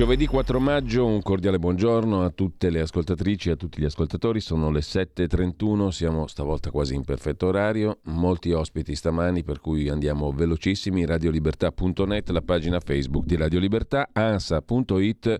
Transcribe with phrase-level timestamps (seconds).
[0.00, 4.40] Giovedì 4 maggio, un cordiale buongiorno a tutte le ascoltatrici e a tutti gli ascoltatori.
[4.40, 7.98] Sono le 7.31, siamo stavolta quasi in perfetto orario.
[8.04, 11.04] Molti ospiti stamani, per cui andiamo velocissimi.
[11.04, 15.38] Radiolibertà.net, la pagina Facebook di Radio Libertà, ansa.it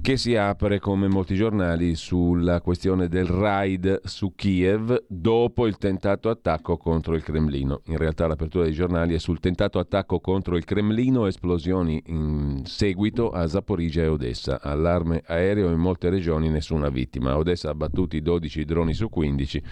[0.00, 6.30] che si apre come molti giornali sulla questione del raid su Kiev dopo il tentato
[6.30, 7.82] attacco contro il Cremlino.
[7.86, 13.30] In realtà l'apertura dei giornali è sul tentato attacco contro il Cremlino, esplosioni in seguito
[13.30, 14.60] a Zaporizia e Odessa.
[14.62, 17.36] Allarme aereo in molte regioni, nessuna vittima.
[17.36, 19.62] Odessa abbattuti 12 droni su 15.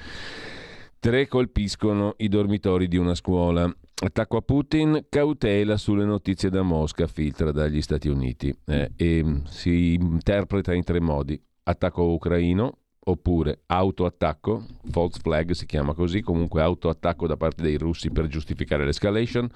[0.99, 3.73] Tre colpiscono i dormitori di una scuola.
[4.01, 8.57] Attacco a Putin, cautela sulle notizie da Mosca, filtra dagli Stati Uniti.
[8.65, 11.41] Eh, e si interpreta in tre modi.
[11.65, 18.11] Attacco ucraino, oppure autoattacco, false flag si chiama così, comunque autoattacco da parte dei russi
[18.11, 19.49] per giustificare l'escalation,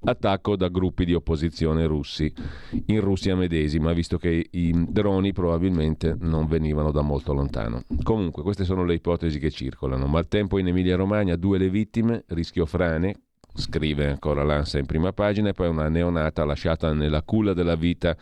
[0.00, 2.32] attacco da gruppi di opposizione russi
[2.86, 7.84] in Russia medesima, visto che i droni probabilmente non venivano da molto lontano.
[8.02, 10.08] Comunque queste sono le ipotesi che circolano.
[10.08, 13.20] Maltempo in Emilia-Romagna, due le vittime, rischio frane,
[13.54, 18.16] scrive ancora l'ANSA in prima pagina, e poi una neonata lasciata nella culla della vita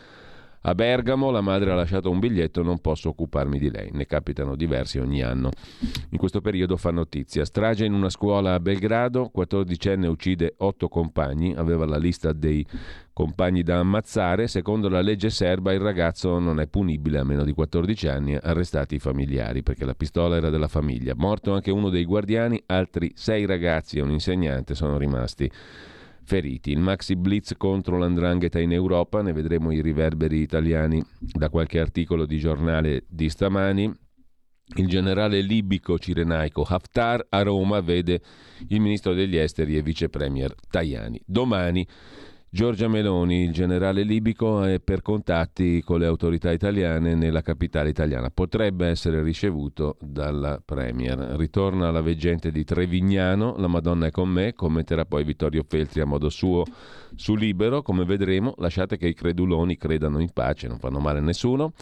[0.64, 3.90] a Bergamo la madre ha lasciato un biglietto, non posso occuparmi di lei.
[3.92, 5.50] Ne capitano diversi ogni anno.
[6.10, 7.44] In questo periodo fa notizia.
[7.44, 12.64] Strage in una scuola a Belgrado, 14enne uccide otto compagni, aveva la lista dei
[13.12, 14.46] compagni da ammazzare.
[14.46, 18.94] Secondo la legge serba il ragazzo non è punibile a meno di 14 anni, arrestati
[18.94, 21.14] i familiari perché la pistola era della famiglia.
[21.16, 25.50] Morto anche uno dei guardiani, altri sei ragazzi e un insegnante sono rimasti
[26.24, 26.70] feriti.
[26.70, 32.26] Il maxi blitz contro l'andrangheta in Europa, ne vedremo i riverberi italiani da qualche articolo
[32.26, 33.92] di giornale di stamani.
[34.76, 38.22] Il generale libico cirenaico Haftar a Roma vede
[38.68, 41.20] il ministro degli esteri e vice premier Tajani.
[41.26, 41.86] Domani
[42.54, 48.28] Giorgia Meloni, il generale libico, è per contatti con le autorità italiane nella capitale italiana.
[48.28, 51.16] Potrebbe essere ricevuto dalla Premier.
[51.38, 56.04] Ritorna la veggente di Trevignano, la Madonna è con me, commenterà poi Vittorio Feltri a
[56.04, 56.64] modo suo
[57.14, 57.80] su Libero.
[57.80, 61.72] Come vedremo, lasciate che i creduloni credano in pace, non fanno male a nessuno.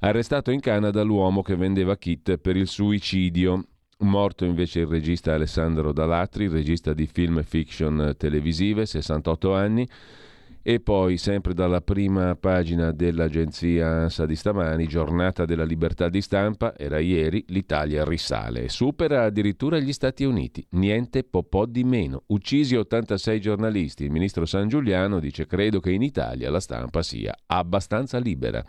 [0.00, 3.64] Arrestato in Canada l'uomo che vendeva kit per il suicidio.
[3.98, 9.88] Morto invece il regista Alessandro Dalatri, regista di film e fiction televisive, 68 anni.
[10.68, 16.76] E poi, sempre dalla prima pagina dell'agenzia ANSA di stamani, giornata della libertà di stampa,
[16.76, 20.66] era ieri, l'Italia risale e supera addirittura gli Stati Uniti.
[20.70, 22.24] Niente po' po' di meno.
[22.26, 24.04] Uccisi 86 giornalisti.
[24.04, 28.62] Il ministro San Giuliano dice credo che in Italia la stampa sia abbastanza libera.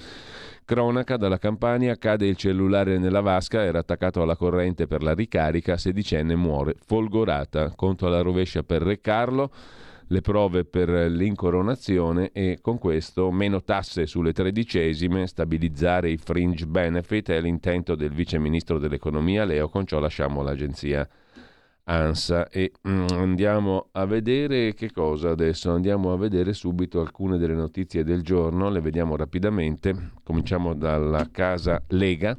[0.67, 5.77] Cronaca, dalla Campania cade il cellulare nella vasca, era attaccato alla corrente per la ricarica,
[5.77, 7.71] sedicenne muore folgorata.
[7.73, 9.49] Conto alla rovescia per Re Carlo,
[10.07, 17.31] le prove per l'incoronazione e con questo meno tasse sulle tredicesime, stabilizzare i fringe benefit
[17.31, 21.07] è l'intento del vice ministro dell'economia Leo, con ciò lasciamo l'agenzia
[21.89, 25.71] ANSA e mm, andiamo a vedere che cosa adesso?
[25.71, 30.11] Andiamo a vedere subito alcune delle notizie del giorno le vediamo rapidamente.
[30.23, 32.35] Cominciamo dalla casa Lega.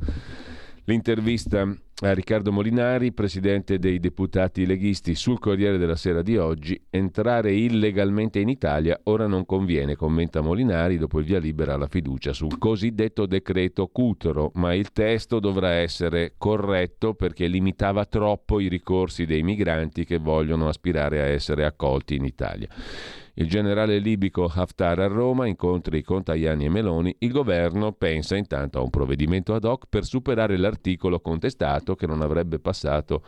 [0.84, 1.66] L'intervista
[2.00, 6.80] a Riccardo Molinari, presidente dei deputati leghisti, sul Corriere della Sera di oggi.
[6.90, 12.32] Entrare illegalmente in Italia ora non conviene, commenta Molinari dopo il via libera alla fiducia
[12.32, 19.26] sul cosiddetto decreto Cutro, ma il testo dovrà essere corretto perché limitava troppo i ricorsi
[19.26, 22.68] dei migranti che vogliono aspirare a essere accolti in Italia.
[23.40, 28.80] Il generale libico Haftar a Roma, incontri con Tajani e Meloni, il governo pensa intanto
[28.80, 33.22] a un provvedimento ad hoc per superare l'articolo contestato che non avrebbe passato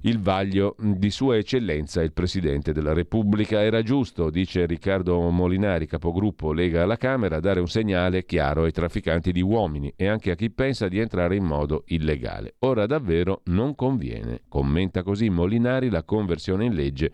[0.00, 3.62] il vaglio di Sua Eccellenza il Presidente della Repubblica.
[3.62, 9.30] Era giusto, dice Riccardo Molinari, capogruppo Lega alla Camera, dare un segnale chiaro ai trafficanti
[9.30, 12.54] di uomini e anche a chi pensa di entrare in modo illegale.
[12.60, 14.40] Ora davvero non conviene.
[14.48, 17.12] Commenta così Molinari la conversione in legge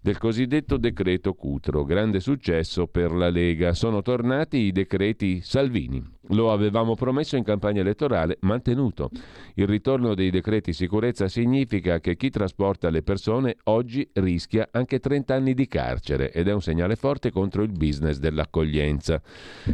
[0.00, 1.84] del cosiddetto decreto Cutro.
[1.84, 3.74] Grande successo per la Lega.
[3.74, 6.18] Sono tornati i decreti Salvini.
[6.32, 9.10] Lo avevamo promesso in campagna elettorale, mantenuto.
[9.54, 15.34] Il ritorno dei decreti sicurezza significa che chi trasporta le persone oggi rischia anche 30
[15.34, 19.20] anni di carcere ed è un segnale forte contro il business dell'accoglienza.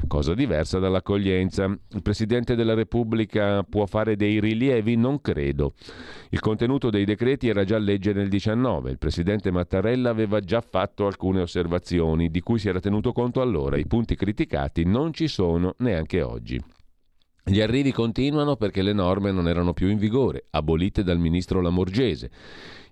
[0.07, 1.65] Cosa diversa dall'accoglienza.
[1.65, 4.97] Il Presidente della Repubblica può fare dei rilievi?
[4.97, 5.75] Non credo.
[6.31, 8.91] Il contenuto dei decreti era già legge nel 19.
[8.91, 13.77] Il Presidente Mattarella aveva già fatto alcune osservazioni di cui si era tenuto conto allora.
[13.77, 16.63] I punti criticati non ci sono neanche oggi oggi.
[17.49, 22.31] Gli arrivi continuano perché le norme non erano più in vigore, abolite dal ministro Lamorgese.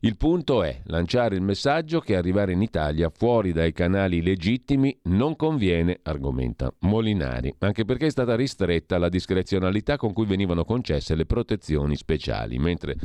[0.05, 5.35] Il punto è lanciare il messaggio che arrivare in Italia fuori dai canali legittimi non
[5.35, 11.25] conviene, argomenta Molinari, anche perché è stata ristretta la discrezionalità con cui venivano concesse le
[11.25, 12.97] protezioni speciali, mentre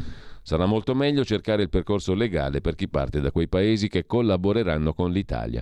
[0.50, 4.94] Sarà molto meglio cercare il percorso legale per chi parte da quei paesi che collaboreranno
[4.94, 5.62] con l'Italia.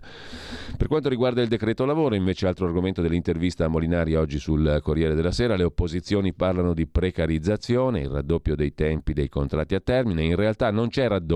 [0.78, 5.14] Per quanto riguarda il decreto lavoro, invece altro argomento dell'intervista a Molinari oggi sul Corriere
[5.14, 10.24] della Sera, le opposizioni parlano di precarizzazione, il raddoppio dei tempi dei contratti a termine,
[10.24, 11.27] in realtà non raddoppio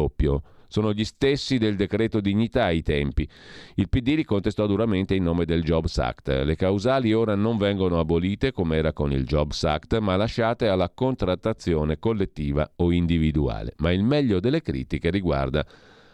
[0.71, 3.27] sono gli stessi del decreto dignità ai tempi.
[3.75, 6.29] Il PD li contestò duramente in nome del Jobs Act.
[6.29, 10.89] Le causali ora non vengono abolite come era con il Jobs Act, ma lasciate alla
[10.89, 13.73] contrattazione collettiva o individuale.
[13.79, 15.65] Ma il meglio delle critiche riguarda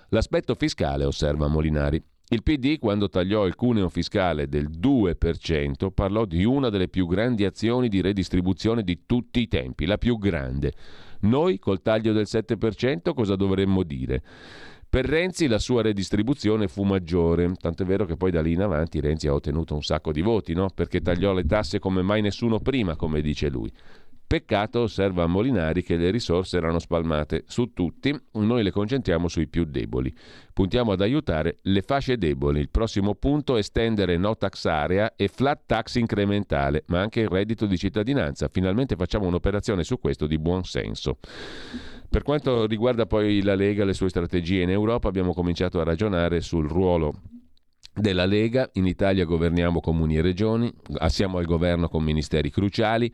[0.10, 2.04] l'aspetto fiscale, osserva Molinari.
[2.30, 7.46] Il PD, quando tagliò il cuneo fiscale del 2%, parlò di una delle più grandi
[7.46, 10.74] azioni di redistribuzione di tutti i tempi, la più grande.
[11.22, 14.22] Noi col taglio del 7% cosa dovremmo dire?
[14.90, 18.62] Per Renzi la sua redistribuzione fu maggiore, tanto è vero che poi da lì in
[18.62, 20.70] avanti Renzi ha ottenuto un sacco di voti, no?
[20.74, 23.70] perché tagliò le tasse come mai nessuno prima, come dice lui.
[24.28, 29.64] Peccato, osserva Molinari, che le risorse erano spalmate su tutti, noi le concentriamo sui più
[29.64, 30.14] deboli.
[30.52, 32.60] Puntiamo ad aiutare le fasce deboli.
[32.60, 37.30] Il prossimo punto è estendere no tax area e flat tax incrementale, ma anche il
[37.30, 38.50] reddito di cittadinanza.
[38.50, 41.20] Finalmente facciamo un'operazione su questo di buon senso.
[42.10, 45.86] Per quanto riguarda poi la Lega e le sue strategie in Europa, abbiamo cominciato a
[45.86, 47.14] ragionare sul ruolo
[47.94, 48.70] della Lega.
[48.74, 50.70] In Italia governiamo comuni e regioni,
[51.08, 53.14] siamo al governo con ministeri cruciali.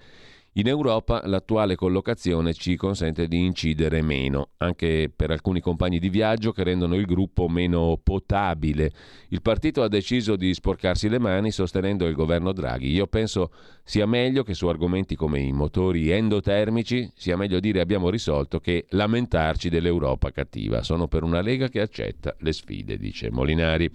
[0.55, 6.51] In Europa l'attuale collocazione ci consente di incidere meno, anche per alcuni compagni di viaggio
[6.51, 8.91] che rendono il gruppo meno potabile.
[9.29, 12.91] Il partito ha deciso di sporcarsi le mani sostenendo il governo Draghi.
[12.91, 13.49] Io penso
[13.83, 18.85] sia meglio che su argomenti come i motori endotermici sia meglio dire abbiamo risolto che
[18.89, 20.83] lamentarci dell'Europa cattiva.
[20.83, 23.91] Sono per una Lega che accetta le sfide, dice Molinari.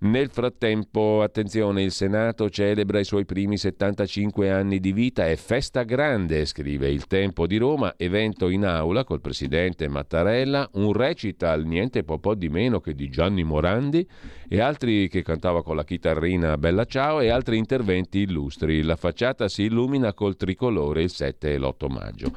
[0.00, 5.82] Nel frattempo, attenzione, il Senato celebra i suoi primi 75 anni di vita, è festa
[5.82, 12.04] grande, scrive il Tempo di Roma, evento in aula col presidente Mattarella, un recital niente
[12.04, 14.08] po', po di meno che di Gianni Morandi
[14.48, 18.82] e altri che cantava con la chitarrina Bella Ciao e altri interventi illustri.
[18.82, 22.36] La facciata si illumina col tricolore il 7 e l'8 maggio.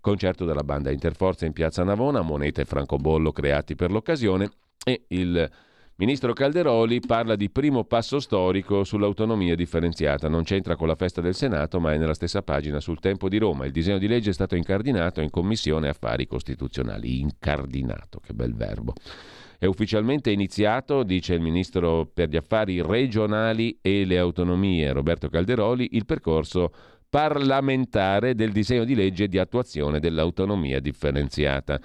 [0.00, 4.48] Concerto della banda Interforza in Piazza Navona, monete e francobollo creati per l'occasione
[4.82, 5.50] e il
[6.00, 10.28] Ministro Calderoli parla di primo passo storico sull'autonomia differenziata.
[10.28, 13.36] Non c'entra con la festa del Senato, ma è nella stessa pagina sul Tempo di
[13.36, 13.64] Roma.
[13.64, 17.18] Il disegno di legge è stato incardinato in Commissione Affari Costituzionali.
[17.18, 18.92] Incardinato, che bel verbo.
[19.58, 25.96] È ufficialmente iniziato, dice il Ministro per gli Affari regionali e le autonomie Roberto Calderoli,
[25.96, 26.72] il percorso
[27.10, 31.80] parlamentare del disegno di legge di attuazione dell'autonomia differenziata.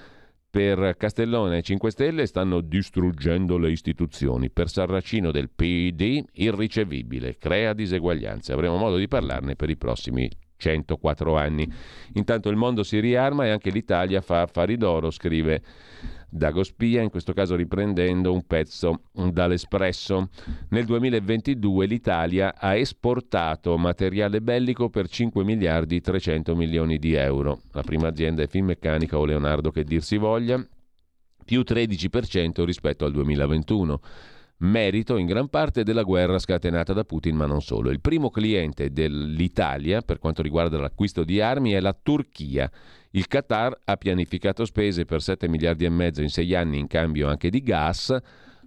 [0.54, 4.52] Per Castellone e 5 Stelle stanno distruggendo le istituzioni.
[4.52, 8.54] Per Sarracino del PD irricevibile, crea diseguaglianze.
[8.54, 11.72] Avremo modo di parlarne per i prossimi 104 anni.
[12.14, 15.62] Intanto il mondo si riarma e anche l'Italia fa affari d'oro, scrive
[16.30, 20.30] Dago Spia, in questo caso riprendendo un pezzo dall'Espresso.
[20.70, 27.62] Nel 2022 l'Italia ha esportato materiale bellico per 5 miliardi 300 milioni di euro.
[27.74, 30.66] La prima azienda è Finmeccanica o Leonardo che dir si voglia,
[31.46, 34.00] più 13% rispetto al 2021
[34.58, 37.90] merito in gran parte della guerra scatenata da Putin, ma non solo.
[37.90, 42.70] Il primo cliente dell'Italia per quanto riguarda l'acquisto di armi è la Turchia.
[43.12, 47.28] Il Qatar ha pianificato spese per 7 miliardi e mezzo in 6 anni in cambio
[47.28, 48.16] anche di gas.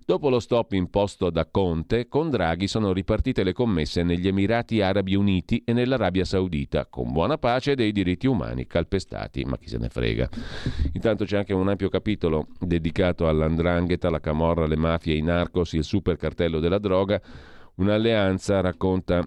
[0.09, 5.17] Dopo lo stop imposto da Conte, con Draghi sono ripartite le commesse negli Emirati Arabi
[5.17, 9.89] Uniti e nell'Arabia Saudita, con buona pace dei diritti umani calpestati, ma chi se ne
[9.89, 10.29] frega.
[10.93, 15.83] Intanto c'è anche un ampio capitolo dedicato all'andrangheta, la camorra, le mafie, i narcos, il
[15.83, 17.21] super cartello della droga.
[17.75, 19.25] Un'alleanza racconta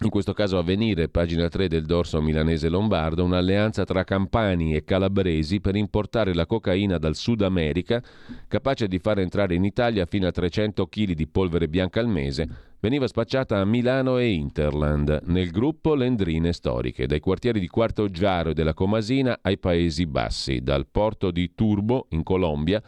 [0.00, 5.58] in questo caso Avvenire, pagina 3 del dorso milanese lombardo, un'alleanza tra campani e calabresi
[5.58, 8.02] per importare la cocaina dal Sud America,
[8.46, 12.46] capace di far entrare in Italia fino a 300 kg di polvere bianca al mese,
[12.78, 18.50] veniva spacciata a Milano e Interland, nel gruppo Lendrine Storiche, dai quartieri di Quarto Giaro
[18.50, 22.82] e della Comasina ai Paesi Bassi, dal porto di Turbo, in Colombia,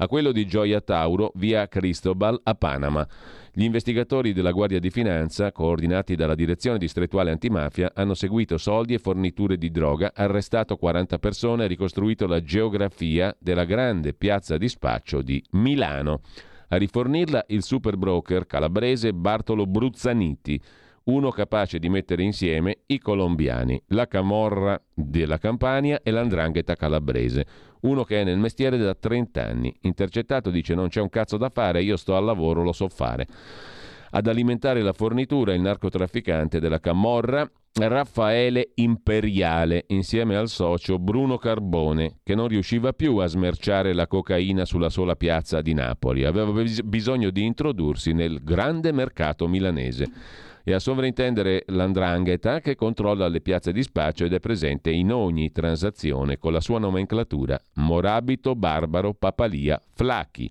[0.00, 3.06] a quello di Gioia Tauro, via Cristobal, a Panama.
[3.52, 8.98] Gli investigatori della Guardia di Finanza, coordinati dalla Direzione Distrettuale Antimafia, hanno seguito soldi e
[8.98, 15.20] forniture di droga, arrestato 40 persone e ricostruito la geografia della grande piazza di spaccio
[15.20, 16.22] di Milano.
[16.68, 20.58] A rifornirla il super broker calabrese Bartolo Bruzzaniti,
[21.04, 27.46] uno capace di mettere insieme i colombiani, la camorra della Campania e l'andrangheta calabrese.
[27.82, 29.74] Uno che è nel mestiere da 30 anni.
[29.82, 33.26] Intercettato dice non c'è un cazzo da fare, io sto al lavoro, lo so fare.
[34.12, 42.18] Ad alimentare la fornitura il narcotrafficante della Camorra Raffaele Imperiale insieme al socio Bruno Carbone
[42.24, 46.52] che non riusciva più a smerciare la cocaina sulla sola piazza di Napoli, aveva
[46.84, 50.10] bisogno di introdursi nel grande mercato milanese
[50.64, 55.52] e a sovrintendere l'andrangheta che controlla le piazze di spaccio ed è presente in ogni
[55.52, 60.50] transazione con la sua nomenclatura Morabito, Barbaro, Papalia, Flacchi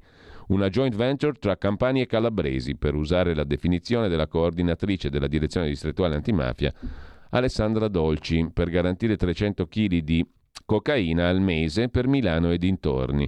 [0.50, 5.68] una joint venture tra Campani e Calabresi, per usare la definizione della coordinatrice della direzione
[5.68, 6.74] distrettuale antimafia,
[7.32, 10.26] Alessandra Dolci, per garantire 300 kg di
[10.66, 13.28] cocaina al mese per Milano e dintorni.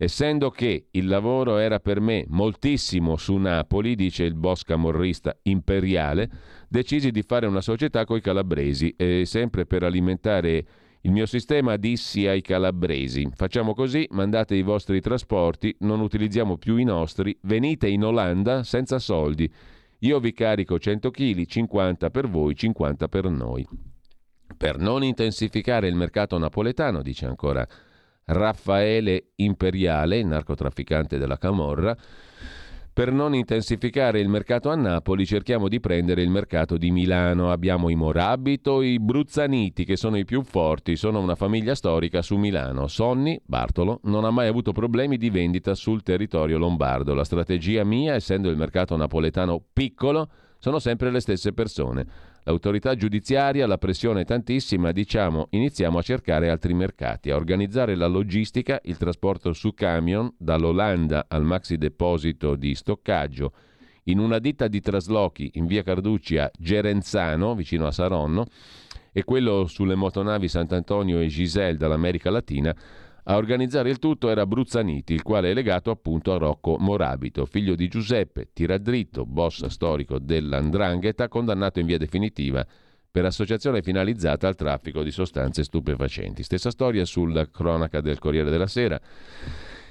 [0.00, 6.30] Essendo che il lavoro era per me moltissimo su Napoli, dice il boss camorrista imperiale,
[6.68, 10.66] decisi di fare una società coi calabresi e sempre per alimentare
[11.00, 16.76] il mio sistema dissi ai calabresi: facciamo così, mandate i vostri trasporti, non utilizziamo più
[16.76, 19.52] i nostri, venite in Olanda senza soldi.
[20.02, 23.66] Io vi carico 100 kg, 50 per voi, 50 per noi.
[24.56, 27.66] Per non intensificare il mercato napoletano, dice ancora
[28.28, 31.96] Raffaele Imperiale, il narcotrafficante della Camorra,
[32.98, 37.52] per non intensificare il mercato a Napoli cerchiamo di prendere il mercato di Milano.
[37.52, 42.34] Abbiamo i Morabito, i Bruzzaniti che sono i più forti, sono una famiglia storica su
[42.34, 42.88] Milano.
[42.88, 47.14] Sonny, Bartolo, non ha mai avuto problemi di vendita sul territorio lombardo.
[47.14, 52.04] La strategia mia, essendo il mercato napoletano piccolo, sono sempre le stesse persone.
[52.48, 58.06] L'autorità giudiziaria, la pressione è tantissima, diciamo iniziamo a cercare altri mercati, a organizzare la
[58.06, 63.52] logistica, il trasporto su camion dall'Olanda al maxi deposito di stoccaggio
[64.04, 68.46] in una ditta di traslochi in via Carducci a Gerenzano, vicino a Saronno,
[69.12, 72.74] e quello sulle motonavi Sant'Antonio e Giselle dall'America Latina
[73.30, 77.74] a organizzare il tutto era Bruzzaniti, il quale è legato appunto a Rocco Morabito, figlio
[77.74, 82.66] di Giuseppe Tiradritto, boss storico dell'Andrangheta, condannato in via definitiva
[83.10, 86.42] per associazione finalizzata al traffico di sostanze stupefacenti.
[86.42, 88.98] Stessa storia sulla cronaca del Corriere della Sera.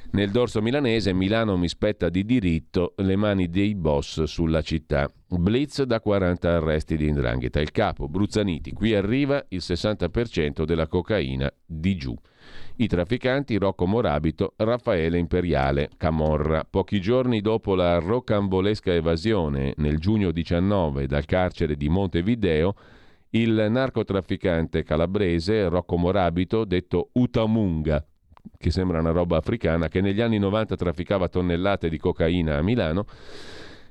[0.09, 5.07] Nel dorso milanese, Milano mi spetta di diritto le mani dei boss sulla città.
[5.27, 7.59] Blitz da 40 arresti di indrangheta.
[7.59, 12.17] Il capo Bruzzaniti, qui arriva il 60% della cocaina di giù.
[12.79, 16.63] I trafficanti Rocco Morabito, Raffaele Imperiale, Camorra.
[16.63, 22.75] Pochi giorni dopo la rocambolesca evasione, nel giugno 19, dal carcere di Montevideo,
[23.31, 28.05] il narcotrafficante calabrese Rocco Morabito, detto Utamunga,
[28.55, 33.05] che sembra una roba africana, che negli anni 90 trafficava tonnellate di cocaina a Milano,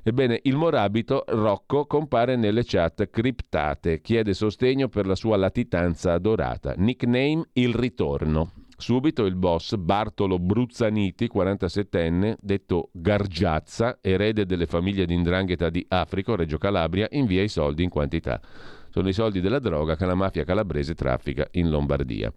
[0.05, 6.75] Ebbene, il morabito Rocco compare nelle chat criptate, chiede sostegno per la sua latitanza dorata.
[6.77, 8.66] Nickname Il Ritorno.
[8.79, 16.37] Subito il boss Bartolo Bruzzaniti, 47enne, detto Gargiazza, erede delle famiglie di Indrangheta di Africo,
[16.37, 18.39] Reggio Calabria, invia i soldi in quantità.
[18.97, 22.33] Sono i soldi della droga che la mafia calabrese traffica in Lombardia.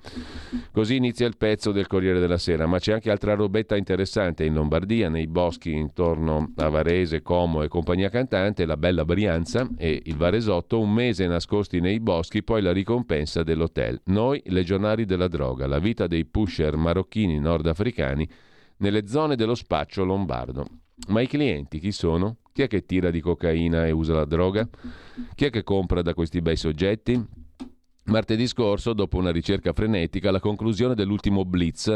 [0.73, 4.55] Così inizia il pezzo del Corriere della Sera, ma c'è anche altra robetta interessante in
[4.55, 10.17] Lombardia, nei boschi intorno a Varese, Como e compagnia cantante, la bella Brianza e il
[10.17, 14.01] Varesotto, un mese nascosti nei boschi, poi la ricompensa dell'hotel.
[14.07, 18.27] Noi, legionari della droga, la vita dei pusher marocchini nordafricani
[18.79, 20.65] nelle zone dello spaccio lombardo.
[21.07, 22.35] Ma i clienti chi sono?
[22.59, 24.67] Chi è che tira di cocaina e usa la droga?
[25.33, 27.17] Chi è che compra da questi bei soggetti?
[28.03, 31.95] Martedì scorso, dopo una ricerca frenetica, la conclusione dell'ultimo blitz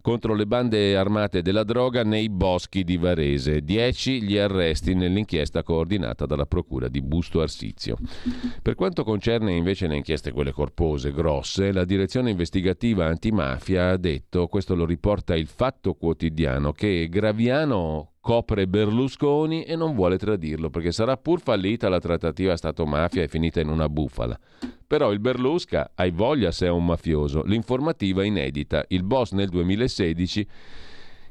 [0.00, 3.62] contro le bande armate della droga nei boschi di Varese.
[3.62, 7.96] Dieci gli arresti nell'inchiesta coordinata dalla Procura di Busto Arsizio.
[8.62, 14.46] Per quanto concerne invece le inchieste quelle corpose, grosse, la direzione investigativa antimafia ha detto,
[14.46, 20.92] questo lo riporta il Fatto Quotidiano, che Graviano copre Berlusconi e non vuole tradirlo perché
[20.92, 24.38] sarà pur fallita la trattativa Stato-mafia e finita in una bufala.
[24.86, 27.42] Però il Berlusca hai voglia se è un mafioso.
[27.44, 28.84] L'informativa inedita.
[28.88, 30.46] Il boss nel 2016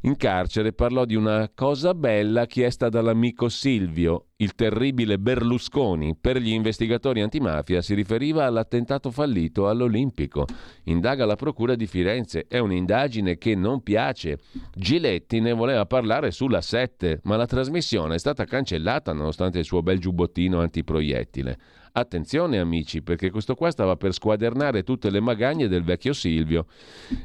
[0.01, 6.15] in carcere parlò di una cosa bella chiesta dall'amico Silvio, il terribile Berlusconi.
[6.15, 10.45] Per gli investigatori antimafia si riferiva all'attentato fallito all'Olimpico.
[10.85, 12.45] Indaga la Procura di Firenze.
[12.47, 14.39] È un'indagine che non piace.
[14.73, 19.81] Giletti ne voleva parlare sulla 7, ma la trasmissione è stata cancellata nonostante il suo
[19.81, 21.57] bel giubbottino antiproiettile.
[21.91, 26.65] Attenzione amici, perché questo qua stava per squadernare tutte le magagne del vecchio Silvio.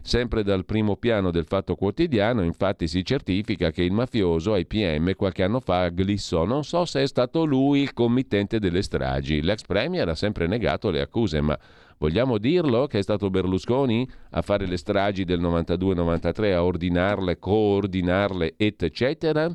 [0.02, 5.14] Sempre dal primo piano del Fatto Quotidiano, infatti, si certifica che il mafioso ai PM
[5.14, 6.44] qualche anno fa glissò.
[6.44, 9.42] Non so se è stato lui il committente delle stragi.
[9.42, 11.58] L'ex premier ha sempre negato le accuse, ma
[11.96, 18.54] Vogliamo dirlo che è stato Berlusconi a fare le stragi del 92-93, a ordinarle, coordinarle,
[18.56, 19.48] eccetera?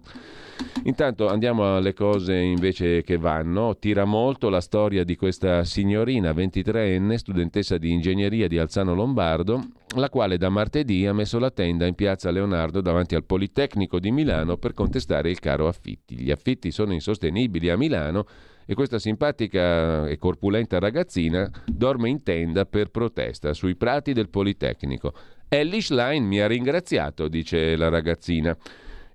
[0.84, 3.78] Intanto andiamo alle cose invece che vanno.
[3.78, 9.62] Tira molto la storia di questa signorina 23enne, studentessa di ingegneria di Alzano Lombardo,
[9.96, 14.12] la quale da martedì ha messo la tenda in piazza Leonardo davanti al Politecnico di
[14.12, 16.16] Milano per contestare il caro affitti.
[16.16, 18.26] Gli affitti sono insostenibili a Milano
[18.66, 25.14] e questa simpatica e corpulenta ragazzina dorme in tenda per protesta sui prati del Politecnico.
[25.48, 28.56] Ellie Schlein mi ha ringraziato, dice la ragazzina.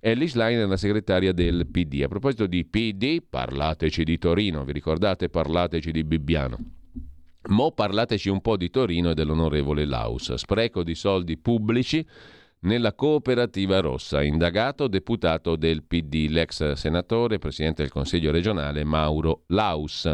[0.06, 2.02] Ellie Schlein è la segretaria del PD.
[2.02, 5.30] A proposito di PD, parlateci di Torino, vi ricordate?
[5.30, 6.58] Parlateci di Bibbiano.
[7.49, 10.34] Mo parlateci un po' di Torino e dell'onorevole Laus.
[10.34, 12.06] Spreco di soldi pubblici
[12.61, 14.23] nella cooperativa rossa.
[14.23, 20.06] Indagato deputato del PD, l'ex senatore, presidente del Consiglio regionale Mauro Laus.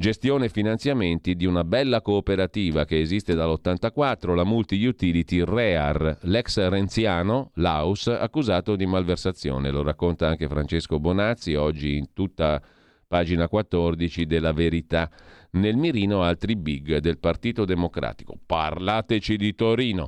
[0.00, 7.50] Gestione e finanziamenti di una bella cooperativa che esiste dall'84, la Multi-Utility Rear, l'ex renziano
[7.54, 9.72] Laus accusato di malversazione.
[9.72, 12.62] Lo racconta anche Francesco Bonazzi oggi in tutta
[13.08, 15.10] pagina 14 della Verità.
[15.50, 18.38] Nel mirino altri big del Partito Democratico.
[18.46, 20.06] Parlateci di Torino.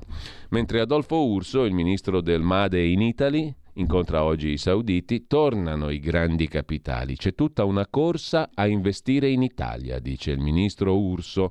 [0.51, 5.99] Mentre Adolfo Urso, il ministro del Made in Italy, incontra oggi i sauditi, tornano i
[5.99, 7.17] grandi capitali.
[7.17, 11.51] C'è tutta una corsa a investire in Italia, dice il ministro Urso.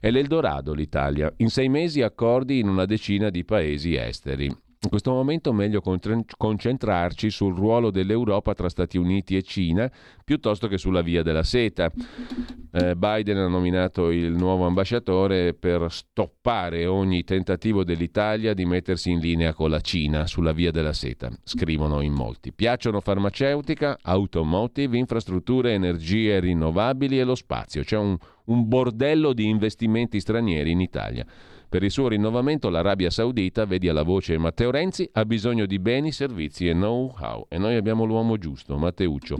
[0.00, 1.32] È l'Eldorado l'Italia.
[1.38, 4.65] In sei mesi accordi in una decina di paesi esteri.
[4.78, 9.90] In questo momento è meglio concentrarci sul ruolo dell'Europa tra Stati Uniti e Cina
[10.22, 11.90] piuttosto che sulla via della seta.
[12.72, 19.18] Eh, Biden ha nominato il nuovo ambasciatore per stoppare ogni tentativo dell'Italia di mettersi in
[19.18, 22.52] linea con la Cina sulla via della seta, scrivono in molti.
[22.52, 27.82] Piacciono farmaceutica, automotive, infrastrutture, energie rinnovabili e lo spazio.
[27.82, 31.26] C'è un, un bordello di investimenti stranieri in Italia.
[31.68, 36.12] Per il suo rinnovamento l'Arabia Saudita, vedi alla voce Matteo Renzi, ha bisogno di beni,
[36.12, 39.36] servizi e know-how e noi abbiamo l'uomo giusto, Matteuccio.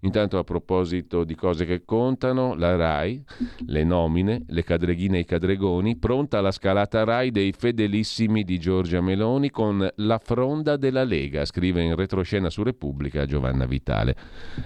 [0.00, 3.24] Intanto a proposito di cose che contano, la RAI,
[3.66, 9.00] le nomine, le cadreghine e i cadregoni, pronta la scalata RAI dei fedelissimi di Giorgia
[9.00, 14.14] Meloni con la fronda della Lega, scrive in retroscena su Repubblica Giovanna Vitale.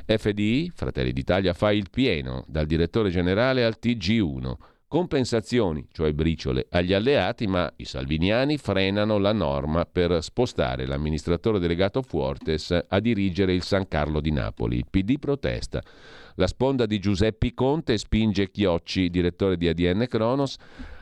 [0.07, 6.93] FDI, Fratelli d'Italia, fa il pieno, dal direttore generale al TG1 compensazioni, cioè briciole, agli
[6.93, 13.63] alleati, ma i salviniani frenano la norma per spostare l'amministratore delegato Fuortes a dirigere il
[13.63, 14.77] San Carlo di Napoli.
[14.77, 15.81] Il PD protesta.
[16.35, 20.57] La sponda di Giuseppe Conte spinge Chiocci, direttore di ADN Cronos,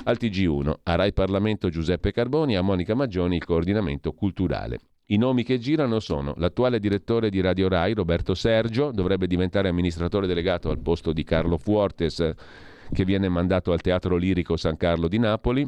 [0.04, 4.78] al TG1, a Rai Parlamento Giuseppe Carboni, a Monica Maggioni il coordinamento culturale.
[5.06, 10.28] I nomi che girano sono l'attuale direttore di Radio Rai, Roberto Sergio, dovrebbe diventare amministratore
[10.28, 12.34] delegato al posto di Carlo Fuortes
[12.92, 15.66] che viene mandato al Teatro Lirico San Carlo di Napoli.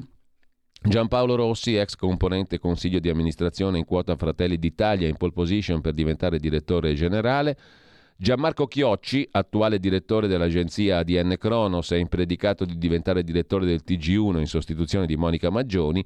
[0.84, 5.92] Giampaolo Rossi, ex componente consiglio di amministrazione in quota Fratelli d'Italia, in pole position per
[5.92, 7.56] diventare direttore generale.
[8.16, 14.46] Gianmarco Chiocci, attuale direttore dell'agenzia ADN Cronos, è impredicato di diventare direttore del TG1 in
[14.46, 16.04] sostituzione di Monica Maggioni.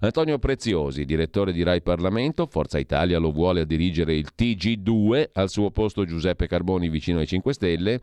[0.00, 5.50] Antonio Preziosi, direttore di Rai Parlamento, Forza Italia lo vuole a dirigere il TG2, al
[5.50, 7.98] suo posto Giuseppe Carboni vicino ai 5 Stelle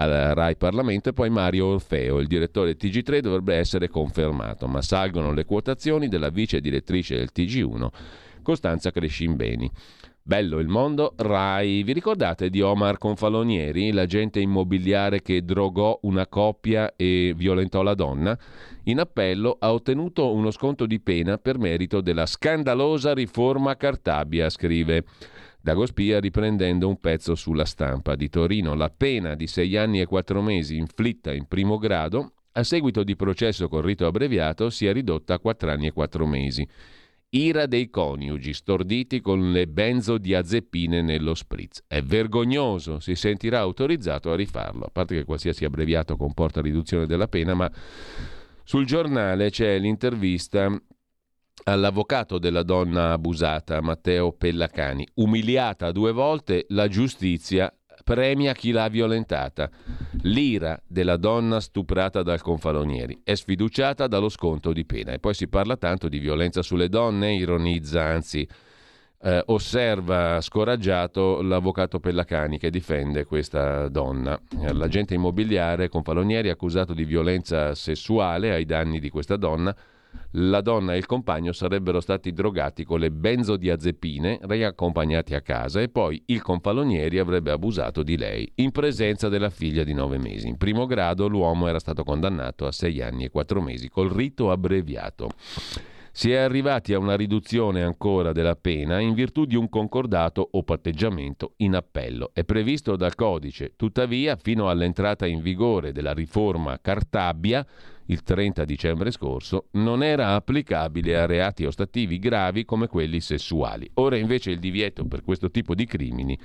[0.00, 4.80] al Rai Parlamento e poi Mario Orfeo, il direttore del TG3 dovrebbe essere confermato, ma
[4.80, 7.88] salgono le quotazioni della vice direttrice del TG1,
[8.42, 9.70] Costanza Crescimbeni.
[10.22, 11.82] Bello il mondo, Rai.
[11.82, 18.38] Vi ricordate di Omar Confalonieri, l'agente immobiliare che drogò una coppia e violentò la donna?
[18.84, 25.04] In appello ha ottenuto uno sconto di pena per merito della scandalosa riforma Cartabia, scrive.
[25.68, 28.72] Dagospia riprendendo un pezzo sulla stampa di Torino.
[28.74, 33.14] La pena di sei anni e quattro mesi inflitta in primo grado, a seguito di
[33.16, 36.66] processo con rito abbreviato, si è ridotta a quattro anni e quattro mesi.
[37.28, 41.82] Ira dei coniugi, storditi con le benzodiazepine nello spritz.
[41.86, 47.28] È vergognoso, si sentirà autorizzato a rifarlo, a parte che qualsiasi abbreviato comporta riduzione della
[47.28, 47.70] pena, ma
[48.64, 50.74] sul giornale c'è l'intervista
[51.64, 55.06] all'avvocato della donna abusata, Matteo Pellacani.
[55.14, 57.72] Umiliata due volte, la giustizia
[58.04, 59.70] premia chi l'ha violentata.
[60.22, 65.12] L'ira della donna stuprata dal confalonieri è sfiduciata dallo sconto di pena.
[65.12, 68.48] E poi si parla tanto di violenza sulle donne, ironizza, anzi
[69.20, 74.40] eh, osserva scoraggiato l'avvocato Pellacani che difende questa donna.
[74.72, 79.74] L'agente immobiliare confalonieri accusato di violenza sessuale ai danni di questa donna
[80.32, 85.88] la donna e il compagno sarebbero stati drogati con le benzodiazepine, riaccompagnati a casa e
[85.88, 90.48] poi il confalonieri avrebbe abusato di lei in presenza della figlia di nove mesi.
[90.48, 94.50] In primo grado l'uomo era stato condannato a sei anni e quattro mesi col rito
[94.50, 95.30] abbreviato.
[96.18, 100.64] Si è arrivati a una riduzione ancora della pena in virtù di un concordato o
[100.64, 102.30] patteggiamento in appello.
[102.32, 107.64] È previsto dal codice, tuttavia, fino all'entrata in vigore della riforma Cartabia,
[108.08, 113.90] il 30 dicembre scorso, non era applicabile a reati ostativi gravi come quelli sessuali.
[113.94, 116.38] Ora invece il divieto per questo tipo di crimini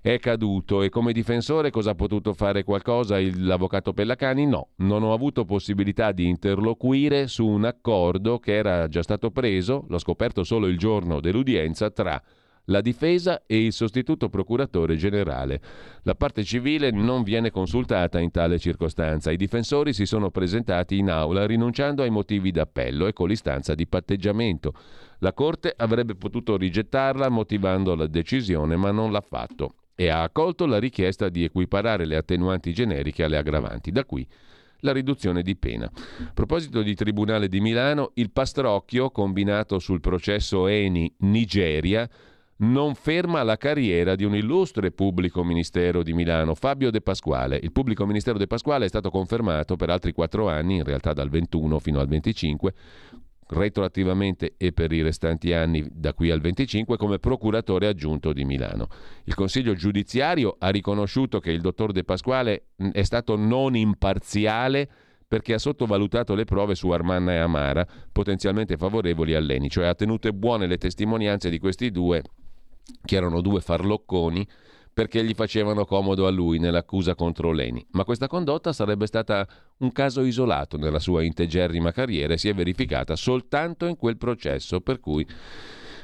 [0.00, 4.46] è caduto e come difensore cosa ha potuto fare qualcosa l'avvocato Pellacani?
[4.46, 9.84] No, non ho avuto possibilità di interloquire su un accordo che era già stato preso,
[9.88, 12.22] l'ho scoperto solo il giorno dell'udienza, tra
[12.66, 15.60] la difesa e il sostituto procuratore generale.
[16.02, 19.30] La parte civile non viene consultata in tale circostanza.
[19.30, 23.86] I difensori si sono presentati in aula rinunciando ai motivi d'appello e con l'istanza di
[23.86, 24.72] patteggiamento.
[25.18, 30.66] La Corte avrebbe potuto rigettarla motivando la decisione, ma non l'ha fatto e ha accolto
[30.66, 33.90] la richiesta di equiparare le attenuanti generiche alle aggravanti.
[33.90, 34.26] Da qui
[34.80, 35.86] la riduzione di pena.
[35.86, 42.08] A proposito di Tribunale di Milano, il pastrocchio combinato sul processo Eni Nigeria
[42.58, 47.58] non ferma la carriera di un illustre pubblico ministero di Milano, Fabio De Pasquale.
[47.62, 51.28] Il pubblico ministero De Pasquale è stato confermato per altri quattro anni, in realtà dal
[51.28, 52.72] 21 fino al 25,
[53.48, 58.88] retroattivamente e per i restanti anni da qui al 25 come procuratore aggiunto di Milano.
[59.24, 64.88] Il Consiglio giudiziario ha riconosciuto che il dottor De Pasquale è stato non imparziale
[65.28, 69.94] perché ha sottovalutato le prove su Armanna e Amara, potenzialmente favorevoli a Leni, cioè ha
[69.94, 72.22] tenute buone le testimonianze di questi due
[73.04, 74.46] che erano due farlocconi
[74.96, 77.86] perché gli facevano comodo a lui nell'accusa contro Leni.
[77.90, 79.46] Ma questa condotta sarebbe stata
[79.80, 84.80] un caso isolato nella sua integerrima carriera e si è verificata soltanto in quel processo,
[84.80, 85.26] per cui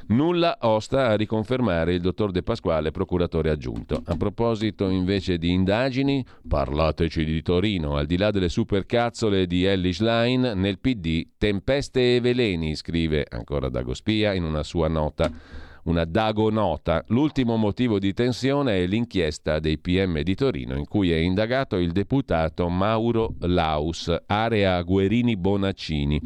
[0.08, 4.02] nulla osta a riconfermare il dottor De Pasquale, procuratore aggiunto.
[4.04, 10.00] A proposito invece di indagini, parlateci di Torino, al di là delle supercazzole di Ellis
[10.00, 17.04] Line, nel PD tempeste e veleni, scrive ancora Dagospia in una sua nota una dagonota.
[17.08, 21.92] L'ultimo motivo di tensione è l'inchiesta dei PM di Torino in cui è indagato il
[21.92, 26.20] deputato Mauro Laus, area Guerini Bonaccini.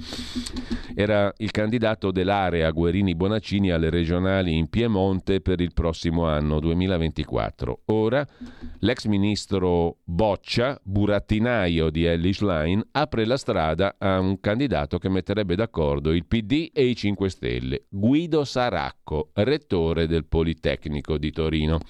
[0.95, 7.83] Era il candidato dell'area Guerini Bonaccini alle regionali in Piemonte per il prossimo anno 2024.
[7.87, 8.27] Ora
[8.81, 15.55] l'ex ministro Boccia, burattinaio di Ellis Line, apre la strada a un candidato che metterebbe
[15.55, 21.81] d'accordo il PD e i 5 Stelle, Guido Saracco, rettore del Politecnico di Torino.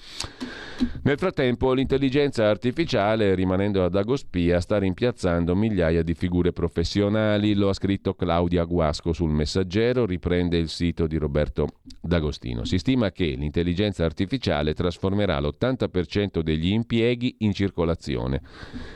[1.03, 7.73] Nel frattempo l'intelligenza artificiale, rimanendo ad Agospia, sta rimpiazzando migliaia di figure professionali, lo ha
[7.73, 11.67] scritto Claudia Guasco sul messaggero, riprende il sito di Roberto
[11.99, 12.63] D'Agostino.
[12.63, 18.41] Si stima che l'intelligenza artificiale trasformerà l'80% degli impieghi in circolazione.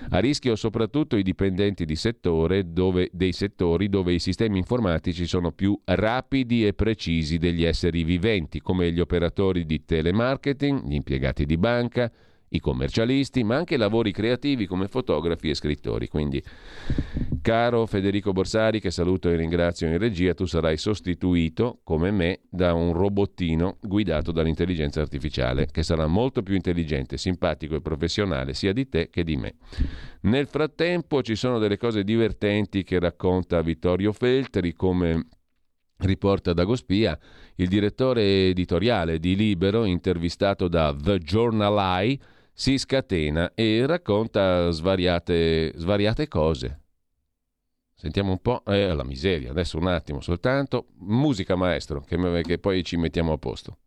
[0.10, 5.52] A rischio soprattutto i dipendenti di settore dove, dei settori dove i sistemi informatici sono
[5.52, 11.58] più rapidi e precisi degli esseri viventi, come gli operatori di telemarketing, gli impiegati di
[11.58, 12.12] banca,
[12.54, 16.08] i commercialisti, ma anche lavori creativi come fotografi e scrittori.
[16.08, 16.44] Quindi,
[17.42, 22.74] caro Federico Borsari, che saluto e ringrazio in regia, tu sarai sostituito, come me, da
[22.74, 28.90] un robottino guidato dall'intelligenza artificiale, che sarà molto più intelligente, simpatico e professionale sia di
[28.90, 29.56] te che di me.
[30.22, 35.26] Nel frattempo ci sono delle cose divertenti che racconta Vittorio Feltri, come
[36.02, 37.18] riporta Dagospia,
[37.56, 42.20] il direttore editoriale di Libero, intervistato da The Journal Eye,
[42.54, 46.80] si scatena e racconta svariate, svariate cose.
[47.96, 52.84] Sentiamo un po', eh, la miseria, adesso un attimo soltanto, musica maestro, che, che poi
[52.84, 53.78] ci mettiamo a posto.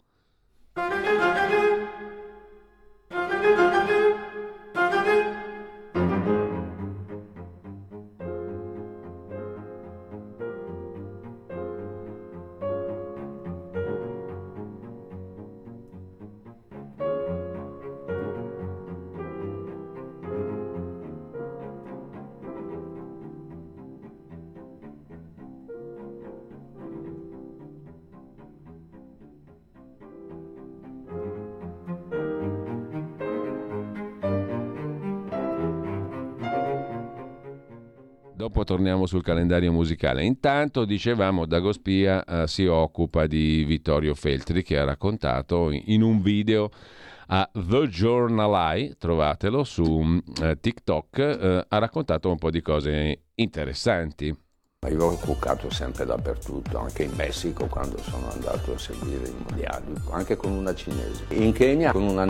[38.84, 40.24] Torniamo sul calendario musicale.
[40.24, 46.70] Intanto, dicevamo, Dagospia eh, si occupa di Vittorio Feltri che ha raccontato in un video
[47.28, 53.22] a The Journal Eye, trovatelo su eh, TikTok, eh, ha raccontato un po' di cose
[53.36, 54.43] interessanti.
[54.88, 59.94] Io ho cuccato sempre dappertutto, anche in Messico quando sono andato a seguire i mondiali,
[60.10, 61.24] anche con una cinese.
[61.28, 62.26] In Kenya con una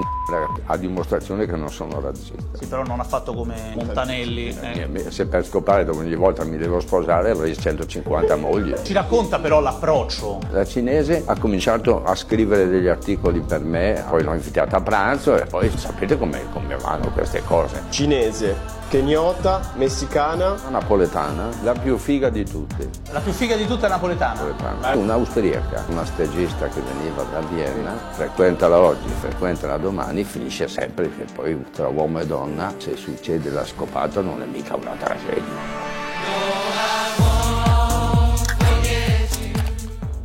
[0.67, 2.59] a dimostrazione che non sono razzista.
[2.59, 4.49] Sì, però non ha fatto come Montanelli.
[4.49, 5.11] Eh.
[5.11, 8.75] Se per scopare ogni volta mi devo sposare avrei 150 mogli.
[8.83, 10.40] Ci racconta però l'approccio.
[10.51, 15.37] La cinese ha cominciato a scrivere degli articoli per me, poi l'ho invitata a pranzo
[15.37, 17.83] e poi sapete come, come vanno queste cose.
[17.90, 20.55] Cinese kenyota, messicana.
[20.71, 22.89] Napoletana, la più figa di tutte.
[23.11, 24.41] La più figa di tutte è napoletana?
[24.41, 24.97] napoletana.
[24.97, 31.65] Un'austriaca, una stagista che veniva da Vienna, frequentala oggi, frequentala domani, finisce sempre che poi
[31.73, 35.94] tra uomo e donna se succede la scopata non è mica una tragedia.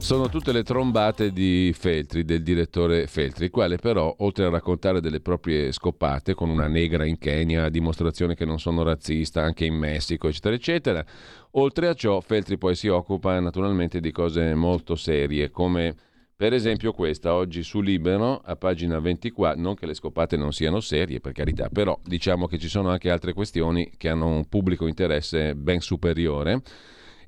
[0.10, 5.02] Sono tutte le trombate di Feltri, del direttore Feltri, il quale però, oltre a raccontare
[5.02, 9.76] delle proprie scopate con una negra in Kenya, dimostrazione che non sono razzista, anche in
[9.76, 11.06] Messico, eccetera, eccetera,
[11.52, 15.94] oltre a ciò Feltri poi si occupa naturalmente di cose molto serie, come
[16.36, 20.80] per esempio questa, oggi su Libero, a pagina 24, non che le scopate non siano
[20.80, 24.88] serie, per carità, però diciamo che ci sono anche altre questioni che hanno un pubblico
[24.88, 26.64] interesse ben superiore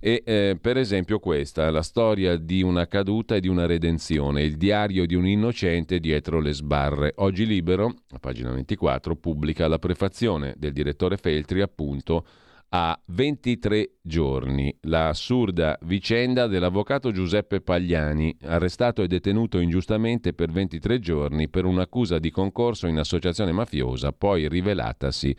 [0.04, 4.58] e eh, per esempio questa, la storia di una caduta e di una redenzione, il
[4.58, 7.14] diario di un innocente dietro le sbarre.
[7.18, 12.26] Oggi Libero, a pagina 24, pubblica la prefazione del direttore Feltri appunto
[12.70, 14.76] a 23 giorni.
[14.82, 22.18] La assurda vicenda dell'avvocato Giuseppe Pagliani, arrestato e detenuto ingiustamente per 23 giorni per un'accusa
[22.18, 25.36] di concorso in associazione mafiosa, poi rivelatasi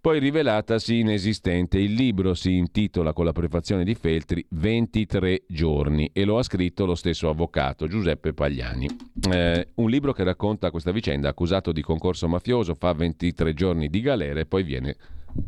[0.00, 1.78] poi rivelatasi inesistente.
[1.78, 6.86] Il libro si intitola con la prefazione di Feltri 23 giorni e lo ha scritto
[6.86, 8.88] lo stesso avvocato Giuseppe Pagliani.
[9.30, 14.00] Eh, un libro che racconta questa vicenda, accusato di concorso mafioso, fa 23 giorni di
[14.00, 14.96] galera e poi viene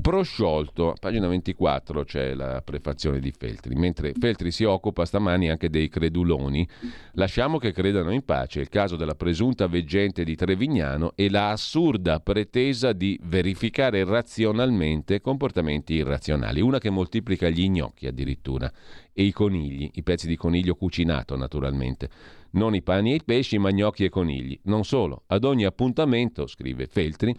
[0.01, 0.90] prosciolto.
[0.90, 5.88] A pagina 24 c'è la prefazione di Feltri, mentre Feltri si occupa stamani anche dei
[5.88, 6.68] creduloni.
[7.12, 12.21] Lasciamo che credano in pace il caso della presunta veggente di Trevignano e la assurda
[12.21, 18.71] pretesa di verificare razionalmente comportamenti irrazionali, una che moltiplica gli gnocchi addirittura
[19.12, 22.09] e i conigli, i pezzi di coniglio cucinato naturalmente.
[22.53, 24.59] Non i pani e i pesci, ma gnocchi e conigli.
[24.64, 27.35] Non solo, ad ogni appuntamento, scrive Feltri,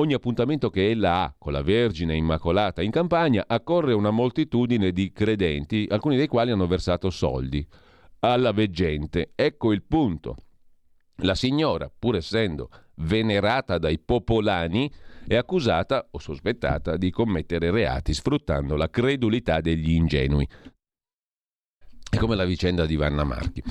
[0.00, 5.10] Ogni appuntamento che ella ha con la Vergine Immacolata in campagna accorre una moltitudine di
[5.10, 7.66] credenti, alcuni dei quali hanno versato soldi
[8.20, 9.32] alla veggente.
[9.34, 10.36] Ecco il punto.
[11.22, 14.88] La signora, pur essendo venerata dai popolani,
[15.26, 20.48] è accusata o sospettata di commettere reati sfruttando la credulità degli ingenui.
[22.08, 23.62] È come la vicenda di Vanna Marchi.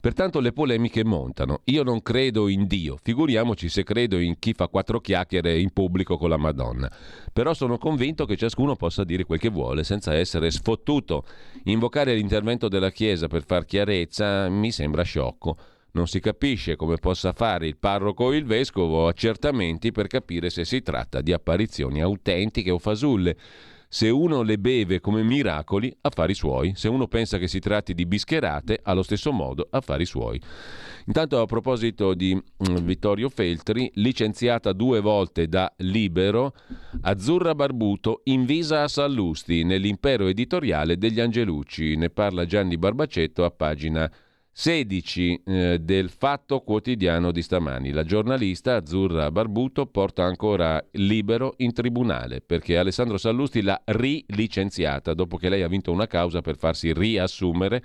[0.00, 1.60] Pertanto le polemiche montano.
[1.64, 6.16] Io non credo in Dio, figuriamoci se credo in chi fa quattro chiacchiere in pubblico
[6.16, 6.90] con la Madonna.
[7.32, 11.24] Però sono convinto che ciascuno possa dire quel che vuole senza essere sfottuto.
[11.64, 15.56] Invocare l'intervento della Chiesa per far chiarezza mi sembra sciocco.
[15.92, 20.64] Non si capisce come possa fare il parroco o il vescovo accertamenti per capire se
[20.64, 23.36] si tratta di apparizioni autentiche o fasulle.
[23.92, 26.74] Se uno le beve come miracoli, affari suoi.
[26.76, 30.40] Se uno pensa che si tratti di bischerate, allo stesso modo, affari suoi.
[31.06, 36.54] Intanto a proposito di mm, Vittorio Feltri, licenziata due volte da Libero,
[37.00, 41.96] Azzurra Barbuto invisa a Sallusti nell'impero editoriale degli Angelucci.
[41.96, 44.08] Ne parla Gianni Barbacetto a pagina
[44.60, 47.92] 16 eh, del Fatto Quotidiano di stamani.
[47.92, 55.38] La giornalista Azzurra Barbuto porta ancora libero in tribunale perché Alessandro Sallusti l'ha rilicenziata dopo
[55.38, 57.82] che lei ha vinto una causa per farsi riassumere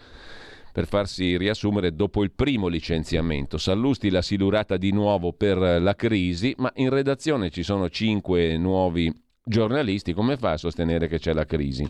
[0.74, 3.58] per farsi riassumere dopo il primo licenziamento.
[3.58, 9.10] Sallusti l'ha silurata di nuovo per la crisi, ma in redazione ci sono cinque nuovi
[9.42, 11.90] giornalisti, come fa a sostenere che c'è la crisi?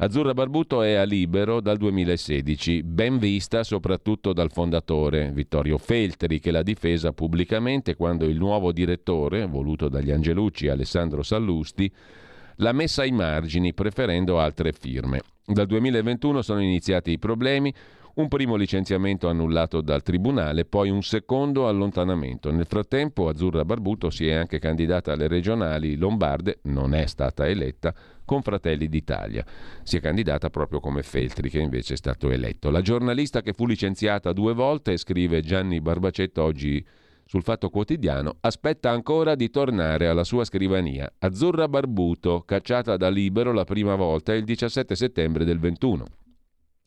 [0.00, 6.52] Azzurra Barbuto è a libero dal 2016, ben vista soprattutto dal fondatore Vittorio Feltri che
[6.52, 11.92] l'ha difesa pubblicamente quando il nuovo direttore, voluto dagli Angelucci Alessandro Sallusti,
[12.58, 15.20] l'ha messa ai margini preferendo altre firme.
[15.44, 17.74] Dal 2021 sono iniziati i problemi,
[18.14, 22.52] un primo licenziamento annullato dal Tribunale, poi un secondo allontanamento.
[22.52, 27.92] Nel frattempo Azzurra Barbuto si è anche candidata alle regionali lombarde, non è stata eletta,
[28.28, 29.42] con Fratelli d'Italia.
[29.82, 32.68] Si è candidata proprio come Feltri, che invece è stato eletto.
[32.68, 36.86] La giornalista che fu licenziata due volte, scrive Gianni Barbacetto oggi
[37.24, 41.10] sul Fatto Quotidiano, aspetta ancora di tornare alla sua scrivania.
[41.20, 46.04] Azzurra Barbuto, cacciata da Libero la prima volta il 17 settembre del 21.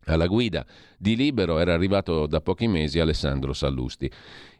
[0.05, 0.63] Alla guida
[0.97, 4.09] di Libero era arrivato da pochi mesi Alessandro Sallusti.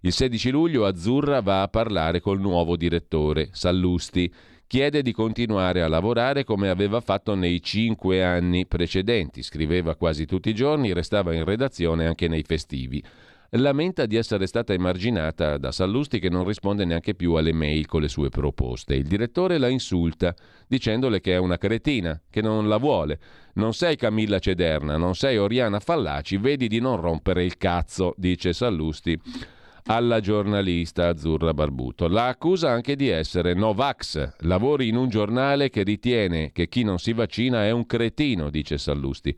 [0.01, 4.31] Il 16 luglio Azzurra va a parlare col nuovo direttore, Sallusti.
[4.71, 9.43] Chiede di continuare a lavorare come aveva fatto nei cinque anni precedenti.
[9.43, 13.03] Scriveva quasi tutti i giorni, restava in redazione anche nei festivi
[13.55, 17.99] lamenta di essere stata emarginata da Sallusti che non risponde neanche più alle mail con
[17.99, 18.95] le sue proposte.
[18.95, 20.34] Il direttore la insulta
[20.69, 23.19] dicendole che è una cretina, che non la vuole.
[23.55, 28.53] Non sei Camilla Cederna, non sei Oriana Fallaci, vedi di non rompere il cazzo, dice
[28.53, 29.19] Sallusti
[29.85, 32.07] alla giornalista Azzurra Barbuto.
[32.07, 36.99] La accusa anche di essere Novax, lavori in un giornale che ritiene che chi non
[36.99, 39.35] si vaccina è un cretino, dice Sallusti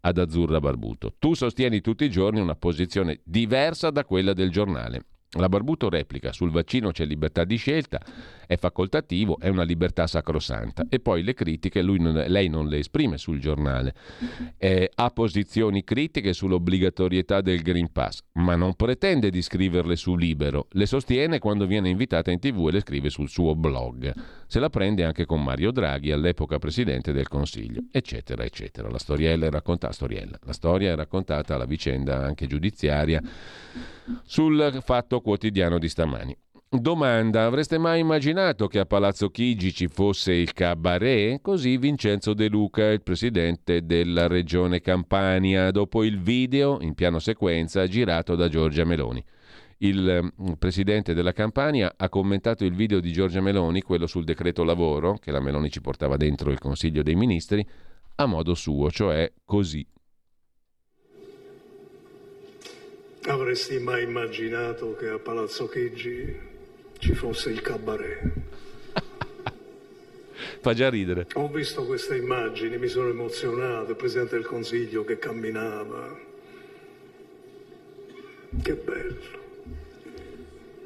[0.00, 1.14] ad Azzurra Barbuto.
[1.18, 5.04] Tu sostieni tutti i giorni una posizione diversa da quella del giornale.
[5.32, 8.00] La Barbuto replica, sul vaccino c'è libertà di scelta,
[8.46, 10.86] è facoltativo, è una libertà sacrosanta.
[10.88, 13.94] E poi le critiche non, lei non le esprime sul giornale.
[14.56, 20.68] Eh, ha posizioni critiche sull'obbligatorietà del Green Pass, ma non pretende di scriverle su Libero.
[20.70, 24.12] Le sostiene quando viene invitata in tv e le scrive sul suo blog.
[24.46, 28.88] Se la prende anche con Mario Draghi, all'epoca presidente del Consiglio, eccetera, eccetera.
[28.88, 30.38] La storiella è raccontata, storiella.
[30.44, 33.20] La storia è raccontata, la vicenda anche giudiziaria,
[34.24, 36.36] sul fatto quotidiano di stamani.
[36.68, 41.40] Domanda, avreste mai immaginato che a Palazzo Chigi ci fosse il cabaret?
[41.40, 47.86] Così Vincenzo De Luca, il presidente della regione Campania, dopo il video in piano sequenza
[47.86, 49.24] girato da Giorgia Meloni.
[49.78, 54.64] Il mm, presidente della Campania ha commentato il video di Giorgia Meloni, quello sul decreto
[54.64, 57.66] lavoro, che la Meloni ci portava dentro il Consiglio dei Ministri,
[58.16, 59.86] a modo suo, cioè così.
[63.28, 66.32] Avresti mai immaginato che a Palazzo Chigi
[66.98, 68.22] ci fosse il cabaret.
[70.60, 71.26] Fa già ridere.
[71.34, 76.16] Ho visto queste immagini, mi sono emozionato, il Presidente del Consiglio che camminava.
[78.62, 79.44] Che bello.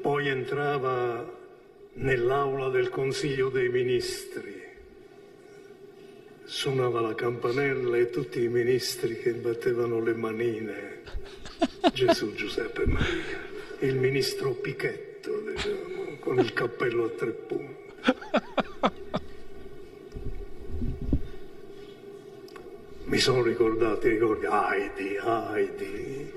[0.01, 1.39] Poi entrava
[1.93, 4.59] nell'aula del Consiglio dei Ministri.
[6.43, 11.20] Suonava la campanella e tutti i ministri che battevano le manine.
[11.93, 13.49] Gesù Giuseppe Maria.
[13.79, 17.79] Il ministro Pichetto, diciamo con il cappello a tre punti.
[23.05, 26.31] Mi sono ricordato i ricordi, Heidi, Heidi.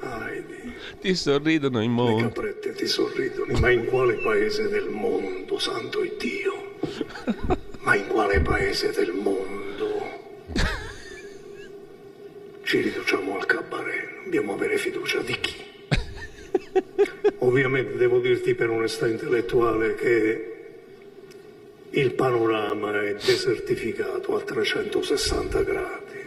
[0.00, 0.74] Heidi.
[1.00, 2.16] Ti sorridono in mondo.
[2.16, 6.78] Le caprette ti sorridono, ma in quale paese del mondo, santo Dio?
[7.80, 9.71] Ma in quale paese del mondo?
[12.64, 15.54] Ci riduciamo al cabaret, dobbiamo avere fiducia di chi?
[17.38, 20.52] Ovviamente devo dirti per onestà intellettuale che
[21.90, 26.20] il panorama è desertificato a 360 gradi.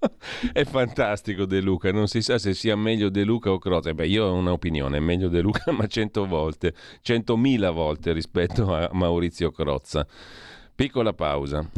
[0.52, 3.92] è fantastico De Luca, non si sa se sia meglio De Luca o Crozza.
[3.92, 8.88] Beh, io ho un'opinione, è meglio De Luca ma cento volte, centomila volte rispetto a
[8.92, 10.06] Maurizio Crozza.
[10.74, 11.68] Piccola pausa.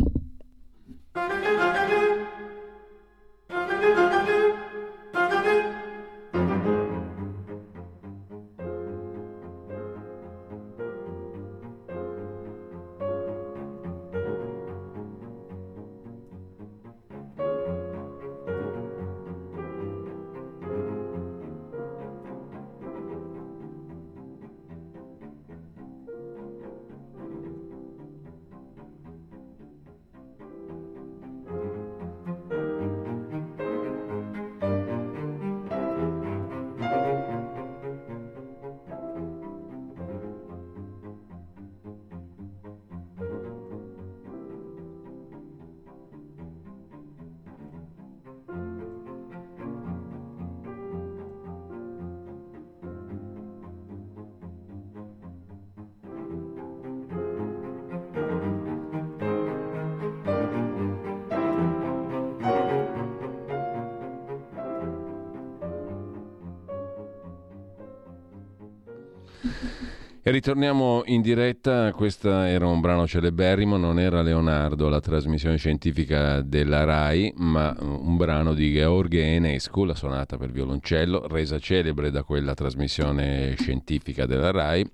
[70.24, 76.40] E ritorniamo in diretta, questo era un brano celeberrimo, non era Leonardo, la trasmissione scientifica
[76.42, 82.22] della RAI, ma un brano di Georg Enescu, la sonata per violoncello, resa celebre da
[82.22, 84.88] quella trasmissione scientifica della RAI,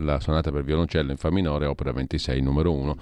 [0.00, 2.96] la sonata per violoncello in Fa minore, opera 26, numero 1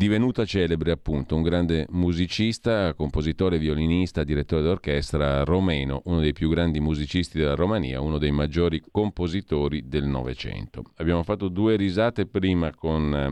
[0.00, 6.80] divenuta celebre appunto, un grande musicista, compositore, violinista, direttore d'orchestra romeno, uno dei più grandi
[6.80, 10.84] musicisti della Romania, uno dei maggiori compositori del Novecento.
[10.96, 13.26] Abbiamo fatto due risate prima con eh,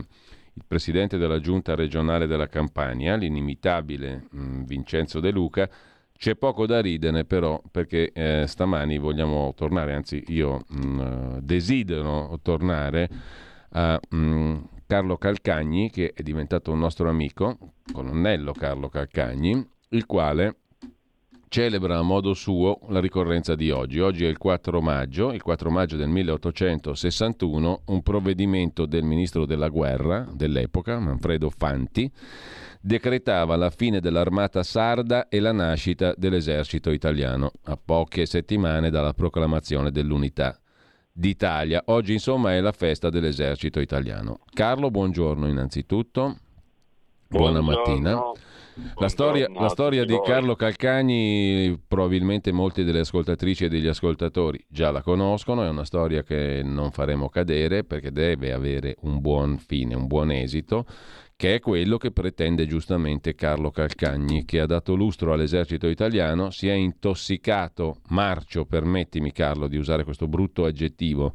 [0.53, 5.67] il presidente della giunta regionale della Campania, l'inimitabile mm, Vincenzo De Luca.
[6.15, 12.39] C'è poco da ridere però perché eh, stamani vogliamo tornare, anzi io mh, mm, desidero
[12.43, 13.09] tornare
[13.71, 14.57] a mh, mm,
[14.89, 20.55] Carlo Calcagni, che è diventato un nostro amico, colonnello Carlo Calcagni, il quale
[21.47, 23.99] celebra a modo suo la ricorrenza di oggi.
[23.99, 29.69] Oggi è il 4 maggio, il 4 maggio del 1861, un provvedimento del ministro della
[29.69, 32.11] guerra dell'epoca, Manfredo Fanti,
[32.81, 39.91] decretava la fine dell'armata sarda e la nascita dell'esercito italiano, a poche settimane dalla proclamazione
[39.91, 40.59] dell'unità
[41.11, 41.83] d'Italia.
[41.85, 44.39] Oggi insomma è la festa dell'esercito italiano.
[44.53, 46.37] Carlo, buongiorno innanzitutto.
[47.27, 48.19] Buona mattina.
[48.95, 54.89] La storia, la storia di Carlo Calcagni, probabilmente molti delle ascoltatrici e degli ascoltatori già
[54.89, 59.95] la conoscono, è una storia che non faremo cadere perché deve avere un buon fine,
[59.95, 60.85] un buon esito
[61.39, 66.67] che è quello che pretende giustamente Carlo Calcagni, che ha dato lustro all'esercito italiano, si
[66.67, 71.33] è intossicato, marcio, permettimi Carlo di usare questo brutto aggettivo,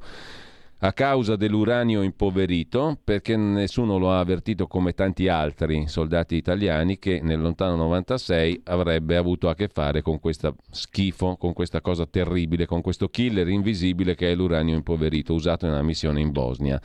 [0.81, 7.21] a causa dell'uranio impoverito, perché nessuno lo ha avvertito come tanti altri soldati italiani che
[7.23, 12.67] nel lontano 96 avrebbe avuto a che fare con questo schifo, con questa cosa terribile,
[12.67, 16.79] con questo killer invisibile che è l'uranio impoverito usato nella missione in Bosnia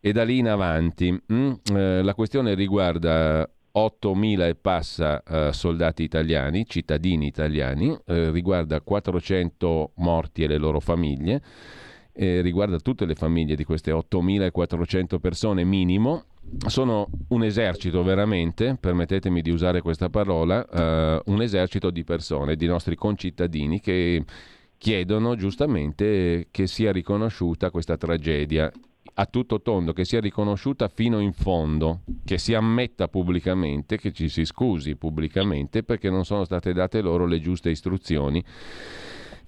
[0.00, 1.16] e da lì in avanti.
[1.32, 8.80] Mm, eh, la questione riguarda 8.000 e passa eh, soldati italiani, cittadini italiani, eh, riguarda
[8.80, 11.42] 400 morti e le loro famiglie,
[12.20, 16.24] riguarda tutte le famiglie di queste 8.400 persone minimo.
[16.66, 22.66] Sono un esercito veramente, permettetemi di usare questa parola, eh, un esercito di persone, di
[22.66, 24.24] nostri concittadini che
[24.78, 28.72] chiedono giustamente che sia riconosciuta questa tragedia
[29.20, 34.28] a tutto tondo, che sia riconosciuta fino in fondo, che si ammetta pubblicamente, che ci
[34.28, 38.42] si scusi pubblicamente perché non sono state date loro le giuste istruzioni.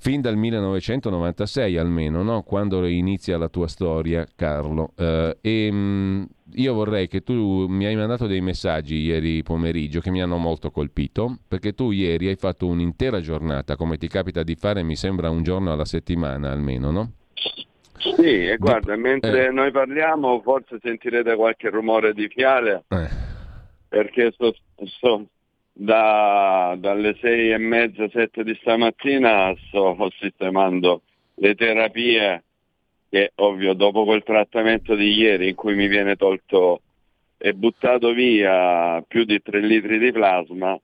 [0.02, 2.42] Fin dal 1996 almeno, no?
[2.42, 4.92] quando inizia la tua storia, Carlo.
[4.96, 10.10] Uh, e, mh, io vorrei che tu mi hai mandato dei messaggi ieri pomeriggio che
[10.10, 14.56] mi hanno molto colpito, perché tu ieri hai fatto un'intera giornata, come ti capita di
[14.56, 17.12] fare, mi sembra un giorno alla settimana almeno, no?
[18.00, 19.50] Sì, e guarda, mentre eh.
[19.50, 23.08] noi parliamo forse sentirete qualche rumore di fiale, eh.
[23.88, 25.26] perché so, so,
[25.72, 31.02] da, dalle sei e mezza, sette di stamattina sto sistemando
[31.34, 32.44] le terapie
[33.10, 36.82] che ovvio dopo quel trattamento di ieri in cui mi viene tolto
[37.36, 40.78] e buttato via più di 3 litri di plasma,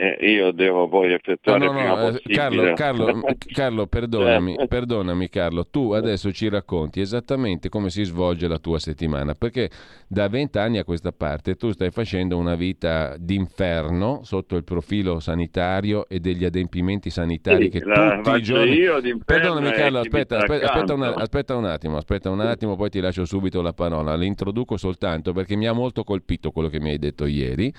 [0.00, 3.20] eh, io devo poi effettuare no, no, no, eh, Carlo, Carlo,
[3.52, 4.66] Carlo perdonami, eh.
[4.66, 9.68] perdonami, Carlo, tu adesso ci racconti esattamente come si svolge la tua settimana, perché
[10.08, 16.08] da vent'anni a questa parte tu stai facendo una vita d'inferno sotto il profilo sanitario
[16.08, 19.18] e degli adempimenti sanitari sì, che tutti i giorni...
[19.22, 23.26] Perdonami Carlo, aspetta, aspetta, aspetta, un, aspetta un attimo, aspetta un attimo, poi ti lascio
[23.26, 27.26] subito la parola, l'introduco soltanto perché mi ha molto colpito quello che mi hai detto
[27.26, 27.70] ieri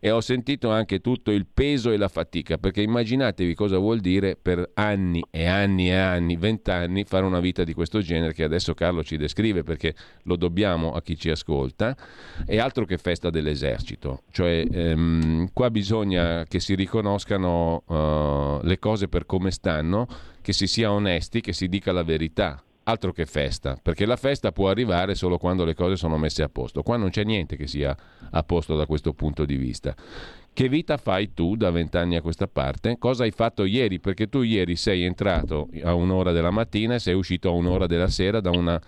[0.00, 4.36] e ho sentito anche tutto il peso e la fatica, perché immaginatevi cosa vuol dire
[4.40, 8.74] per anni e anni e anni, vent'anni, fare una vita di questo genere che adesso
[8.74, 9.94] Carlo ci descrive perché
[10.24, 11.96] lo dobbiamo a chi ci ascolta,
[12.44, 19.08] è altro che festa dell'esercito, cioè ehm, qua bisogna che si riconoscano uh, le cose
[19.08, 20.06] per come stanno,
[20.40, 24.50] che si sia onesti, che si dica la verità, altro che festa, perché la festa
[24.50, 26.82] può arrivare solo quando le cose sono messe a posto.
[26.82, 27.94] Qua non c'è niente che sia
[28.30, 29.94] a posto da questo punto di vista.
[30.52, 32.96] Che vita fai tu da vent'anni a questa parte?
[32.98, 34.00] Cosa hai fatto ieri?
[34.00, 38.08] Perché tu ieri sei entrato a un'ora della mattina e sei uscito a un'ora della
[38.08, 38.80] sera da una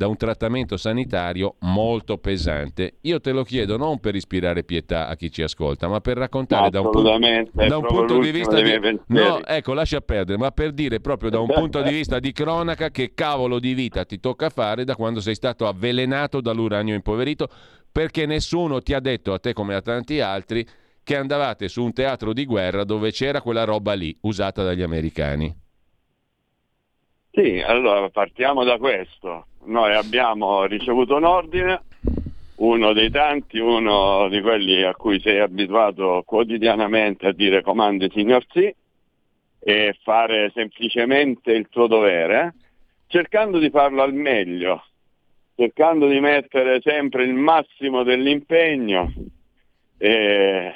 [0.00, 2.94] da un trattamento sanitario molto pesante.
[3.02, 6.70] Io te lo chiedo non per ispirare pietà a chi ci ascolta, ma per raccontare
[6.70, 8.98] da un, pu- da un punto di vista di...
[9.08, 12.88] No, ecco, lascia perdere, ma per dire proprio da un punto di vista di cronaca
[12.88, 17.50] che cavolo di vita ti tocca fare da quando sei stato avvelenato dall'uranio impoverito,
[17.92, 20.66] perché nessuno ti ha detto a te come a tanti altri
[21.04, 25.54] che andavate su un teatro di guerra dove c'era quella roba lì usata dagli americani.
[27.32, 31.82] Sì, allora partiamo da questo noi abbiamo ricevuto un ordine,
[32.56, 38.44] uno dei tanti, uno di quelli a cui sei abituato quotidianamente a dire comandi signor
[38.50, 38.74] sì
[39.62, 42.54] e fare semplicemente il tuo dovere,
[43.06, 44.84] cercando di farlo al meglio.
[45.60, 49.12] cercando di mettere sempre il massimo dell'impegno
[49.98, 50.72] e,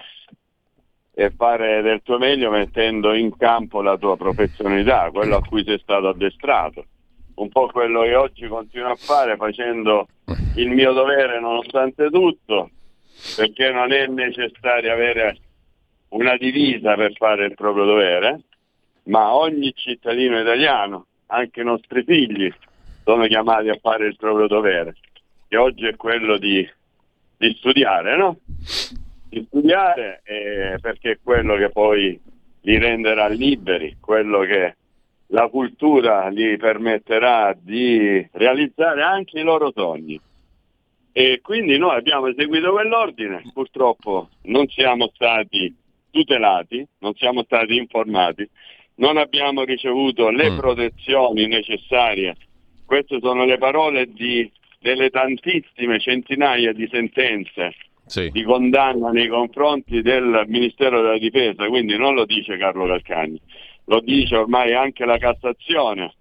[1.14, 5.78] e fare del tuo meglio mettendo in campo la tua professionalità, quello a cui sei
[5.78, 6.85] stato addestrato.
[7.35, 10.07] Un po' quello che oggi continuo a fare facendo
[10.57, 12.70] il mio dovere nonostante tutto,
[13.37, 15.39] perché non è necessario avere
[16.11, 18.41] una divisa per fare il proprio dovere,
[19.05, 22.53] ma ogni cittadino italiano, anche i nostri figli,
[23.03, 24.95] sono chiamati a fare il proprio dovere,
[25.49, 26.66] che oggi è quello di,
[27.37, 28.39] di studiare, no?
[29.28, 32.18] Di studiare eh, perché è quello che poi
[32.61, 34.76] li renderà liberi, quello che
[35.29, 40.20] la cultura gli permetterà di realizzare anche i loro sogni.
[41.12, 45.72] E quindi noi abbiamo eseguito quell'ordine, purtroppo non siamo stati
[46.11, 48.49] tutelati, non siamo stati informati,
[48.97, 50.57] non abbiamo ricevuto le mm.
[50.59, 52.37] protezioni necessarie.
[52.85, 54.51] Queste sono le parole di,
[54.81, 57.75] delle tantissime centinaia di sentenze
[58.07, 58.31] sì.
[58.31, 63.41] di condanna nei confronti del Ministero della Difesa, quindi non lo dice Carlo Calcagni,
[63.85, 66.14] lo dice ormai anche la Cassazione.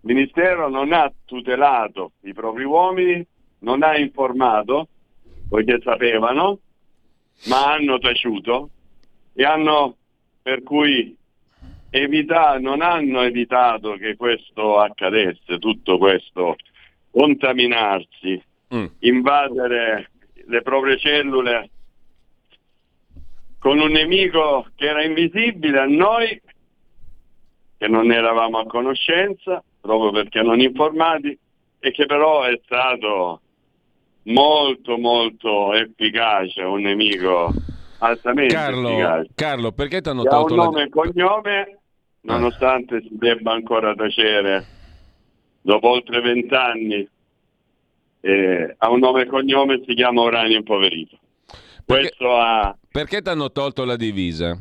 [0.00, 3.26] Il Ministero non ha tutelato i propri uomini,
[3.60, 4.88] non ha informato,
[5.48, 6.58] poiché sapevano,
[7.46, 8.70] ma hanno taciuto
[9.32, 9.96] e hanno
[10.42, 11.16] per cui
[11.90, 16.56] evita- non hanno evitato che questo accadesse, tutto questo
[17.10, 18.42] contaminarsi,
[18.74, 18.84] mm.
[19.00, 20.10] invadere
[20.46, 21.70] le proprie cellule
[23.58, 26.38] con un nemico che era invisibile a noi,
[27.84, 31.38] che non eravamo a conoscenza, proprio perché non informati,
[31.78, 33.40] e che però è stato
[34.22, 37.52] molto molto efficace, un nemico
[37.98, 39.28] altamente Carlo, efficace.
[39.34, 41.78] Carlo, perché ti hanno tolto un nome e cognome
[42.22, 44.64] nonostante si debba ancora tacere
[45.60, 47.06] dopo oltre vent'anni,
[48.22, 51.18] eh, ha un nome e cognome si chiama Uranio Impoverito.
[51.84, 52.74] Perché, ha...
[52.90, 54.58] perché ti hanno tolto la divisa?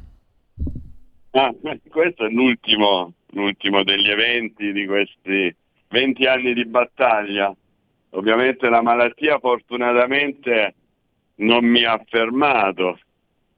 [1.35, 1.51] Ah,
[1.89, 5.53] questo è l'ultimo, l'ultimo degli eventi di questi
[5.89, 7.51] 20 anni di battaglia.
[8.11, 10.75] Ovviamente la malattia fortunatamente
[11.37, 12.99] non mi ha fermato,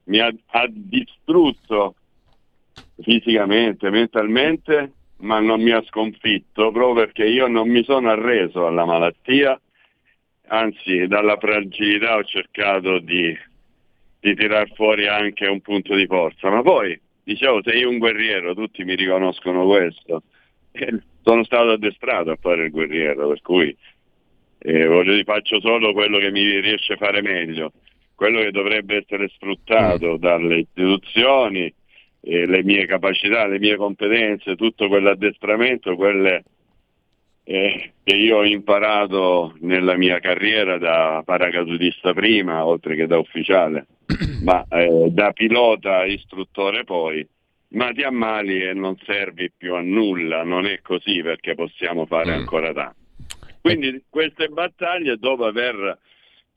[0.06, 1.96] mi ha, ha distrutto
[3.02, 8.86] fisicamente, mentalmente, ma non mi ha sconfitto proprio perché io non mi sono arreso alla
[8.86, 9.60] malattia,
[10.48, 13.38] anzi dalla fragilità ho cercato di,
[14.22, 16.50] di tirar fuori anche un punto di forza.
[16.50, 20.24] Ma poi, dicevo, sei un guerriero, tutti mi riconoscono questo.
[20.72, 23.76] E sono stato addestrato a fare il guerriero, per cui
[24.60, 27.72] eh, voglio, faccio solo quello che mi riesce a fare meglio,
[28.14, 30.18] quello che dovrebbe essere sfruttato mm.
[30.18, 31.74] dalle istituzioni,
[32.22, 36.44] eh, le mie capacità, le mie competenze, tutto quell'addestramento, quelle
[37.44, 43.88] eh, che io ho imparato nella mia carriera da paracadutista prima, oltre che da ufficiale,
[44.44, 47.28] ma eh, da pilota istruttore poi,
[47.70, 52.36] ma ti ammali e non servi più a nulla, non è così perché possiamo fare
[52.36, 52.40] mm.
[52.40, 53.04] ancora tanto.
[53.62, 56.00] Quindi queste battaglie dopo aver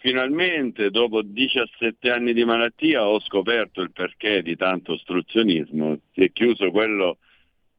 [0.01, 5.99] Finalmente, dopo 17 anni di malattia, ho scoperto il perché di tanto ostruzionismo.
[6.13, 7.19] Si è chiuso quello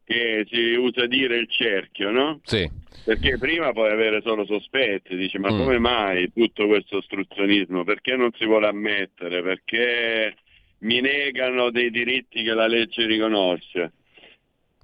[0.09, 2.39] che si usa dire il cerchio, no?
[2.43, 2.67] Sì.
[3.05, 5.57] Perché prima puoi avere solo sospetti, dici ma mm.
[5.57, 7.83] come mai tutto questo ostruzionismo?
[7.83, 9.43] Perché non si vuole ammettere?
[9.43, 10.35] Perché
[10.79, 13.91] mi negano dei diritti che la legge riconosce?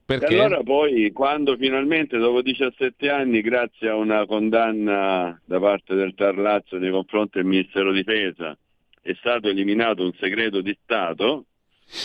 [0.05, 0.27] Perché?
[0.27, 6.13] E allora poi, quando finalmente, dopo 17 anni, grazie a una condanna da parte del
[6.13, 8.55] Tarlazzo nei confronti del Ministero di Difesa,
[9.01, 11.45] è stato eliminato un segreto di Stato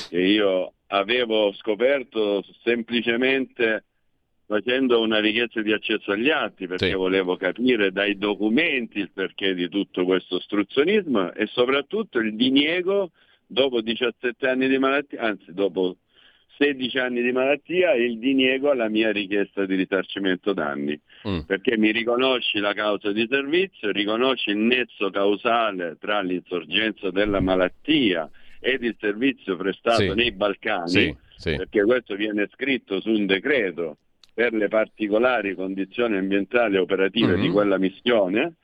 [0.08, 3.84] che io avevo scoperto semplicemente
[4.46, 6.94] facendo una richiesta di accesso agli atti perché sì.
[6.94, 13.12] volevo capire dai documenti il perché di tutto questo ostruzionismo e soprattutto il diniego
[13.46, 15.96] dopo 17 anni di malattia, anzi dopo
[16.58, 21.40] 16 anni di malattia e il diniego alla mia richiesta di risarcimento danni, mm.
[21.46, 28.28] perché mi riconosci la causa di servizio, riconosci il nesso causale tra l'insorgenza della malattia
[28.60, 30.12] ed il servizio prestato sì.
[30.14, 31.56] nei Balcani, sì, sì.
[31.56, 33.96] perché questo viene scritto su un decreto
[34.32, 37.40] per le particolari condizioni ambientali e operative mm-hmm.
[37.40, 38.54] di quella missione,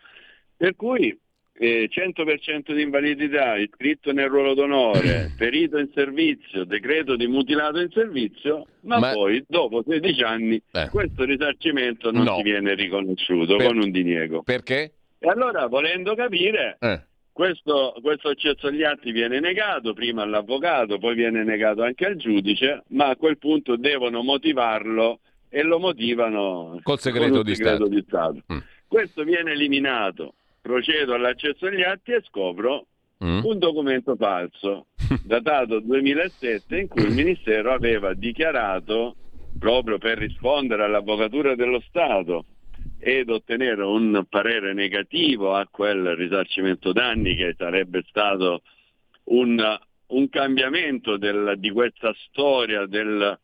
[0.56, 1.18] per cui
[1.58, 7.90] eh, 100% di invalidità, iscritto nel ruolo d'onore, perito in servizio, decreto di mutilato in
[7.90, 9.12] servizio, ma, ma...
[9.12, 10.88] poi dopo 16 anni eh.
[10.90, 12.36] questo risarcimento non no.
[12.36, 13.66] ti viene riconosciuto per...
[13.66, 14.42] con un diniego.
[14.42, 14.92] Perché?
[15.18, 16.76] E allora volendo capire...
[16.80, 17.00] Eh.
[17.36, 22.84] Questo, questo, accesso agli atti viene negato prima all'avvocato, poi viene negato anche al giudice,
[22.88, 25.20] ma a quel punto devono motivarlo
[25.50, 27.88] e lo motivano col segreto, di, segreto Stato.
[27.90, 28.42] di Stato.
[28.50, 28.58] Mm.
[28.86, 32.86] Questo viene eliminato, procedo all'accesso agli atti e scopro
[33.22, 33.44] mm.
[33.44, 34.86] un documento falso
[35.22, 39.14] datato 2007 in cui il Ministero aveva dichiarato
[39.58, 42.46] proprio per rispondere all'Avvocatura dello Stato
[42.98, 48.62] ed ottenere un parere negativo a quel risarcimento danni che sarebbe stato
[49.24, 53.38] un, un cambiamento del, di questa storia del,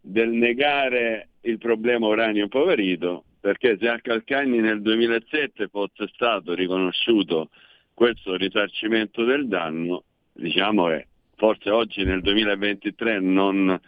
[0.00, 7.48] del negare il problema uranio impoverito, perché se a Calcagni nel 2007 fosse stato riconosciuto
[7.94, 13.80] questo risarcimento del danno, diciamo che forse oggi nel 2023 non,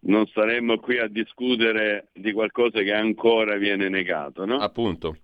[0.00, 4.44] non staremmo qui a discutere di qualcosa che ancora viene negato.
[4.44, 4.58] No?
[4.58, 5.16] Appunto.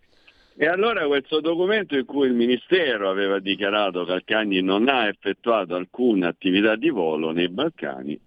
[0.57, 5.75] E allora questo documento in cui il Ministero aveva dichiarato che Calcagni non ha effettuato
[5.75, 8.19] alcuna attività di volo nei Balcani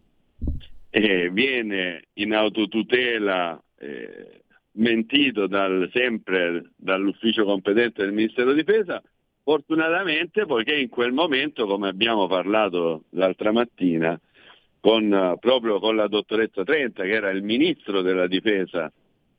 [0.89, 4.41] e viene in autotutela eh,
[4.73, 9.01] mentito dal, sempre dall'ufficio competente del Ministero di Difesa,
[9.47, 14.19] Fortunatamente, poiché in quel momento, come abbiamo parlato l'altra mattina,
[14.79, 18.91] con, proprio con la dottoressa Trenta, che era il ministro della difesa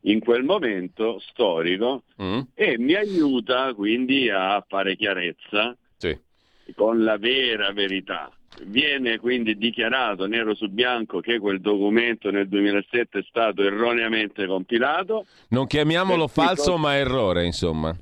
[0.03, 2.39] in quel momento storico, mm.
[2.53, 6.17] e mi aiuta quindi a fare chiarezza sì.
[6.75, 8.31] con la vera verità.
[8.65, 15.25] Viene quindi dichiarato nero su bianco che quel documento nel 2007 è stato erroneamente compilato.
[15.49, 17.95] Non chiamiamolo falso, ma errore, insomma.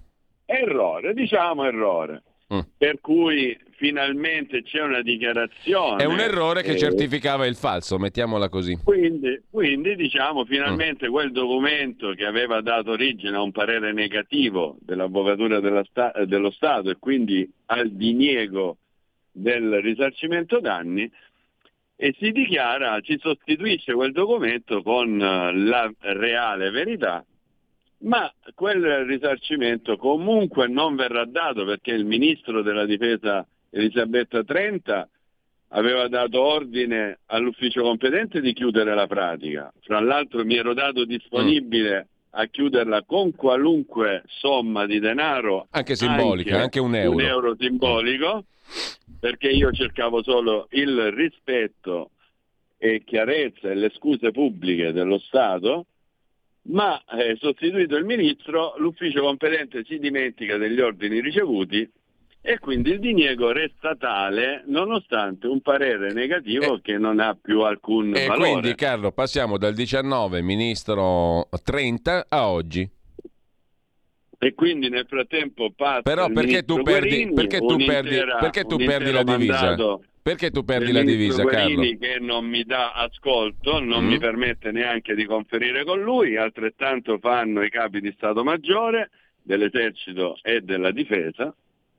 [0.45, 2.23] Errore, diciamo errore.
[2.53, 2.59] Mm.
[2.77, 6.01] Per cui finalmente c'è una dichiarazione.
[6.01, 8.79] È un errore che eh, certificava il falso, mettiamola così.
[8.83, 11.11] Quindi, quindi diciamo finalmente mm.
[11.11, 16.95] quel documento che aveva dato origine a un parere negativo dell'Avvocatura sta- dello Stato e
[16.97, 18.77] quindi al diniego
[19.29, 21.09] del risarcimento danni
[21.99, 27.25] e si dichiara, si sostituisce quel documento con eh, la reale verità
[27.99, 35.09] ma quel risarcimento comunque non verrà dato perché il ministro della difesa Elisabetta Trenta
[35.69, 39.71] aveva dato ordine all'ufficio competente di chiudere la pratica.
[39.81, 46.51] Fra l'altro mi ero dato disponibile a chiuderla con qualunque somma di denaro, anche simbolica,
[46.51, 47.15] anche, anche un euro.
[47.15, 48.45] Un euro simbolico,
[49.19, 52.11] perché io cercavo solo il rispetto
[52.77, 55.87] e chiarezza e le scuse pubbliche dello Stato
[56.67, 61.89] ma eh, sostituito il ministro l'ufficio competente si dimentica degli ordini ricevuti
[62.41, 67.61] e quindi il diniego resta tale nonostante un parere negativo eh, che non ha più
[67.61, 68.51] alcun e valore.
[68.51, 72.89] quindi Carlo passiamo dal 19 ministro 30 a oggi.
[74.39, 79.11] E quindi nel frattempo passa Però perché tu perdi, perché tu perdi, perché tu perdi
[79.11, 79.65] la divisa?
[79.65, 81.81] Mandato, perché tu perdi la divisa, Carlo?
[81.97, 84.07] che non mi dà ascolto, non mm.
[84.09, 89.09] mi permette neanche di conferire con lui, altrettanto fanno i capi di Stato Maggiore
[89.41, 91.55] dell'esercito e della difesa,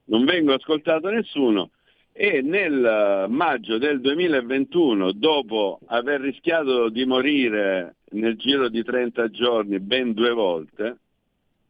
[0.08, 1.70] non vengo ascoltato nessuno
[2.12, 9.80] e nel maggio del 2021, dopo aver rischiato di morire nel giro di 30 giorni
[9.80, 10.96] ben due volte,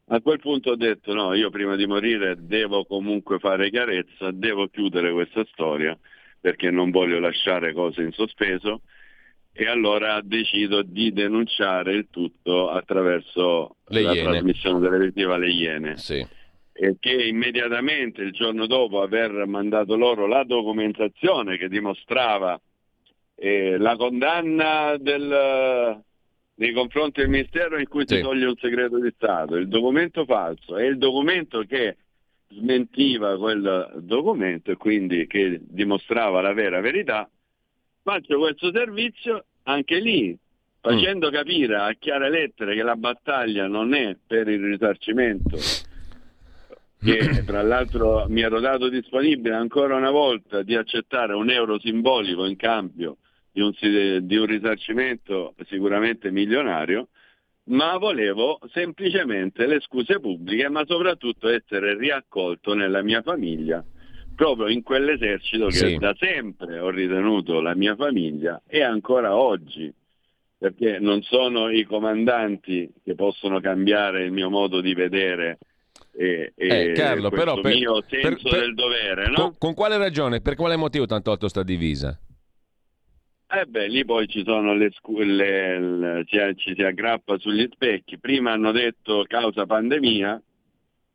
[0.07, 4.67] a quel punto ho detto no, io prima di morire devo comunque fare chiarezza, devo
[4.67, 5.97] chiudere questa storia
[6.41, 8.82] perché non voglio lasciare cose in sospeso
[9.53, 14.30] e allora decido di denunciare il tutto attraverso le la iene.
[14.30, 15.97] trasmissione televisiva Le Iene.
[15.97, 16.24] Sì.
[16.72, 22.61] E che immediatamente il giorno dopo aver mandato loro la documentazione che dimostrava
[23.34, 26.05] eh, la condanna del,
[26.55, 28.14] nei confronti del Ministero in cui sì.
[28.14, 31.97] si toglie un segreto di Stato, il documento falso e il documento che
[32.49, 37.29] smentiva quel documento e quindi che dimostrava la vera verità,
[38.03, 40.37] faccio questo servizio anche lì,
[40.81, 41.33] facendo mm.
[41.33, 45.59] capire a chiare lettere che la battaglia non è per il risarcimento,
[47.01, 52.47] che tra l'altro mi ero dato disponibile ancora una volta di accettare un euro simbolico
[52.47, 53.19] in cambio
[53.53, 57.09] di un, di un risarcimento sicuramente milionario,
[57.69, 63.85] ma volevo semplicemente le scuse pubbliche, ma soprattutto essere riaccolto nella mia famiglia,
[64.35, 65.97] proprio in quell'esercito che sì.
[65.97, 69.93] da sempre ho ritenuto la mia famiglia e ancora oggi,
[70.57, 75.59] perché non sono i comandanti che possono cambiare il mio modo di vedere
[76.19, 79.29] e, eh, Carlo, però per, mio senso per, per, del dovere.
[79.29, 79.35] No?
[79.35, 80.41] Con, con, quale ragione?
[80.41, 82.19] Per quale motivo tanto alto sta divisa?
[83.51, 84.91] Eh beh, lì poi ci sono le,
[85.25, 88.19] le, le ci, ci, si aggrappa sugli specchi.
[88.19, 90.43] Prima hanno detto causa pandemia,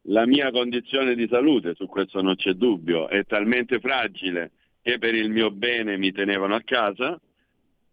[0.08, 5.14] la mia condizione di salute, su questo non c'è dubbio, è talmente fragile che per
[5.14, 7.20] il mio bene mi tenevano a casa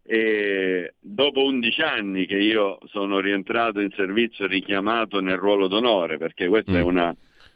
[0.03, 6.49] E dopo 11 anni che io sono rientrato in servizio richiamato nel ruolo d'onore, perché
[6.49, 6.77] questa mm.
[6.77, 7.15] è una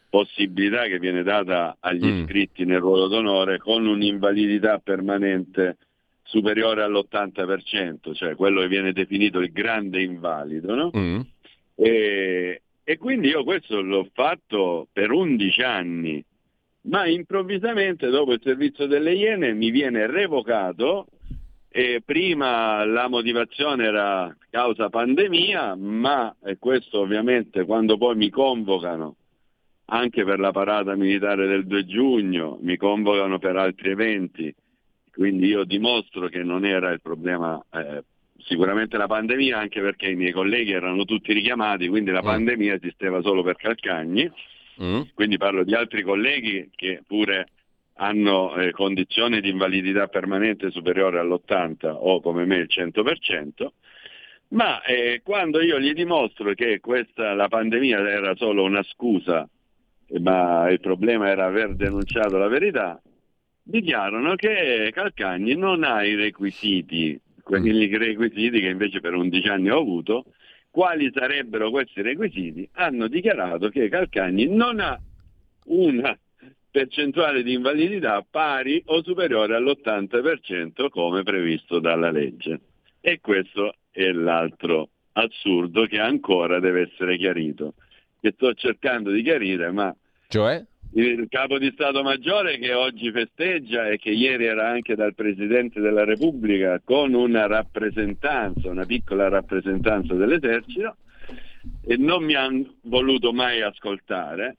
[0.09, 2.19] possibilità che viene data agli mm.
[2.21, 5.79] iscritti nel ruolo d'onore con un'invalidità permanente
[6.25, 10.91] superiore all'80%, cioè quello che viene definito il grande invalido, no?
[10.97, 11.21] mm.
[11.77, 16.25] e, e quindi io questo l'ho fatto per 11 anni,
[16.87, 21.07] ma improvvisamente dopo il servizio delle Iene mi viene revocato
[21.69, 29.17] e prima la motivazione era causa pandemia, ma e questo ovviamente quando poi mi convocano
[29.87, 34.55] anche per la parata militare del 2 giugno, mi convocano per altri eventi,
[35.15, 38.05] quindi io dimostro che non era il problema eh,
[38.39, 42.27] sicuramente la pandemia, anche perché i miei colleghi erano tutti richiamati, quindi la mm.
[42.27, 44.31] pandemia esisteva solo per Calcagni,
[44.83, 45.01] mm.
[45.15, 47.49] quindi parlo di altri colleghi che pure
[47.97, 53.67] hanno eh, condizioni di invalidità permanente superiore all'80 o come me il 100%,
[54.49, 59.49] ma eh, quando io gli dimostro che questa, la pandemia era solo una scusa
[60.21, 63.01] ma il problema era aver denunciato la verità,
[63.65, 67.95] dichiarano che Calcagni non ha i requisiti, quelli mm.
[67.95, 70.27] requisiti che invece per 11 anni ho avuto,
[70.71, 72.69] quali sarebbero questi requisiti?
[72.75, 74.99] Hanno dichiarato che Calcagni non ha
[75.67, 76.17] una
[76.71, 82.61] percentuale di invalidità pari o superiore all'80% come previsto dalla legge.
[83.01, 87.75] E questo è l'altro assurdo che ancora deve essere chiarito
[88.21, 89.95] che sto cercando di chiarire, ma
[90.29, 90.65] cioè?
[90.97, 95.81] Il capo di Stato Maggiore che oggi festeggia e che ieri era anche dal Presidente
[95.81, 100.97] della Repubblica con una rappresentanza, una piccola rappresentanza dell'esercito
[101.85, 104.57] e non mi hanno voluto mai ascoltare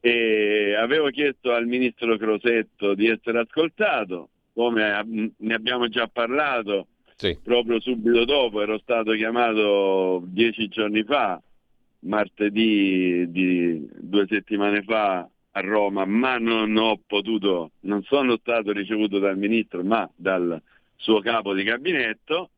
[0.00, 7.36] e avevo chiesto al Ministro Crosetto di essere ascoltato, come ne abbiamo già parlato sì.
[7.42, 11.40] proprio subito dopo, ero stato chiamato dieci giorni fa
[12.00, 19.18] martedì di due settimane fa a Roma, ma non ho potuto, non sono stato ricevuto
[19.18, 20.60] dal ministro, ma dal
[20.96, 22.50] suo capo di gabinetto.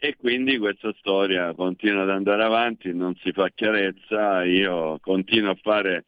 [0.00, 5.58] E quindi questa storia continua ad andare avanti, non si fa chiarezza, io continuo a
[5.60, 6.04] fare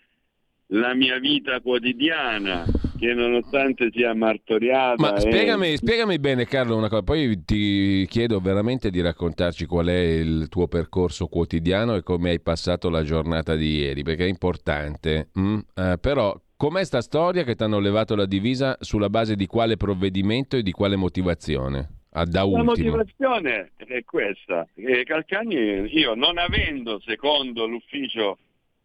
[0.68, 2.64] la mia vita quotidiana
[3.00, 4.94] che nonostante sia martoriata...
[4.98, 5.76] Ma spiegami, e...
[5.78, 10.68] spiegami, bene Carlo una cosa, poi ti chiedo veramente di raccontarci qual è il tuo
[10.68, 15.30] percorso quotidiano e come hai passato la giornata di ieri, perché è importante.
[15.38, 15.58] Mm?
[15.74, 19.78] Eh, però com'è sta storia che ti hanno levato la divisa sulla base di quale
[19.78, 22.00] provvedimento e di quale motivazione?
[22.12, 24.66] Ah, da la motivazione è questa,
[25.04, 28.36] Calcagni, io non avendo, secondo l'ufficio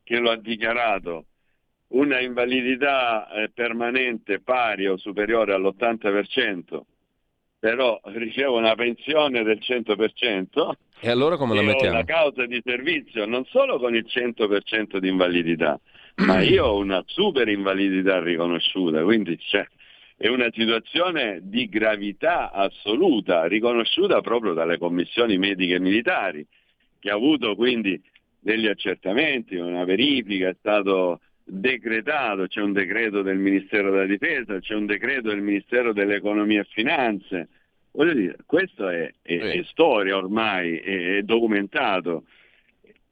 [0.04, 1.26] che lo ha dichiarato,
[1.90, 6.82] una invalidità eh, permanente pari o superiore all'80%,
[7.60, 10.72] però ricevo una pensione del 100%.
[11.00, 11.90] E allora come la mettiamo?
[11.90, 15.80] Ho una causa di servizio non solo con il 100% di invalidità,
[16.18, 19.66] ma io ho una super invalidità riconosciuta, quindi c'è,
[20.18, 26.46] è una situazione di gravità assoluta, riconosciuta proprio dalle commissioni mediche militari,
[27.00, 28.02] che ha avuto quindi
[28.40, 34.74] degli accertamenti, una verifica, è stato decretato, c'è un decreto del Ministero della Difesa, c'è
[34.74, 37.48] un decreto del Ministero dell'Economia e Finanze.
[37.92, 42.24] Voglio dire, questo è, è, è storia ormai, è, è documentato.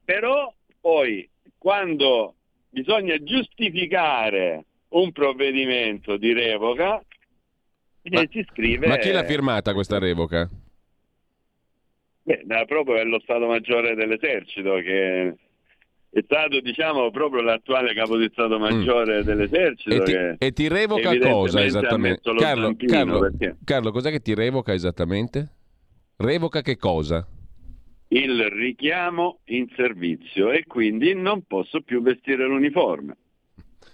[0.04, 1.26] Però poi
[1.56, 2.34] quando
[2.68, 7.02] bisogna giustificare un provvedimento di revoca,
[8.02, 8.88] ma, si scrive...
[8.88, 10.48] Ma chi l'ha firmata questa revoca?
[12.22, 15.34] Beh, proprio è lo Stato Maggiore dell'Esercito che
[16.14, 19.24] è stato diciamo proprio l'attuale capo di Stato Maggiore mm.
[19.24, 22.20] dell'esercito e ti, e ti revoca cosa esattamente?
[22.36, 23.30] Carlo, Carlo,
[23.64, 25.50] Carlo, cos'è che ti revoca esattamente?
[26.18, 27.26] Revoca che cosa?
[28.08, 33.16] Il richiamo in servizio e quindi non posso più vestire l'uniforme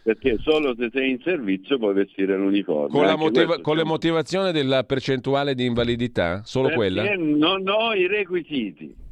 [0.03, 2.89] perché solo se sei in servizio puoi vestire l'uniforme.
[2.89, 6.43] Con, la motiva- con le motivazioni della percentuale di invalidità?
[6.45, 7.15] Solo perché quella?
[7.15, 9.09] Non ho i requisiti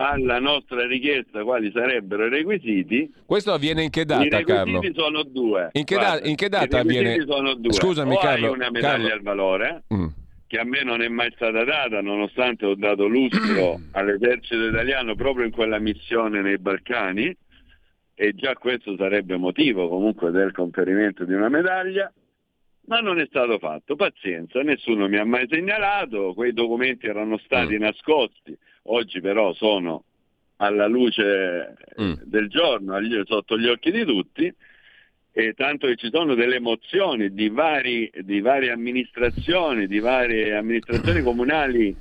[0.00, 3.12] alla nostra richiesta quali sarebbero i requisiti.
[3.26, 4.70] Questo avviene in che data, Carlo?
[4.70, 5.68] I requisiti sono due.
[5.72, 7.22] In che, da- in che data avviene?
[7.26, 7.72] sono due.
[7.72, 8.46] Scusami, o Carlo.
[8.46, 9.14] hai una medaglia Carlo.
[9.14, 10.06] al valore, mm.
[10.46, 15.44] che a me non è mai stata data, nonostante ho dato lustro all'esercito italiano proprio
[15.44, 17.36] in quella missione nei Balcani,
[18.14, 22.10] e già questo sarebbe motivo comunque del conferimento di una medaglia,
[22.86, 23.96] ma non è stato fatto.
[23.96, 27.80] Pazienza, nessuno mi ha mai segnalato, quei documenti erano stati mm.
[27.80, 30.04] nascosti oggi però sono
[30.56, 32.12] alla luce mm.
[32.24, 34.54] del giorno, sotto gli occhi di tutti,
[35.32, 41.22] E tanto che ci sono delle mozioni di, vari, di varie amministrazioni, di varie amministrazioni
[41.22, 41.96] comunali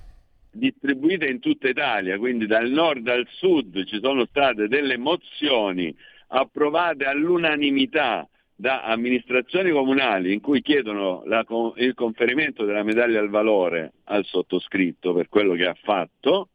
[0.51, 5.95] distribuite in tutta Italia, quindi dal nord al sud ci sono state delle mozioni
[6.29, 13.93] approvate all'unanimità da amministrazioni comunali in cui chiedono la, il conferimento della medaglia al valore
[14.05, 16.49] al sottoscritto per quello che ha fatto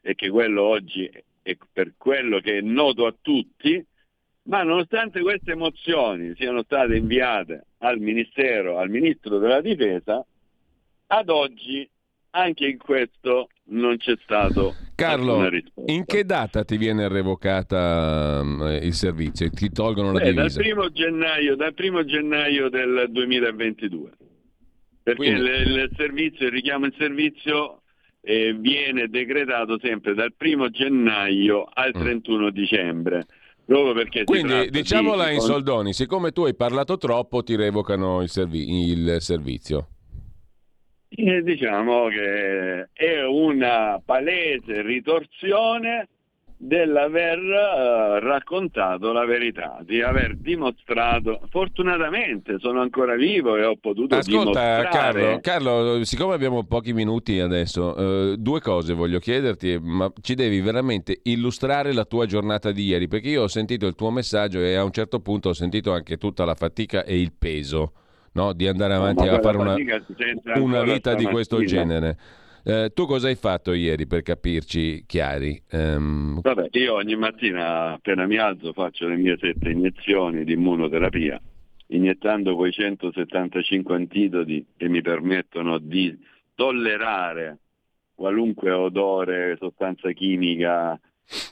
[0.00, 1.10] e che quello oggi
[1.42, 3.84] è per quello che è noto a tutti,
[4.44, 10.24] ma nonostante queste mozioni siano state inviate al Ministero, al Ministro della Difesa,
[11.06, 11.88] ad oggi
[12.30, 15.48] anche in questo non c'è stato Carlo,
[15.86, 19.48] in che data ti viene revocata um, il servizio?
[19.50, 20.42] Ti tolgono la Beh, divisa?
[20.42, 24.10] Dal primo, gennaio, dal primo gennaio del 2022.
[25.02, 27.79] Perché il, il, servizio, il richiamo in servizio
[28.20, 32.48] eh, viene decretato sempre dal primo gennaio al 31 mm.
[32.48, 33.26] dicembre.
[33.64, 35.34] Proprio perché Quindi diciamola di...
[35.34, 39.88] in soldoni, siccome tu hai parlato troppo ti revocano il, servi- il servizio.
[41.08, 46.08] E diciamo che è una palese ritorsione
[46.62, 54.16] dell'aver uh, raccontato la verità, di aver dimostrato, fortunatamente sono ancora vivo e ho potuto
[54.16, 54.86] Ascolta.
[54.88, 60.60] Carlo, Carlo, siccome abbiamo pochi minuti adesso, uh, due cose voglio chiederti, ma ci devi
[60.60, 64.74] veramente illustrare la tua giornata di ieri, perché io ho sentito il tuo messaggio e
[64.74, 67.92] a un certo punto ho sentito anche tutta la fatica e il peso
[68.32, 68.52] no?
[68.52, 69.76] di andare avanti no, a fare una,
[70.56, 72.18] una vita di questo genere.
[72.70, 75.60] Eh, tu cosa hai fatto ieri per capirci chiari?
[75.72, 76.40] Um...
[76.40, 81.40] Vabbè, io ogni mattina appena mi alzo faccio le mie sette iniezioni di immunoterapia,
[81.88, 86.16] iniettando quei 175 antidoti che mi permettono di
[86.54, 87.58] tollerare
[88.14, 90.96] qualunque odore, sostanza chimica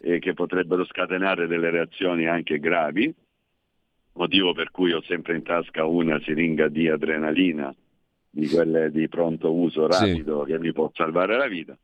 [0.03, 3.13] eh, che potrebbero scatenare delle reazioni anche gravi
[4.13, 7.75] motivo per cui ho sempre in tasca una siringa di adrenalina,
[8.31, 10.53] di quelle di pronto uso rapido sì.
[10.53, 11.77] che mi può salvare la vita.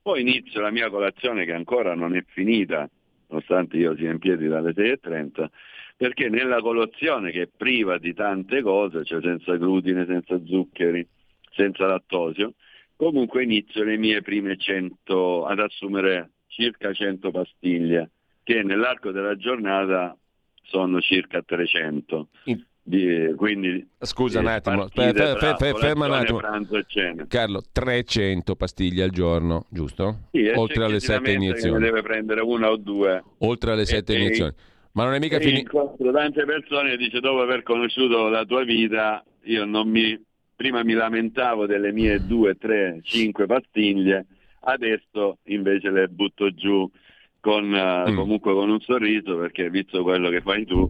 [0.00, 2.88] Poi inizio la mia colazione che ancora non è finita,
[3.28, 5.46] nonostante io sia in piedi dalle 6.30,
[5.96, 11.06] perché nella colazione che è priva di tante cose, cioè senza glutine, senza zuccheri,
[11.52, 12.54] senza lattosio,
[12.96, 18.10] comunque inizio le mie prime 100, ad assumere circa 100 pastiglie,
[18.42, 20.16] che nell'arco della giornata
[20.62, 22.28] sono circa 300.
[22.84, 26.40] Di, quindi, Scusa un attimo, fer, fer, fer, ferma un attimo.
[27.28, 30.28] Carlo, 300 pastiglie al giorno, giusto?
[30.32, 31.78] Sì, Oltre alle 7 iniezioni.
[31.78, 33.22] Ne deve prendere una o due.
[33.38, 34.52] Oltre alle 7 iniezioni.
[34.92, 35.96] Ma non è mica finito.
[36.12, 40.20] Tante persone dice dopo aver conosciuto la tua vita, io non mi
[40.62, 44.26] prima mi lamentavo delle mie 2, 3, 5 pastiglie,
[44.60, 46.88] adesso invece le butto giù
[47.40, 48.14] con, uh, mm.
[48.14, 50.88] comunque con un sorriso perché visto quello che fai tu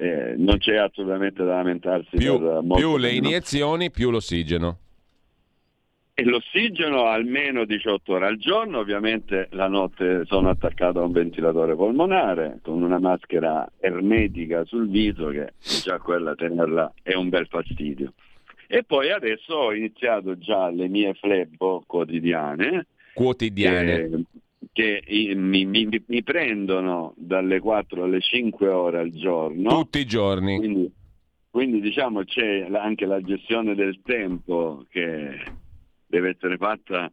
[0.00, 2.16] eh, non c'è assolutamente da lamentarsi.
[2.16, 2.40] Più,
[2.74, 4.78] più le iniezioni, più l'ossigeno.
[6.14, 11.76] E l'ossigeno almeno 18 ore al giorno, ovviamente la notte sono attaccato a un ventilatore
[11.76, 18.14] polmonare con una maschera ermetica sul viso che già quella tenerla è un bel fastidio.
[18.66, 22.86] E poi adesso ho iniziato già le mie flebo quotidiane.
[23.12, 24.24] Quotidiane.
[24.72, 25.02] Che
[25.34, 29.68] mi, mi, mi, prendono dalle 4 alle 5 ore al giorno.
[29.68, 30.56] Tutti i giorni.
[30.58, 30.92] Quindi,
[31.50, 35.42] quindi diciamo c'è anche la gestione del tempo che
[36.06, 37.10] deve essere fatta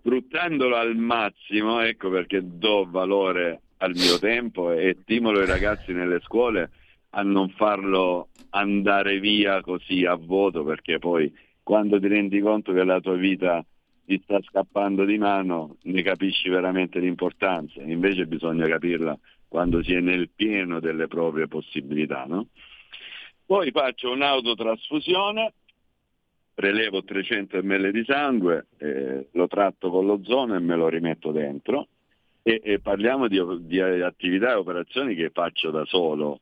[0.00, 6.20] sfruttandolo al massimo, ecco perché do valore al mio tempo e stimolo i ragazzi nelle
[6.20, 6.70] scuole
[7.10, 12.84] a non farlo andare via così a vuoto perché poi quando ti rendi conto che
[12.84, 13.64] la tua vita
[14.06, 20.00] ti sta scappando di mano, ne capisci veramente l'importanza, invece bisogna capirla quando si è
[20.00, 22.24] nel pieno delle proprie possibilità.
[22.24, 22.46] No?
[23.44, 25.52] Poi faccio un'autotrasfusione,
[26.54, 31.88] prelevo 300 ml di sangue, eh, lo tratto con l'ozono e me lo rimetto dentro
[32.42, 36.40] e, e parliamo di, di attività e operazioni che faccio da solo,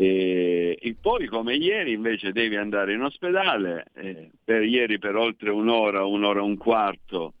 [0.00, 5.50] e, e, poi come ieri invece devi andare in ospedale, eh, per ieri per oltre
[5.50, 7.32] un'ora, un'ora e un quarto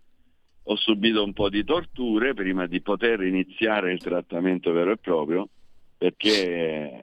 [0.64, 5.48] ho subito un po' di torture prima di poter iniziare il trattamento vero e proprio,
[5.96, 7.00] perché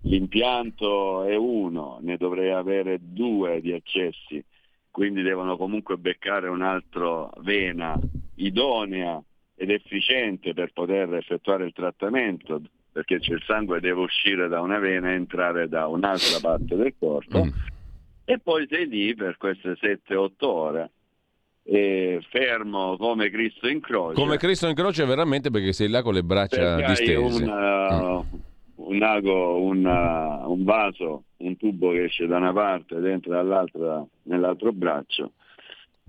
[0.00, 4.44] l'impianto è uno, ne dovrei avere due di accessi,
[4.90, 7.96] quindi devono comunque beccare un'altra vena
[8.34, 9.22] idonea
[9.54, 12.60] ed efficiente per poter effettuare il trattamento
[12.92, 16.94] perché c'è il sangue deve uscire da una vena e entrare da un'altra parte del
[16.98, 17.48] corpo, mm.
[18.24, 20.90] e poi sei lì per queste 7-8 ore.
[22.30, 26.24] fermo come Cristo in croce come Cristo in croce veramente perché sei là con le
[26.24, 28.22] braccia perché distese una, mm.
[28.74, 34.04] un ago, una, un vaso, un tubo che esce da una parte e entra dall'altra
[34.24, 35.32] nell'altro braccio,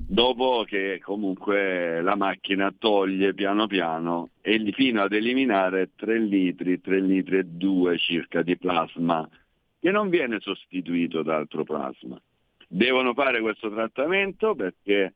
[0.07, 6.99] dopo che comunque la macchina toglie piano piano e fino ad eliminare 3 litri, 3
[6.99, 9.27] litri e 2 circa di plasma
[9.79, 12.21] che non viene sostituito da altro plasma.
[12.67, 15.15] Devono fare questo trattamento perché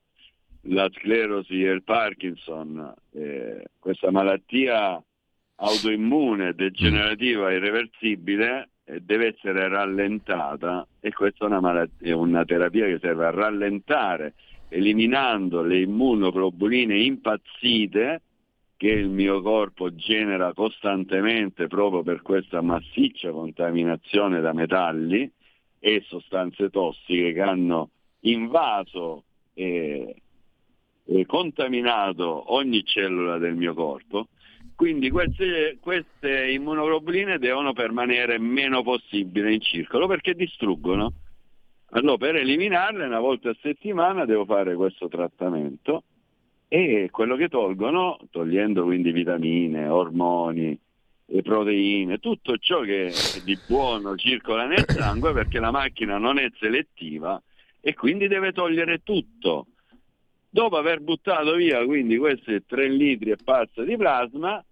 [0.67, 5.01] la sclerosi e il Parkinson, eh, questa malattia
[5.57, 12.99] autoimmune, degenerativa, irreversibile, eh, deve essere rallentata e questa è una, malattia, una terapia che
[12.99, 14.33] serve a rallentare,
[14.69, 18.21] eliminando le immunoglobuline impazzite
[18.77, 25.29] che il mio corpo genera costantemente proprio per questa massiccia contaminazione da metalli
[25.79, 27.89] e sostanze tossiche che hanno
[28.21, 30.15] invaso e,
[31.05, 34.27] e contaminato ogni cellula del mio corpo.
[34.75, 41.13] Quindi queste, queste immunoglobuline devono permanere meno possibile in circolo perché distruggono.
[41.91, 46.03] Allora per eliminarle una volta a settimana devo fare questo trattamento
[46.67, 50.77] e quello che tolgono, togliendo quindi vitamine, ormoni,
[51.41, 53.11] proteine, tutto ciò che
[53.43, 57.41] di buono circola nel sangue perché la macchina non è selettiva
[57.79, 59.67] e quindi deve togliere tutto.
[60.49, 64.63] Dopo aver buttato via quindi questi 3 litri e pazza di plasma,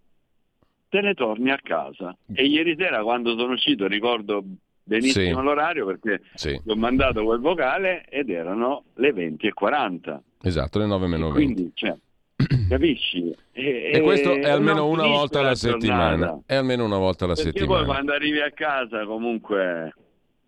[0.90, 2.16] te ne torni a casa.
[2.34, 4.44] E ieri sera quando sono uscito ricordo
[4.84, 5.44] benissimo sì.
[5.44, 6.60] l'orario perché sì.
[6.66, 10.20] ho mandato quel vocale ed erano le 20.40.
[10.42, 11.54] Esatto, le 9 meno 20.
[11.54, 11.96] Quindi, cioè,
[12.70, 13.36] capisci?
[13.52, 16.42] E, e questo è almeno una volta alla settimana.
[16.46, 17.78] È almeno una volta alla Perché settimana.
[17.78, 19.94] poi quando arrivi a casa comunque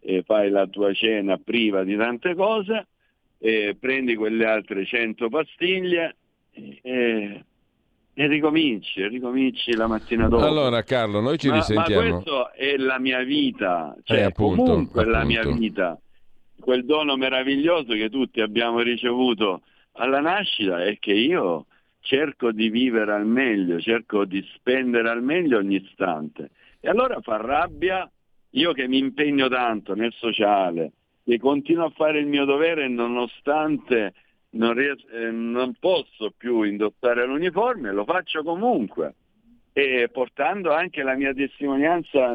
[0.01, 2.87] eh, fai la tua cena priva di tante cose,
[3.39, 6.15] eh, prendi quelle altre 100 pastiglie
[6.51, 7.43] e,
[8.17, 10.45] e ricominci, ricominci la mattina dopo.
[10.45, 12.01] Allora Carlo, noi ci ma, risentiamo.
[12.01, 15.17] Ma questo è la mia vita, cioè eh, appunto, comunque appunto.
[15.19, 15.99] la mia vita.
[16.57, 19.63] Quel dono meraviglioso che tutti abbiamo ricevuto
[19.97, 21.65] alla nascita è che io
[21.99, 26.51] cerco di vivere al meglio, cerco di spendere al meglio ogni istante.
[26.79, 28.09] E allora fa rabbia
[28.51, 30.93] io che mi impegno tanto nel sociale,
[31.25, 34.13] che continuo a fare il mio dovere nonostante
[34.55, 39.15] non, ries- eh, non posso più indossare l'uniforme, lo faccio comunque
[39.73, 42.31] e portando anche la mia testimonianza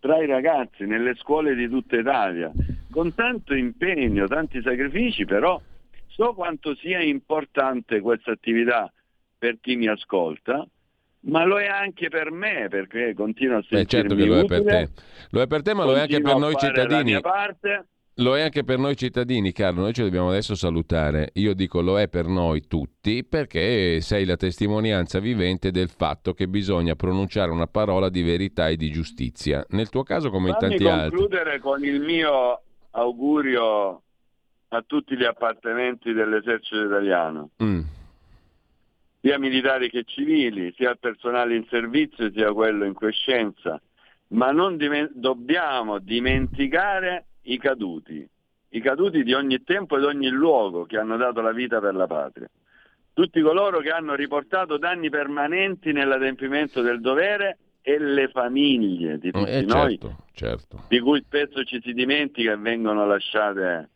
[0.00, 2.52] tra i ragazzi nelle scuole di tutta Italia,
[2.90, 5.60] con tanto impegno, tanti sacrifici, però
[6.14, 8.92] So quanto sia importante questa attività
[9.36, 10.64] per chi mi ascolta,
[11.26, 14.44] ma lo è anche per me perché continuo a sentirmi Beh, certo che lo è
[14.44, 14.90] per te.
[15.30, 17.20] Lo è per te, ma lo è anche per noi cittadini.
[18.18, 19.80] Lo è anche per noi cittadini, Carlo.
[19.80, 21.30] Noi ci dobbiamo adesso salutare.
[21.34, 26.46] Io dico lo è per noi tutti perché sei la testimonianza vivente del fatto che
[26.46, 29.66] bisogna pronunciare una parola di verità e di giustizia.
[29.70, 31.18] Nel tuo caso, come Fammi in tanti altri.
[31.18, 32.62] concludere con il mio
[32.92, 34.02] augurio
[34.68, 37.80] a tutti gli appartenenti dell'esercito italiano, mm.
[39.20, 43.80] sia militari che civili, sia il personale in servizio sia quello in quiescenza,
[44.28, 48.28] ma non dime- dobbiamo dimenticare i caduti,
[48.70, 52.06] i caduti di ogni tempo ed ogni luogo che hanno dato la vita per la
[52.06, 52.48] patria.
[53.12, 59.50] Tutti coloro che hanno riportato danni permanenti nell'adempimento del dovere e le famiglie di tutti
[59.50, 60.84] eh, noi, certo, certo.
[60.88, 63.90] di cui spesso ci si dimentica e vengono lasciate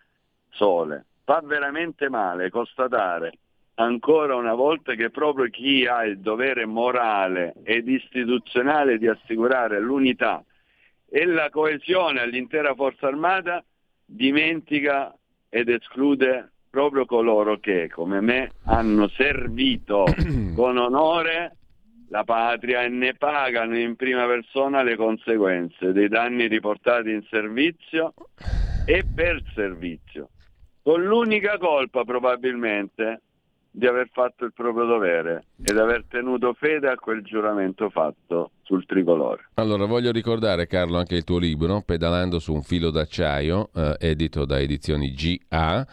[0.51, 1.07] sole.
[1.25, 3.33] Fa veramente male constatare
[3.75, 10.45] ancora una volta che proprio chi ha il dovere morale ed istituzionale di assicurare l'unità
[11.11, 13.65] e la coesione all'intera forza armata
[14.05, 15.15] dimentica
[15.49, 20.05] ed esclude proprio coloro che, come me, hanno servito
[20.55, 21.57] con onore.
[22.11, 28.15] La patria e ne pagano in prima persona le conseguenze dei danni riportati in servizio
[28.83, 30.31] e per servizio.
[30.83, 33.21] Con l'unica colpa probabilmente
[33.71, 38.85] di aver fatto il proprio dovere ed aver tenuto fede a quel giuramento fatto sul
[38.87, 39.49] tricolore.
[39.55, 44.45] Allora voglio ricordare Carlo anche il tuo libro Pedalando su un filo d'acciaio, eh, edito
[44.45, 45.87] da edizioni GA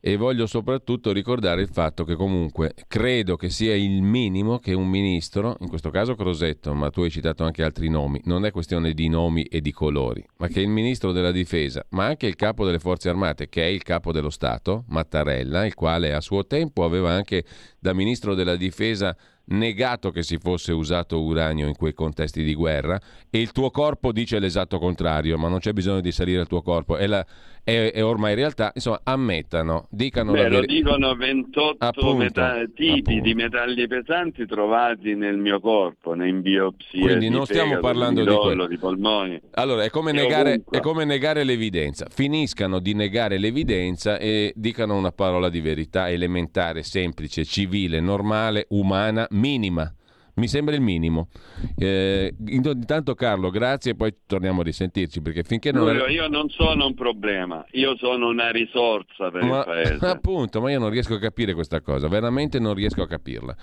[0.00, 4.88] e voglio soprattutto ricordare il fatto che comunque credo che sia il minimo che un
[4.88, 8.92] ministro, in questo caso Crosetto, ma tu hai citato anche altri nomi, non è questione
[8.92, 12.64] di nomi e di colori, ma che il ministro della difesa, ma anche il capo
[12.64, 16.84] delle forze armate, che è il capo dello Stato, Mattarella, il quale a suo tempo
[16.84, 17.44] aveva anche
[17.78, 19.16] da ministro della difesa
[19.48, 24.12] negato che si fosse usato uranio in quei contesti di guerra e il tuo corpo
[24.12, 27.24] dice l'esatto contrario, ma non c'è bisogno di salire al tuo corpo, è, la,
[27.68, 30.72] è, è ormai realtà, insomma, ammettano, dicano Beh, la lo verità.
[30.72, 33.20] dicono 28 Appunto, meta- tipi appunto.
[33.22, 38.24] di metalli pesanti trovati nel mio corpo, in biopsie Quindi di non stiamo fegato, parlando
[38.24, 38.66] di quello.
[38.66, 39.38] di polmoni.
[39.52, 42.06] Allora, è come, negare, è come negare l'evidenza.
[42.08, 49.26] Finiscano di negare l'evidenza e dicano una parola di verità elementare, semplice, civile, normale, umana,
[49.30, 49.92] minima.
[50.38, 51.28] Mi sembra il minimo.
[51.76, 55.86] Eh, intanto Carlo, grazie e poi torniamo a risentirci perché finché non...
[55.86, 59.98] Giulio, io non sono un problema, io sono una risorsa per Ma, il paese.
[60.06, 63.54] appunto, ma io non riesco a capire questa cosa, veramente non riesco a capirla.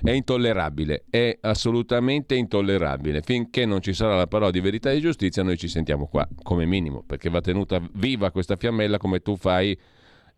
[0.00, 3.22] È intollerabile, è assolutamente intollerabile.
[3.22, 6.66] Finché non ci sarà la parola di verità e giustizia, noi ci sentiamo qua, come
[6.66, 9.76] minimo, perché va tenuta viva questa fiammella come tu fai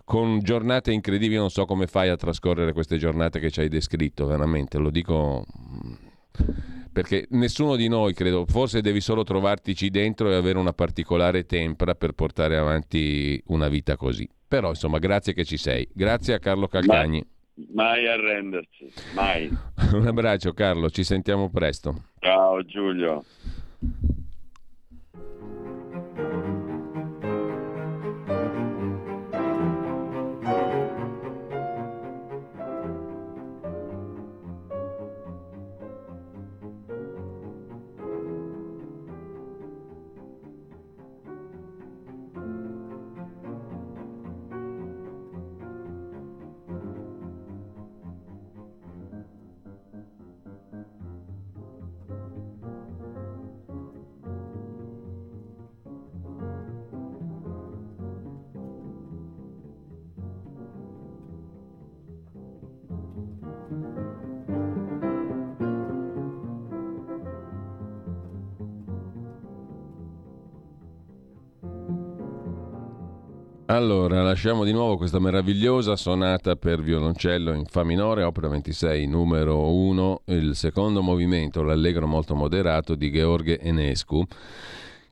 [0.04, 1.38] con giornate incredibili.
[1.38, 5.44] Non so come fai a trascorrere queste giornate che ci hai descritto, veramente, lo dico
[5.58, 5.92] mm,
[6.94, 11.96] perché nessuno di noi, credo, forse devi solo trovartici dentro e avere una particolare tempra
[11.96, 14.28] per portare avanti una vita così.
[14.46, 15.88] Però, insomma, grazie che ci sei.
[15.92, 17.24] Grazie a Carlo Calcagni.
[17.72, 19.48] Mai arrendersi, mai.
[19.92, 22.10] Un abbraccio Carlo, ci sentiamo presto.
[22.20, 23.24] Ciao Giulio.
[73.74, 79.74] Allora, lasciamo di nuovo questa meravigliosa sonata per violoncello in Fa minore, opera 26, numero
[79.74, 84.22] 1, il secondo movimento, l'allegro molto moderato di Gheorghe Enescu,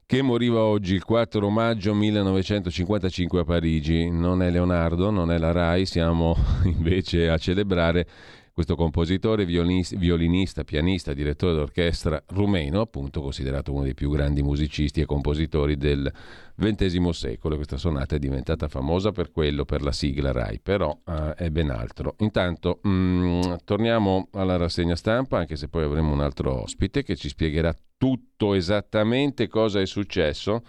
[0.06, 4.08] che moriva oggi il 4 maggio 1955 a Parigi.
[4.08, 8.06] Non è Leonardo, non è la RAI, siamo invece a celebrare
[8.52, 15.06] questo compositore, violinista, pianista, direttore d'orchestra rumeno, appunto considerato uno dei più grandi musicisti e
[15.06, 16.12] compositori del
[16.54, 17.56] XX secolo.
[17.56, 21.70] Questa sonata è diventata famosa per quello, per la sigla RAI, però eh, è ben
[21.70, 22.14] altro.
[22.18, 27.28] Intanto mh, torniamo alla rassegna stampa, anche se poi avremo un altro ospite che ci
[27.28, 30.62] spiegherà tutto esattamente cosa è successo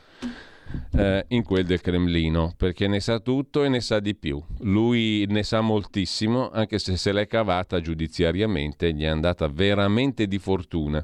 [0.95, 4.41] eh, in quel del Cremlino, perché ne sa tutto e ne sa di più.
[4.59, 10.39] Lui ne sa moltissimo, anche se se l'è cavata giudiziariamente, gli è andata veramente di
[10.39, 11.03] fortuna.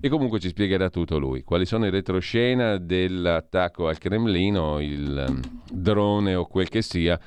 [0.00, 1.42] E comunque ci spiegherà tutto lui.
[1.42, 5.40] Quali sono i retroscena dell'attacco al Cremlino, il um,
[5.70, 7.18] drone o quel che sia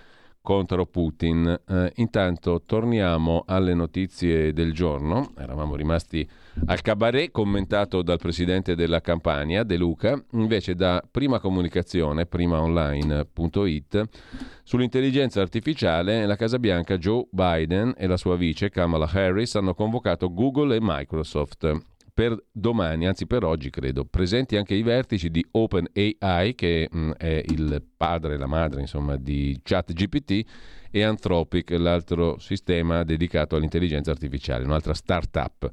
[0.42, 1.60] contro Putin.
[1.68, 5.32] Eh, intanto torniamo alle notizie del giorno.
[5.38, 6.28] Eravamo rimasti
[6.66, 14.04] al cabaret commentato dal presidente della campagna, De Luca, invece da prima comunicazione, primaonline.it,
[14.64, 20.34] sull'intelligenza artificiale, la Casa Bianca Joe Biden e la sua vice Kamala Harris hanno convocato
[20.34, 26.56] Google e Microsoft per domani, anzi per oggi credo, presenti anche i vertici di OpenAI,
[26.56, 30.46] che mh, è il padre e la madre insomma, di ChatGPT,
[30.92, 35.70] e Anthropic, l'altro sistema dedicato all'intelligenza artificiale, un'altra start-up.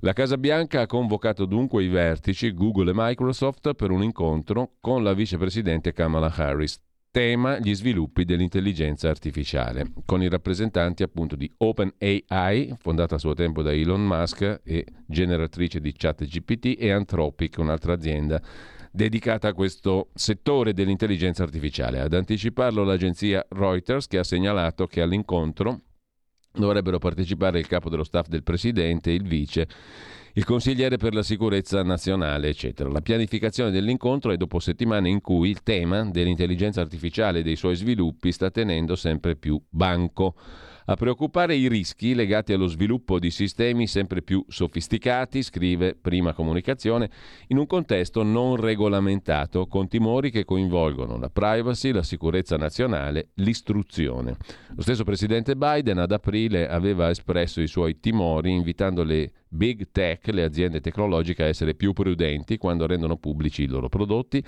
[0.00, 5.04] La Casa Bianca ha convocato dunque i vertici Google e Microsoft per un incontro con
[5.04, 6.80] la vicepresidente Kamala Harris.
[7.18, 13.60] Tema gli sviluppi dell'intelligenza artificiale, con i rappresentanti appunto di OpenAI, fondata a suo tempo
[13.60, 18.40] da Elon Musk e generatrice di ChatGPT, e Anthropic, un'altra azienda
[18.92, 21.98] dedicata a questo settore dell'intelligenza artificiale.
[21.98, 25.80] Ad anticiparlo l'agenzia Reuters che ha segnalato che all'incontro
[26.52, 29.66] dovrebbero partecipare il capo dello staff del presidente, il vice,
[30.38, 32.88] il consigliere per la sicurezza nazionale, eccetera.
[32.88, 37.74] La pianificazione dell'incontro è dopo settimane in cui il tema dell'intelligenza artificiale e dei suoi
[37.74, 40.36] sviluppi sta tenendo sempre più banco.
[40.90, 47.10] A preoccupare i rischi legati allo sviluppo di sistemi sempre più sofisticati, scrive Prima Comunicazione,
[47.48, 54.36] in un contesto non regolamentato, con timori che coinvolgono la privacy, la sicurezza nazionale, l'istruzione.
[54.74, 60.28] Lo stesso presidente Biden ad aprile aveva espresso i suoi timori invitando le big tech,
[60.28, 64.42] le aziende tecnologiche, a essere più prudenti quando rendono pubblici i loro prodotti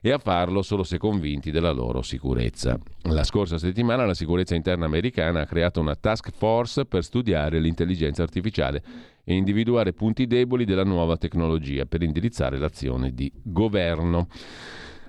[0.00, 2.78] e a farlo solo se convinti della loro sicurezza.
[3.02, 8.22] La scorsa settimana la sicurezza interna americana ha creato una task force per studiare l'intelligenza
[8.22, 8.82] artificiale
[9.24, 14.28] e individuare punti deboli della nuova tecnologia per indirizzare l'azione di governo.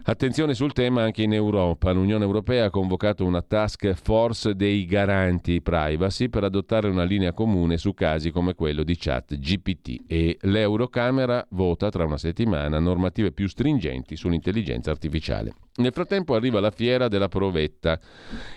[0.03, 1.91] Attenzione sul tema anche in Europa.
[1.91, 7.77] L'Unione Europea ha convocato una task force dei garanti privacy per adottare una linea comune
[7.77, 13.47] su casi come quello di chat GPT e l'Eurocamera vota tra una settimana normative più
[13.47, 15.53] stringenti sull'intelligenza artificiale.
[15.73, 17.97] Nel frattempo arriva la fiera della provetta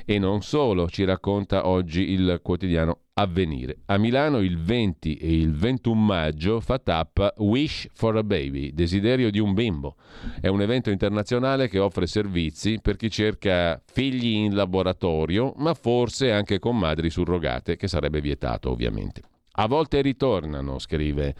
[0.05, 3.83] e non solo, ci racconta oggi il quotidiano Avvenire.
[3.87, 9.31] A Milano il 20 e il 21 maggio fa tappa Wish for a Baby, desiderio
[9.31, 9.95] di un bimbo.
[10.41, 16.33] È un evento internazionale che offre servizi per chi cerca figli in laboratorio, ma forse
[16.33, 19.23] anche con madri surrogate, che sarebbe vietato ovviamente.
[19.53, 21.37] A volte ritornano, scrive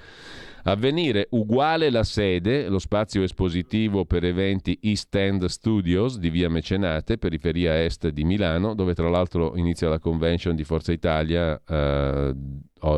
[0.67, 7.19] Avvenire uguale la sede, lo spazio espositivo per eventi East End Studios di via Mecenate,
[7.19, 12.35] periferia est di Milano, dove tra l'altro inizia la convention di Forza Italia eh,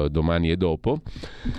[0.08, 1.02] domani e dopo.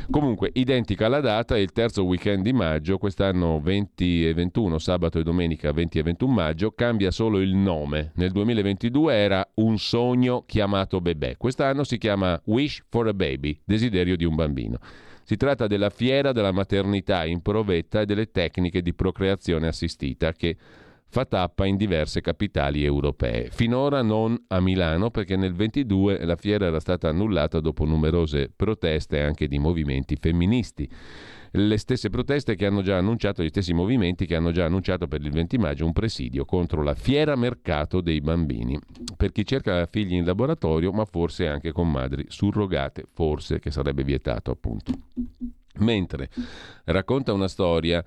[0.10, 5.24] Comunque, identica la data, il terzo weekend di maggio, quest'anno 20 e 21, sabato e
[5.24, 8.12] domenica 20 e 21 maggio, cambia solo il nome.
[8.16, 14.16] Nel 2022 era Un sogno chiamato bebè, quest'anno si chiama Wish for a Baby, desiderio
[14.16, 14.80] di un bambino.
[15.30, 20.56] Si tratta della fiera della maternità in provetta e delle tecniche di procreazione assistita che
[21.10, 23.50] fa tappa in diverse capitali europee.
[23.52, 29.20] Finora non a Milano perché nel 22 la fiera era stata annullata dopo numerose proteste
[29.20, 30.90] anche di movimenti femministi
[31.58, 35.22] le stesse proteste che hanno già annunciato, gli stessi movimenti che hanno già annunciato per
[35.22, 38.80] il 20 maggio un presidio contro la fiera mercato dei bambini.
[39.16, 44.04] Per chi cerca figli in laboratorio, ma forse anche con madri surrogate, forse che sarebbe
[44.04, 44.92] vietato appunto.
[45.80, 46.30] Mentre
[46.86, 48.04] racconta una storia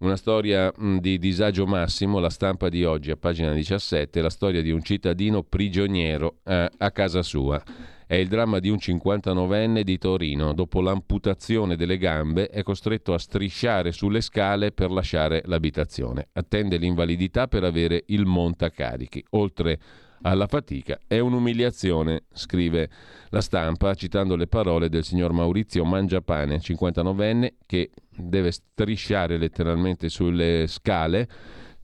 [0.00, 4.70] una storia di disagio massimo, la stampa di oggi a pagina 17, la storia di
[4.70, 7.62] un cittadino prigioniero eh, a casa sua.
[8.10, 10.52] È il dramma di un 59enne di Torino.
[10.52, 16.26] Dopo l'amputazione delle gambe è costretto a strisciare sulle scale per lasciare l'abitazione.
[16.32, 19.24] Attende l'invalidità per avere il montacarichi.
[19.30, 19.78] Oltre
[20.22, 22.90] alla fatica è un'umiliazione, scrive
[23.28, 30.66] la stampa citando le parole del signor Maurizio Mangiapane, 59enne, che deve strisciare letteralmente sulle
[30.66, 31.28] scale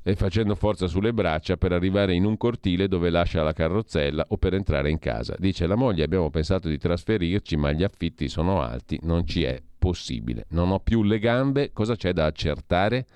[0.08, 4.36] e facendo forza sulle braccia per arrivare in un cortile dove lascia la carrozzella o
[4.36, 5.34] per entrare in casa.
[5.36, 9.60] Dice la moglie abbiamo pensato di trasferirci ma gli affitti sono alti, non ci è
[9.76, 10.46] possibile.
[10.50, 13.06] Non ho più le gambe, cosa c'è da accertare?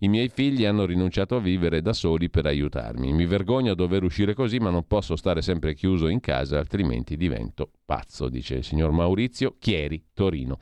[0.00, 3.12] I miei figli hanno rinunciato a vivere da soli per aiutarmi.
[3.12, 7.16] Mi vergogno a dover uscire così, ma non posso stare sempre chiuso in casa, altrimenti
[7.16, 10.58] divento pazzo, dice il signor Maurizio Chieri, Torino.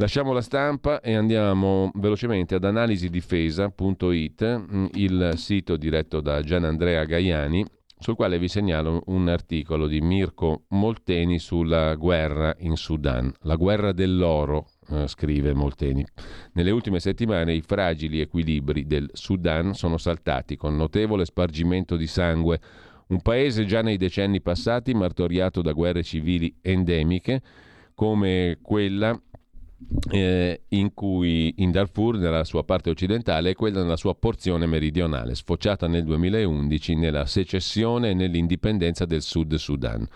[0.00, 7.04] Lasciamo la stampa e andiamo velocemente ad analisidifesa.it, mm, il sito diretto da Gian Andrea
[7.04, 7.62] Gaiani,
[7.98, 13.30] sul quale vi segnalo un articolo di Mirko Molteni sulla guerra in Sudan.
[13.40, 16.02] La guerra dell'oro, eh, scrive Molteni.
[16.54, 22.58] Nelle ultime settimane i fragili equilibri del Sudan sono saltati con notevole spargimento di sangue.
[23.08, 27.42] Un paese già nei decenni passati martoriato da guerre civili endemiche
[27.94, 29.14] come quella
[30.10, 35.34] eh, in cui in Darfur, nella sua parte occidentale, e quella nella sua porzione meridionale,
[35.34, 40.06] sfociata nel 2011 nella secessione e nell'indipendenza del Sud Sudan.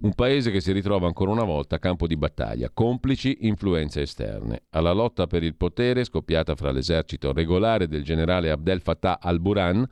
[0.00, 4.62] Un paese che si ritrova ancora una volta a campo di battaglia, complici influenze esterne.
[4.70, 9.84] Alla lotta per il potere, scoppiata fra l'esercito regolare del generale Abdel Fattah al-Burhan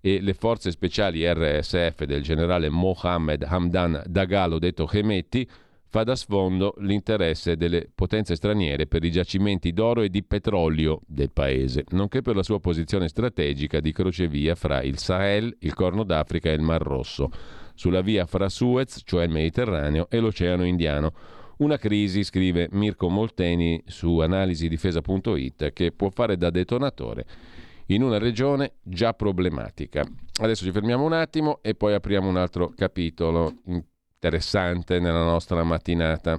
[0.00, 5.46] e le forze speciali RSF del generale Mohammed Hamdan Dagalo detto Hemeti,
[5.90, 11.32] fa da sfondo l'interesse delle potenze straniere per i giacimenti d'oro e di petrolio del
[11.32, 16.48] paese, nonché per la sua posizione strategica di crocevia fra il Sahel, il Corno d'Africa
[16.48, 17.28] e il Mar Rosso,
[17.74, 21.12] sulla via fra Suez, cioè il Mediterraneo, e l'Oceano Indiano.
[21.56, 27.26] Una crisi, scrive Mirko Molteni su analisidifesa.it, che può fare da detonatore
[27.86, 30.04] in una regione già problematica.
[30.40, 33.54] Adesso ci fermiamo un attimo e poi apriamo un altro capitolo
[34.22, 36.38] interessante nella nostra mattinata.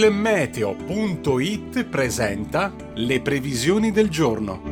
[0.00, 4.62] Il meteo.it presenta le previsioni del giorno.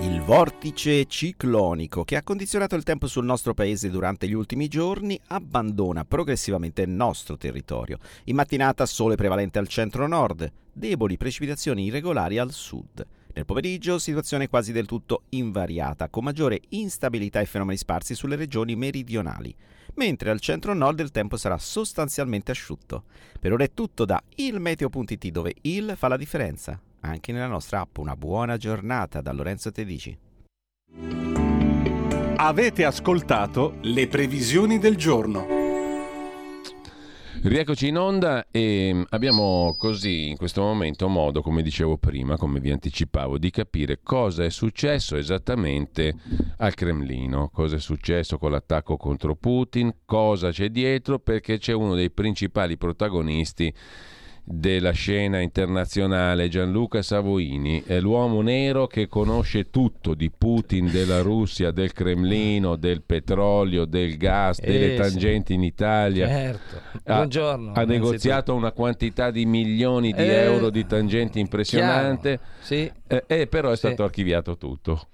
[0.00, 5.20] Il vortice ciclonico che ha condizionato il tempo sul nostro paese durante gli ultimi giorni
[5.26, 7.98] abbandona progressivamente il nostro territorio.
[8.24, 13.06] In mattinata sole prevalente al centro-nord, deboli precipitazioni irregolari al sud.
[13.34, 18.76] Nel pomeriggio situazione quasi del tutto invariata, con maggiore instabilità e fenomeni sparsi sulle regioni
[18.76, 19.54] meridionali
[19.94, 23.04] mentre al centro-nord il tempo sarà sostanzialmente asciutto.
[23.38, 26.80] Per ora è tutto da ilmeteo.it dove il fa la differenza.
[27.00, 30.16] Anche nella nostra app una buona giornata da Lorenzo Tedici.
[32.36, 35.61] Avete ascoltato le previsioni del giorno.
[37.44, 42.70] Rieccoci in onda e abbiamo così in questo momento modo, come dicevo prima, come vi
[42.70, 46.14] anticipavo, di capire cosa è successo esattamente
[46.58, 51.96] al Cremlino, cosa è successo con l'attacco contro Putin, cosa c'è dietro, perché c'è uno
[51.96, 53.74] dei principali protagonisti
[54.44, 61.70] della scena internazionale, Gianluca Savoini, è l'uomo nero che conosce tutto di Putin, della Russia,
[61.70, 66.26] del Cremlino, del petrolio, del gas, eh, delle tangenti in Italia.
[66.26, 66.80] Certo.
[67.04, 67.72] Buongiorno.
[67.72, 72.90] Ha, ha negoziato una quantità di milioni di eh, euro di tangenti impressionante, sì.
[73.06, 75.06] eh, eh, però è stato archiviato tutto.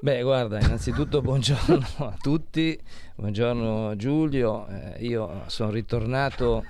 [0.00, 2.78] Beh, guarda, innanzitutto buongiorno a tutti,
[3.16, 6.64] buongiorno Giulio, eh, io sono ritornato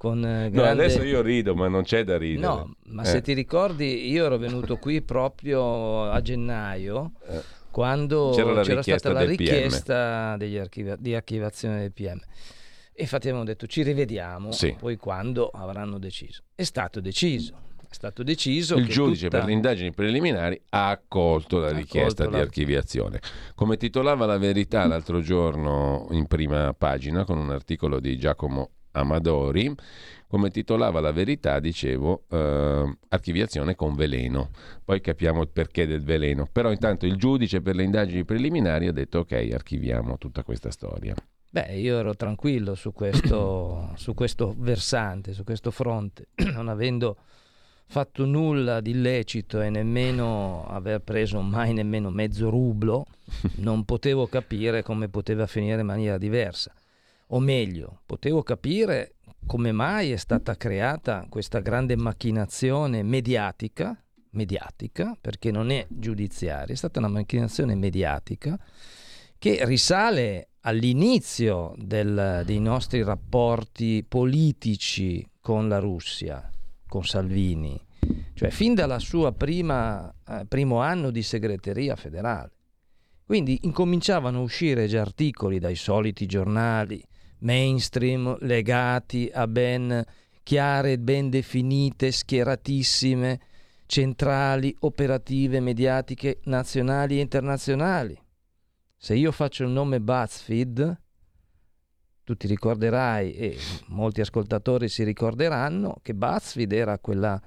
[0.00, 0.56] con grande...
[0.56, 2.46] No, adesso io rido, ma non c'è da ridere.
[2.46, 3.04] No, ma eh.
[3.04, 7.42] se ti ricordi, io ero venuto qui proprio a gennaio, eh.
[7.70, 12.18] quando c'era, c'era stata la richiesta archivi- di archivazione del PM.
[12.94, 14.74] E infatti abbiamo detto ci rivediamo, sì.
[14.78, 16.44] poi quando avranno deciso.
[16.54, 17.52] È stato deciso.
[17.86, 19.40] È stato deciso il giudice tutta...
[19.40, 22.40] per le indagini preliminari ha accolto la richiesta accolto di la...
[22.40, 23.20] archiviazione.
[23.54, 29.74] Come titolava la verità l'altro giorno in prima pagina con un articolo di Giacomo Amadori,
[30.26, 34.50] come titolava la verità, dicevo, eh, archiviazione con veleno.
[34.84, 36.48] Poi capiamo il perché del veleno.
[36.50, 41.14] Però intanto il giudice per le indagini preliminari ha detto ok, archiviamo tutta questa storia.
[41.52, 47.16] Beh, io ero tranquillo su questo, su questo versante, su questo fronte, non avendo
[47.86, 53.04] fatto nulla di illecito e nemmeno aver preso mai nemmeno mezzo rublo,
[53.58, 56.72] non potevo capire come poteva finire in maniera diversa
[57.32, 59.16] o meglio, potevo capire
[59.46, 64.00] come mai è stata creata questa grande macchinazione mediatica,
[64.30, 68.58] mediatica, perché non è giudiziaria, è stata una macchinazione mediatica
[69.38, 76.50] che risale all'inizio del, dei nostri rapporti politici con la Russia,
[76.86, 77.80] con Salvini,
[78.34, 82.52] cioè fin dalla sua prima eh, primo anno di segreteria federale.
[83.24, 87.02] Quindi incominciavano a uscire già articoli dai soliti giornali,
[87.40, 90.04] mainstream legati a ben
[90.42, 93.40] chiare, ben definite, schieratissime,
[93.86, 98.18] centrali, operative, mediatiche nazionali e internazionali.
[98.96, 101.00] Se io faccio il nome BuzzFeed,
[102.24, 103.56] tu ti ricorderai e
[103.88, 107.40] molti ascoltatori si ricorderanno che BuzzFeed era quella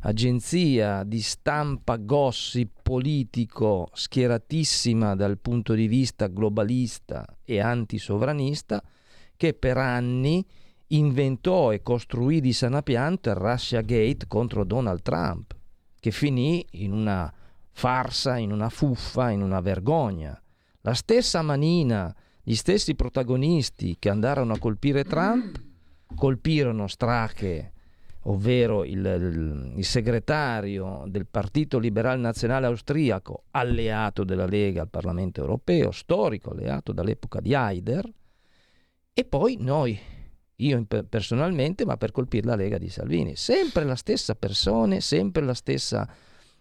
[0.00, 8.82] agenzia di stampa gossip politico schieratissima dal punto di vista globalista e antisovranista
[9.36, 10.44] che per anni
[10.88, 15.54] inventò e costruì di sana pianta il Russia Gate contro Donald Trump,
[15.98, 17.32] che finì in una
[17.72, 20.40] farsa, in una fuffa, in una vergogna.
[20.82, 25.60] La stessa manina, gli stessi protagonisti che andarono a colpire Trump,
[26.14, 27.72] colpirono Strache,
[28.22, 35.40] ovvero il, il, il, segretario del Partito Liberale Nazionale Austriaco, alleato della Lega al Parlamento
[35.40, 38.08] Europeo, storico alleato dall'epoca di Haider,
[39.18, 39.98] e poi noi,
[40.56, 43.34] io personalmente, ma per colpire la Lega di Salvini.
[43.34, 46.06] Sempre la stessa persona, sempre la stessa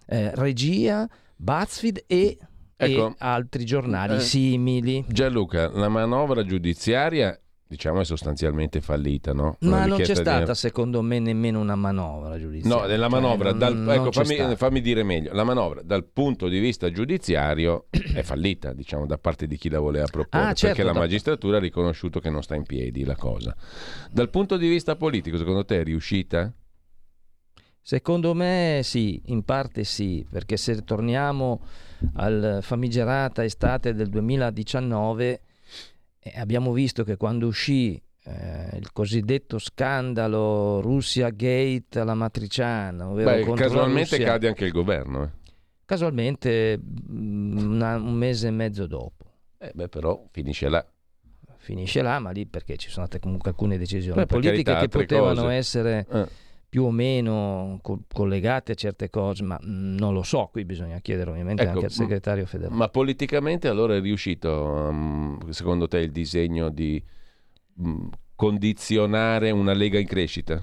[0.05, 1.05] eh, regia,
[1.35, 2.37] BuzzFeed e,
[2.77, 5.03] ecco, e altri giornali eh, simili.
[5.05, 7.37] Gianluca, la manovra giudiziaria
[7.67, 9.57] diciamo è sostanzialmente fallita, no?
[9.61, 10.55] Ma non c'è stata, di...
[10.55, 12.81] secondo me, nemmeno una manovra giudiziaria.
[12.81, 13.75] No, nella cioè, manovra, cioè, dal...
[13.75, 18.21] non, ecco, non fammi, fammi, dire meglio, la manovra dal punto di vista giudiziario è
[18.21, 21.59] fallita, diciamo, da parte di chi la voleva proporre, ah, certo, perché la magistratura ha
[21.59, 23.55] riconosciuto che non sta in piedi la cosa.
[24.11, 26.53] Dal punto di vista politico, secondo te è riuscita?
[27.81, 31.61] Secondo me sì, in parte sì, perché se torniamo
[32.15, 35.41] al famigerata estate del 2019 eh,
[36.35, 43.53] abbiamo visto che quando uscì eh, il cosiddetto scandalo Russia Gate alla matriciana, ovvero Beh,
[43.53, 45.23] casualmente cade anche il governo.
[45.23, 45.29] Eh.
[45.85, 49.25] Casualmente mm, una, un mese e mezzo dopo.
[49.59, 50.85] Eh beh, però finisce là.
[51.57, 55.41] Finisce là, ma lì perché ci sono state comunque alcune decisioni Beh, politiche che potevano
[55.43, 55.53] cose.
[55.53, 56.27] essere eh.
[56.75, 60.99] Più o meno co- collegate a certe cose, ma mm, non lo so, qui bisogna
[60.99, 62.75] chiedere ovviamente ecco, anche al segretario federale.
[62.75, 67.01] Ma politicamente allora è riuscito, um, secondo te, il disegno di
[67.77, 70.61] um, condizionare una Lega in crescita?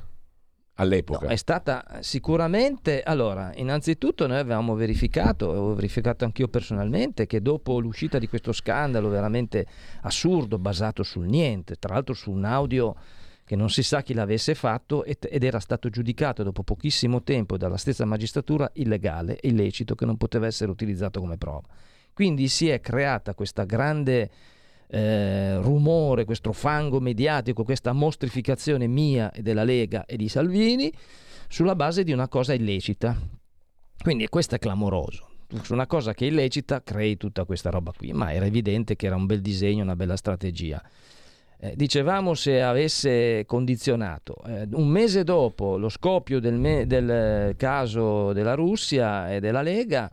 [0.75, 1.27] all'epoca?
[1.27, 7.79] No, è stata sicuramente, allora, innanzitutto noi avevamo verificato, avevo verificato anch'io personalmente, che dopo
[7.79, 9.67] l'uscita di questo scandalo veramente
[10.03, 12.95] assurdo, basato sul niente, tra l'altro su un audio
[13.53, 17.77] che non si sa chi l'avesse fatto ed era stato giudicato dopo pochissimo tempo dalla
[17.77, 21.69] stessa magistratura illegale e illecito che non poteva essere utilizzato come prova.
[22.15, 24.31] Quindi si è creata questa grande
[24.87, 30.91] eh, rumore, questo fango mediatico, questa mostrificazione mia e della Lega e di Salvini
[31.47, 33.15] sulla base di una cosa illecita.
[34.03, 35.29] Quindi questo è clamoroso.
[35.61, 39.05] Su una cosa che è illecita crei tutta questa roba qui, ma era evidente che
[39.05, 40.83] era un bel disegno, una bella strategia.
[41.65, 44.35] Eh, dicevamo se avesse condizionato.
[44.47, 50.11] Eh, un mese dopo lo scoppio del, me- del, caso della Russia e della Lega,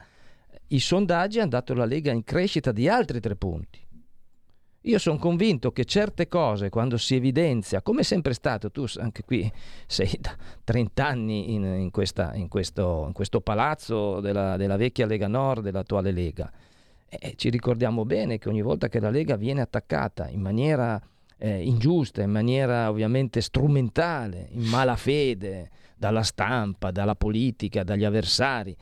[0.68, 3.84] i sondaggi hanno dato la Lega in crescita di altri tre punti.
[4.82, 9.24] Io sono convinto che certe cose, quando si evidenzia, come è sempre stato, tu anche
[9.24, 9.52] qui
[9.88, 15.08] sei da 30 anni in, in, questa, in, questo, in questo, palazzo della, della, vecchia
[15.08, 16.52] Lega Nord, dell'attuale Lega,
[17.10, 21.02] e ci ricordiamo bene che ogni volta che la Lega viene attaccata in maniera
[21.40, 28.76] eh, ingiusta, in maniera ovviamente strumentale, in malafede, dalla stampa, dalla politica, dagli avversari,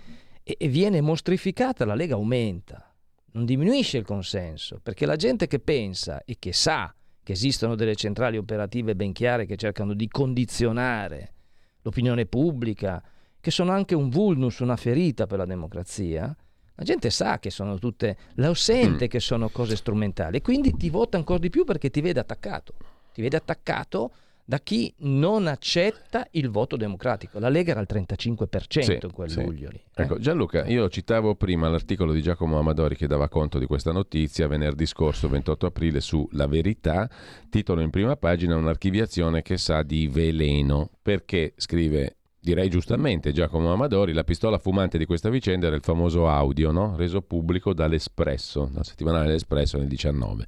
[0.44, 2.94] e, e viene mostrificata, la Lega aumenta.
[3.32, 7.96] Non diminuisce il consenso, perché la gente che pensa e che sa che esistono delle
[7.96, 11.34] centrali operative ben chiare che cercano di condizionare
[11.82, 13.04] l'opinione pubblica,
[13.40, 16.36] che sono anche un vulnus, una ferita per la democrazia,
[16.78, 19.10] la gente sa che sono tutte, lo sente mm.
[19.10, 22.74] che sono cose strumentali quindi ti vota ancora di più perché ti vede attaccato.
[23.14, 24.12] Ti vede attaccato
[24.46, 27.38] da chi non accetta il voto democratico.
[27.38, 29.44] La Lega era al 35% sì, in quel sì.
[29.44, 29.82] luglio lì.
[29.94, 30.04] Eh?
[30.04, 34.48] Ecco, Gianluca, io citavo prima l'articolo di Giacomo Amadori che dava conto di questa notizia
[34.48, 37.10] venerdì scorso, 28 aprile, su La Verità,
[37.50, 42.17] titolo in prima pagina un'archiviazione che sa di veleno, perché scrive
[42.48, 46.96] direi giustamente Giacomo Amadori, la pistola fumante di questa vicenda era il famoso audio no?
[46.96, 50.48] reso pubblico dall'Espresso, dal settimanale L'Espresso nel 19.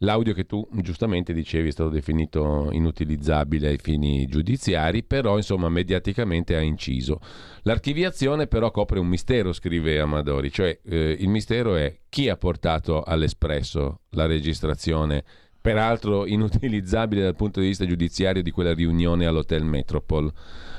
[0.00, 6.54] L'audio che tu giustamente dicevi è stato definito inutilizzabile ai fini giudiziari, però insomma mediaticamente
[6.54, 7.18] ha inciso.
[7.62, 13.02] L'archiviazione però copre un mistero, scrive Amadori, cioè eh, il mistero è chi ha portato
[13.02, 15.24] all'Espresso la registrazione
[15.62, 20.30] peraltro inutilizzabile dal punto di vista giudiziario di quella riunione all'Hotel Metropol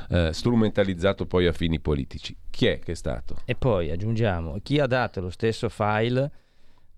[0.09, 2.35] eh, strumentalizzato poi a fini politici.
[2.49, 3.37] Chi è che è stato?
[3.45, 6.31] E poi aggiungiamo chi ha dato lo stesso file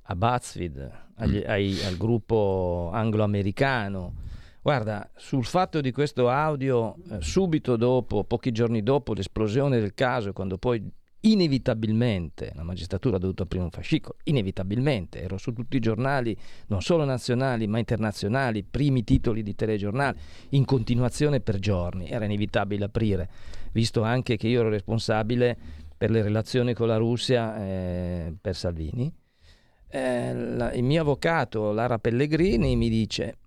[0.07, 1.49] a BuzzFeed, agli, mm.
[1.49, 4.23] ai, al gruppo anglo-americano.
[4.61, 10.34] Guarda, sul fatto di questo audio, eh, subito dopo, pochi giorni dopo l'esplosione del caso,
[10.34, 10.84] quando poi
[11.32, 16.38] inevitabilmente la magistratura ha dovuto aprire un fascicolo, inevitabilmente, ero su tutti i giornali,
[16.68, 20.18] non solo nazionali ma internazionali, primi titoli di telegiornali,
[20.50, 23.30] in continuazione per giorni, era inevitabile aprire,
[23.72, 25.58] visto anche che io ero responsabile
[25.98, 29.12] per le relazioni con la Russia eh, per Salvini.
[29.88, 33.38] Eh, la, il mio avvocato Lara Pellegrini mi dice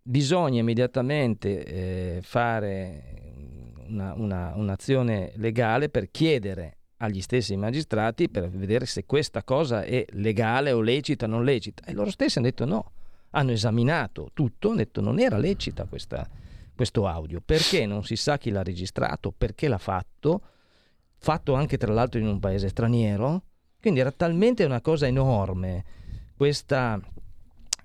[0.00, 3.16] bisogna immediatamente eh, fare
[3.88, 10.04] una, una, un'azione legale per chiedere agli stessi magistrati per vedere se questa cosa è
[10.10, 11.84] legale o lecita o non lecita.
[11.84, 12.92] E loro stessi hanno detto no,
[13.30, 16.28] hanno esaminato tutto, hanno detto non era lecita questa,
[16.74, 20.40] questo audio, perché non si sa chi l'ha registrato, perché l'ha fatto,
[21.18, 23.42] fatto anche tra l'altro in un paese straniero,
[23.80, 25.84] quindi era talmente una cosa enorme
[26.36, 27.00] questa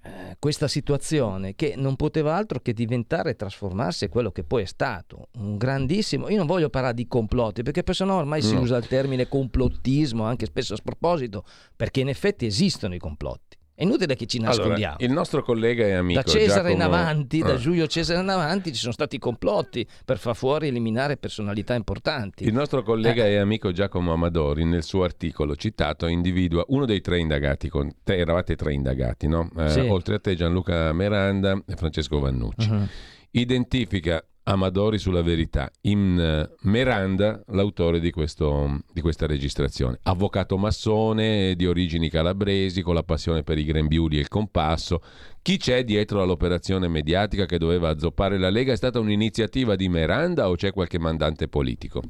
[0.04, 4.66] eh, questa situazione che non poteva altro che diventare e trasformarsi quello che poi è
[4.66, 8.48] stato un grandissimo io non voglio parlare di complotti perché per no ormai no.
[8.48, 11.44] si usa il termine complottismo anche spesso a sproposito
[11.76, 14.96] perché in effetti esistono i complotti è inutile che ci nascondiamo.
[14.96, 16.74] Allora, il nostro collega e amico da Cesare Giacomo...
[16.74, 17.58] in avanti, da eh.
[17.58, 22.44] Giulio Cesare in avanti, ci sono stati complotti per far fuori eliminare personalità importanti.
[22.44, 23.32] Il nostro collega eh.
[23.32, 27.70] e amico Giacomo Amadori, nel suo articolo citato, individua uno dei tre indagati.
[27.70, 29.50] Con te eravate tre indagati, no?
[29.58, 29.80] Eh, sì.
[29.80, 32.70] Oltre a te, Gianluca Miranda e Francesco Vannucci.
[32.70, 32.88] Uh-huh.
[33.32, 40.00] Identifica Amadori sulla verità, in uh, Miranda, l'autore di, questo, di, questa registrazione.
[40.04, 45.02] Avvocato massone di origini calabresi, con la passione per i grembiuli e il compasso.
[45.42, 48.74] Chi c'è dietro all'operazione mediatica che doveva azzoppare la Lega?
[48.74, 52.02] È stata un'iniziativa di Miranda o c'è qualche mandante politico?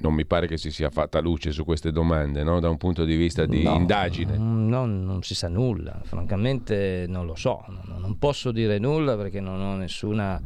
[0.00, 2.60] Non mi pare che si sia fatta luce su queste domande, no?
[2.60, 4.36] da un punto di vista di no, indagine.
[4.36, 9.60] No, non si sa nulla, francamente non lo so, non posso dire nulla perché non
[9.60, 10.40] ho nessuna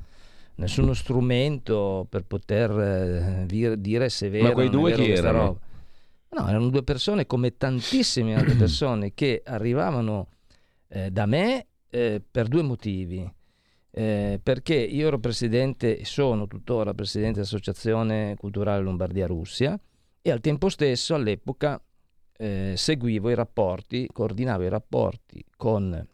[0.62, 2.70] nessuno strumento per poter
[3.48, 5.38] eh, dire se è vero Ma quei due chi erano?
[5.38, 5.60] Roba.
[6.34, 10.28] No, erano due persone come tantissime altre persone che arrivavano
[10.88, 13.30] eh, da me eh, per due motivi.
[13.94, 19.78] Eh, perché io ero presidente e sono tuttora presidente dell'Associazione Culturale Lombardia Russia
[20.22, 21.78] e al tempo stesso all'epoca
[22.38, 26.06] eh, seguivo i rapporti, coordinavo i rapporti con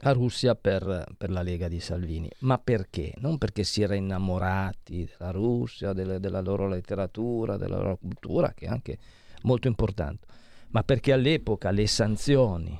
[0.00, 2.30] la Russia per, per, la Lega di Salvini.
[2.40, 3.14] Ma perché?
[3.18, 8.66] Non perché si era innamorati della Russia, delle, della loro letteratura, della loro cultura, che
[8.66, 8.98] è anche
[9.42, 10.26] molto importante,
[10.68, 12.78] ma perché all'epoca le sanzioni,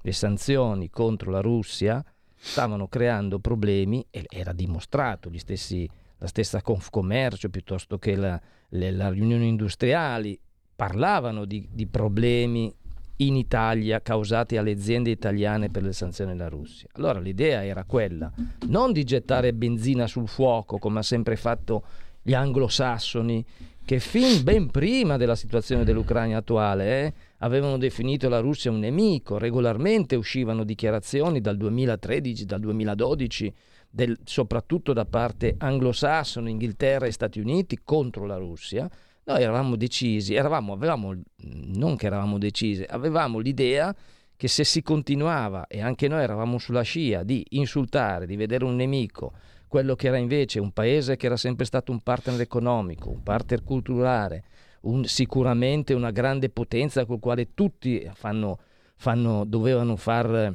[0.00, 2.04] le sanzioni contro la Russia
[2.34, 9.10] stavano creando problemi e era dimostrato, stessi, la stessa Confcommercio piuttosto che la, le, le
[9.10, 10.38] riunioni industriali
[10.76, 12.74] parlavano di, di problemi
[13.16, 16.88] in Italia causati alle aziende italiane per le sanzioni della Russia.
[16.92, 18.32] Allora l'idea era quella,
[18.68, 21.84] non di gettare benzina sul fuoco come ha sempre fatto
[22.22, 23.44] gli anglosassoni,
[23.84, 29.36] che fin ben prima della situazione dell'Ucraina attuale eh, avevano definito la Russia un nemico,
[29.36, 33.54] regolarmente uscivano dichiarazioni dal 2013, dal 2012,
[33.90, 38.90] del, soprattutto da parte anglosassone, Inghilterra e Stati Uniti contro la Russia,
[39.24, 43.94] noi eravamo decisi, eravamo, avevamo, non che eravamo decisi, avevamo l'idea
[44.36, 48.74] che se si continuava, e anche noi eravamo sulla scia, di insultare, di vedere un
[48.76, 49.32] nemico,
[49.68, 53.62] quello che era invece un paese che era sempre stato un partner economico, un partner
[53.62, 54.44] culturale,
[54.82, 58.58] un, sicuramente una grande potenza col quale tutti fanno,
[58.96, 60.52] fanno, dovevano far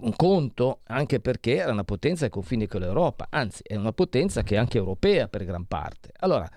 [0.00, 4.42] un conto anche perché era una potenza ai confini con l'Europa, anzi è una potenza
[4.42, 6.12] che è anche europea per gran parte.
[6.18, 6.48] Allora,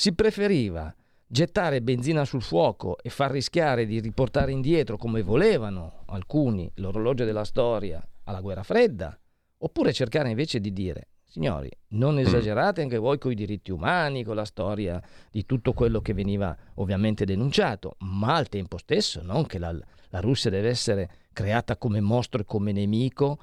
[0.00, 0.94] si preferiva
[1.26, 7.44] gettare benzina sul fuoco e far rischiare di riportare indietro, come volevano alcuni, l'orologio della
[7.44, 9.14] storia alla guerra fredda,
[9.58, 12.20] oppure cercare invece di dire, signori, non mm.
[12.20, 16.56] esagerate anche voi con i diritti umani, con la storia di tutto quello che veniva
[16.76, 19.78] ovviamente denunciato, ma al tempo stesso non che la,
[20.08, 23.38] la Russia deve essere creata come mostro e come nemico.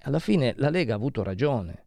[0.00, 1.84] Alla fine la Lega ha avuto ragione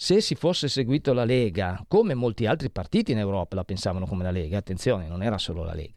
[0.00, 4.22] se si fosse seguito la Lega, come molti altri partiti in Europa la pensavano come
[4.22, 5.96] la Lega, attenzione, non era solo la Lega,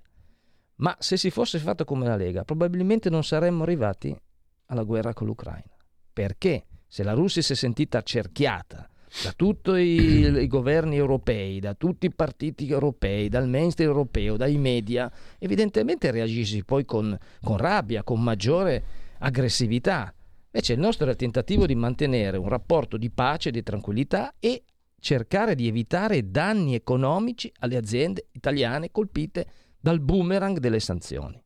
[0.78, 4.18] ma se si fosse fatto come la Lega, probabilmente non saremmo arrivati
[4.65, 5.78] alla guerra con l'Ucraina.
[6.11, 6.65] Perché?
[6.88, 8.90] Se la Russia si è sentita cerchiata
[9.23, 14.57] da tutti i, i, governi europei, da tutti i partiti europei, dal mainstream europeo, dai
[14.57, 18.84] media, evidentemente reagisce poi con, con rabbia, con maggiore
[19.19, 20.11] aggressività.
[20.53, 24.64] Invece il nostro era il tentativo di mantenere un rapporto di pace, di tranquillità e
[24.99, 29.48] cercare di evitare danni economici alle aziende italiane colpite
[29.80, 31.41] dal boomerang delle sanzioni.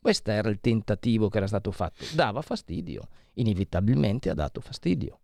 [0.00, 2.04] Questo era il tentativo che era stato fatto.
[2.14, 5.20] Dava fastidio, inevitabilmente ha dato fastidio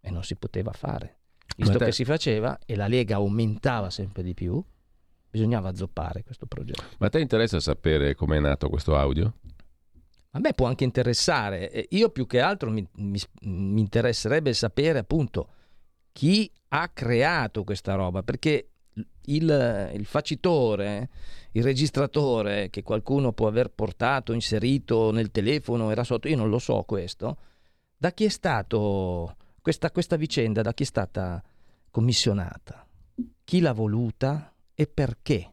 [0.00, 1.20] e non si poteva fare.
[1.56, 4.62] Visto che si faceva e la Lega aumentava sempre di più,
[5.30, 6.82] bisognava zoppare questo progetto.
[6.98, 9.32] Ma a te interessa sapere com'è nato questo audio?
[10.38, 11.86] A me può anche interessare.
[11.90, 15.48] Io più che altro mi, mi, mi, interesserebbe sapere appunto
[16.12, 18.70] chi ha creato questa roba, perché
[19.26, 21.08] il, il, facitore,
[21.52, 26.58] il registratore che qualcuno può aver portato, inserito nel telefono, era sotto, io non lo
[26.58, 27.36] so questo,
[27.96, 31.42] da chi è stato questa, questa vicenda, da chi è stata
[31.90, 32.86] commissionata?
[33.42, 35.52] Chi l'ha voluta e perché?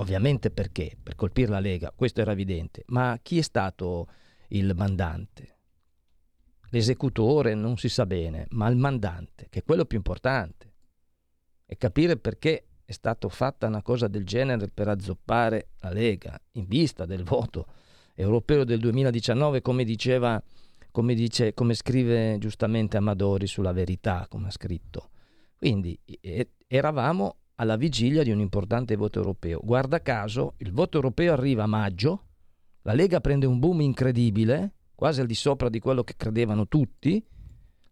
[0.00, 0.96] Ovviamente perché?
[1.00, 4.08] Per colpire la Lega, questo era evidente, ma chi è stato
[4.48, 5.58] il mandante?
[6.70, 10.72] L'esecutore non si sa bene, ma il mandante, che è quello più importante,
[11.66, 16.64] e capire perché è stata fatta una cosa del genere per azzoppare la Lega in
[16.66, 17.66] vista del voto
[18.14, 20.42] europeo del 2019, come diceva
[20.90, 25.10] come, dice, come scrive giustamente Amadori sulla verità, come ha scritto.
[25.56, 25.98] Quindi
[26.66, 29.60] eravamo alla vigilia di un importante voto europeo.
[29.62, 32.24] Guarda caso, il voto europeo arriva a maggio,
[32.82, 37.22] la Lega prende un boom incredibile, quasi al di sopra di quello che credevano tutti,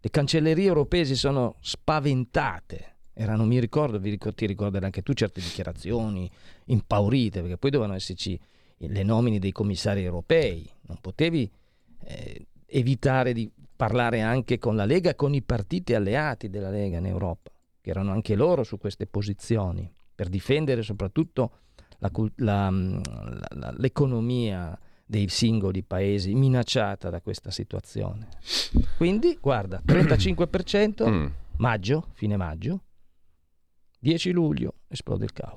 [0.00, 2.96] le cancellerie europee si sono spaventate.
[3.12, 6.30] Erano, mi ricordo, ti ricorderai anche tu certe dichiarazioni
[6.66, 8.40] impaurite, perché poi dovevano esserci
[8.78, 10.70] le nomine dei commissari europei.
[10.82, 11.50] Non potevi
[12.04, 17.06] eh, evitare di parlare anche con la Lega con i partiti alleati della Lega in
[17.06, 17.50] Europa,
[17.88, 21.52] che erano anche loro su queste posizioni, per difendere soprattutto
[22.00, 28.28] la, la, la, l'economia dei singoli paesi minacciata da questa situazione.
[28.98, 31.26] Quindi, guarda, 35% mm.
[31.56, 32.82] maggio, fine maggio,
[34.00, 35.56] 10 luglio esplode il caos.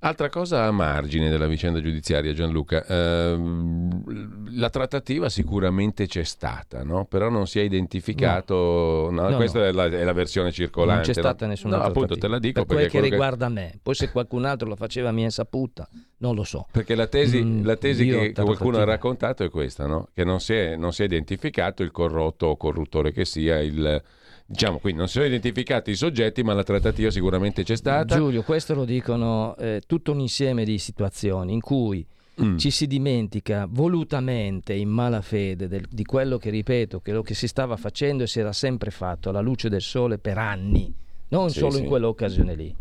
[0.00, 7.06] Altra cosa a margine della vicenda giudiziaria, Gianluca, ehm, la trattativa sicuramente c'è stata, no?
[7.06, 9.28] però non si è identificato, no.
[9.30, 9.66] No, questa.
[9.66, 11.06] È, la, è, la, versione circolante.
[11.06, 13.52] Non c'è stata nessuna no, appunto te la dico per quel che riguarda che...
[13.52, 16.66] me, poi se qualcun altro lo faceva a mia insaputa, non lo so.
[16.70, 20.52] Perché la tesi, mm, la tesi che qualcuno ha raccontato è questa, che non si
[20.52, 24.02] è, non si è identificato il corrotto o corruttore che sia il
[24.48, 28.16] Diciamo, quindi non si sono identificati i soggetti, ma la trattativa sicuramente c'è stata.
[28.16, 32.06] Giulio, questo lo dicono eh, tutto un insieme di situazioni in cui
[32.40, 32.56] mm.
[32.56, 37.48] ci si dimentica volutamente, in malafede, del, di quello che, ripeto, che lo che si
[37.48, 40.94] stava facendo e si era sempre fatto alla luce del sole per anni,
[41.28, 41.80] non sì, solo sì.
[41.80, 42.76] in quell'occasione lì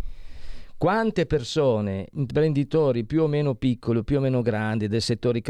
[0.77, 5.41] quante persone, imprenditori più o meno piccoli, più o meno grandi, del settore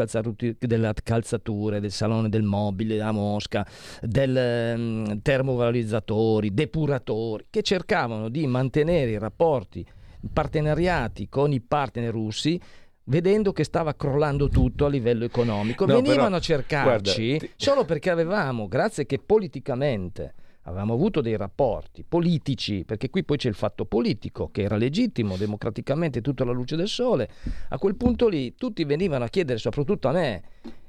[0.59, 3.65] della calzatura, del salone del mobile, della mosca,
[4.01, 9.85] del um, termovalorizzatori, depuratori, che cercavano di mantenere i rapporti
[10.31, 12.59] partenariati con i partner russi
[13.07, 15.85] vedendo che stava crollando tutto a livello economico.
[15.85, 17.51] No, Venivano però, a cercarci guarda, ti...
[17.55, 20.33] solo perché avevamo, grazie che politicamente
[20.65, 25.37] avevamo avuto dei rapporti politici, perché qui poi c'è il fatto politico che era legittimo
[25.37, 27.29] democraticamente tutta la luce del sole,
[27.69, 30.43] a quel punto lì tutti venivano a chiedere, soprattutto a me,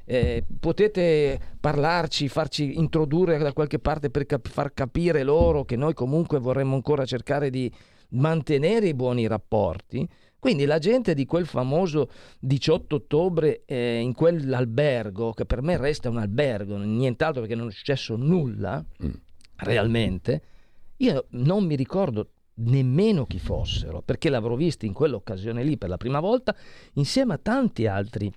[0.04, 5.94] eh, potete parlarci, farci introdurre da qualche parte per cap- far capire loro che noi
[5.94, 7.70] comunque vorremmo ancora cercare di
[8.10, 10.08] mantenere i buoni rapporti.
[10.38, 12.08] Quindi la gente di quel famoso
[12.38, 17.72] 18 ottobre eh, in quell'albergo, che per me resta un albergo, nient'altro perché non è
[17.72, 19.25] successo nulla, mm
[19.56, 20.42] realmente,
[20.98, 25.96] io non mi ricordo nemmeno chi fossero, perché l'avrò visto in quell'occasione lì per la
[25.96, 26.54] prima volta
[26.94, 28.32] insieme a tanti altri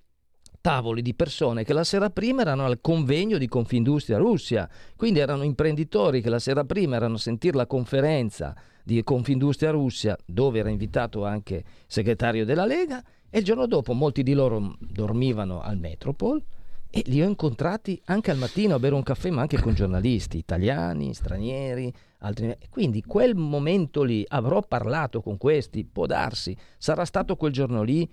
[0.62, 5.44] tavoli di persone che la sera prima erano al convegno di Confindustria Russia, quindi erano
[5.44, 10.70] imprenditori che la sera prima erano a sentire la conferenza di Confindustria Russia, dove era
[10.70, 15.78] invitato anche il segretario della Lega, e il giorno dopo molti di loro dormivano al
[15.78, 16.44] Metropol,
[16.92, 20.38] e li ho incontrati anche al mattino a bere un caffè, ma anche con giornalisti
[20.38, 22.56] italiani, stranieri, altri.
[22.70, 28.10] Quindi quel momento lì avrò parlato con questi, può darsi, sarà stato quel giorno lì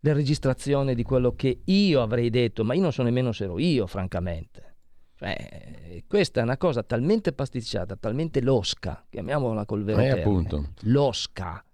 [0.00, 3.58] la registrazione di quello che io avrei detto, ma io non so nemmeno se ero
[3.58, 4.76] io, francamente.
[5.16, 11.64] Cioè, questa è una cosa talmente pasticciata, talmente losca, chiamiamola col vero eh, termine, losca,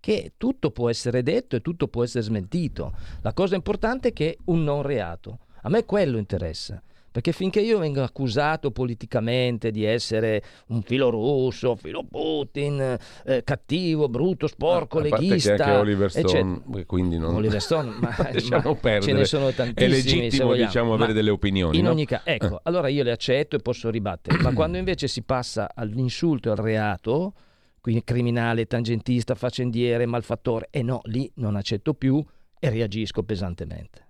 [0.00, 2.94] che tutto può essere detto e tutto può essere smentito.
[3.20, 5.40] La cosa importante è che un non reato.
[5.66, 6.80] A me quello interessa.
[7.10, 14.08] Perché finché io vengo accusato politicamente di essere un filo russo, filo Putin, eh, cattivo,
[14.08, 15.54] brutto, sporco, ah, leghista.
[15.54, 17.34] Che anche Oliver Stone, quindi non...
[17.34, 19.00] Oliver Stone, ma, ma perdere.
[19.00, 19.74] ce ne sono tantissimi.
[19.74, 21.78] È legittimo diciamo, avere delle opinioni.
[21.78, 21.90] In no?
[21.90, 24.38] ogni caso, ecco, allora io le accetto e posso ribattere.
[24.42, 27.32] ma quando invece si passa all'insulto e al reato,
[27.80, 32.22] quindi criminale, tangentista, faccendiere, malfattore, e no, lì non accetto più
[32.58, 34.05] e reagisco pesantemente.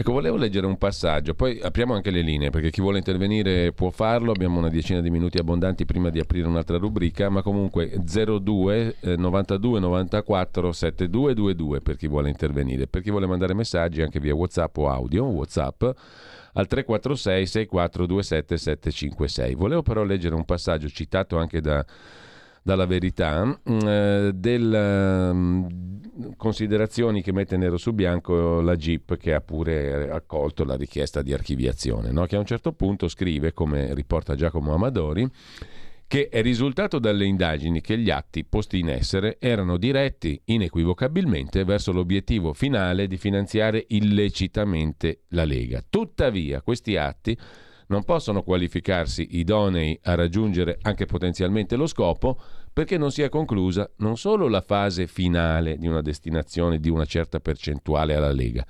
[0.00, 3.90] Ecco, volevo leggere un passaggio, poi apriamo anche le linee, perché chi vuole intervenire può
[3.90, 8.96] farlo, abbiamo una decina di minuti abbondanti prima di aprire un'altra rubrica, ma comunque 02
[8.98, 14.34] eh, 92 94 7222 per chi vuole intervenire, per chi vuole mandare messaggi anche via
[14.34, 19.54] WhatsApp o audio, WhatsApp al 346 6427 756.
[19.54, 21.84] Volevo però leggere un passaggio citato anche da
[22.62, 25.66] dalla verità, mm, eh, delle mm,
[26.36, 31.32] considerazioni che mette nero su bianco la GIP che ha pure accolto la richiesta di
[31.32, 32.26] archiviazione, no?
[32.26, 35.28] che a un certo punto scrive, come riporta Giacomo Amadori,
[36.10, 41.92] che è risultato dalle indagini che gli atti posti in essere erano diretti inequivocabilmente verso
[41.92, 45.84] l'obiettivo finale di finanziare illecitamente la Lega.
[45.88, 47.38] Tuttavia questi atti
[47.90, 52.40] non possono qualificarsi idonei a raggiungere anche potenzialmente lo scopo
[52.72, 57.40] perché non sia conclusa non solo la fase finale di una destinazione di una certa
[57.40, 58.64] percentuale alla Lega,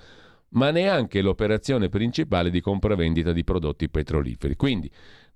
[0.51, 4.57] ma neanche l'operazione principale di compravendita di prodotti petroliferi.
[4.57, 4.91] Quindi,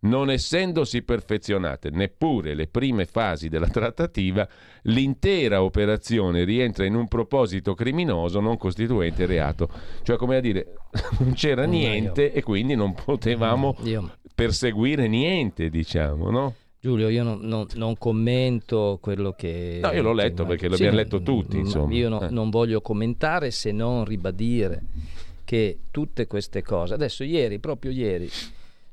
[0.04, 4.48] non essendosi perfezionate neppure le prime fasi della trattativa,
[4.82, 9.68] l'intera operazione rientra in un proposito criminoso non costituente reato.
[10.02, 10.74] Cioè, come a dire,
[11.20, 13.76] non c'era niente e quindi non potevamo
[14.34, 16.54] perseguire niente, diciamo, no?
[16.80, 19.78] Giulio, io non, non, non, commento quello che...
[19.80, 21.94] No, io l'ho letto che, perché l'abbiamo sì, letto tutti, insomma.
[21.94, 22.28] Io no, eh.
[22.28, 24.82] non voglio commentare se non ribadire
[25.44, 26.92] che tutte queste cose...
[26.92, 28.28] Adesso ieri, proprio ieri,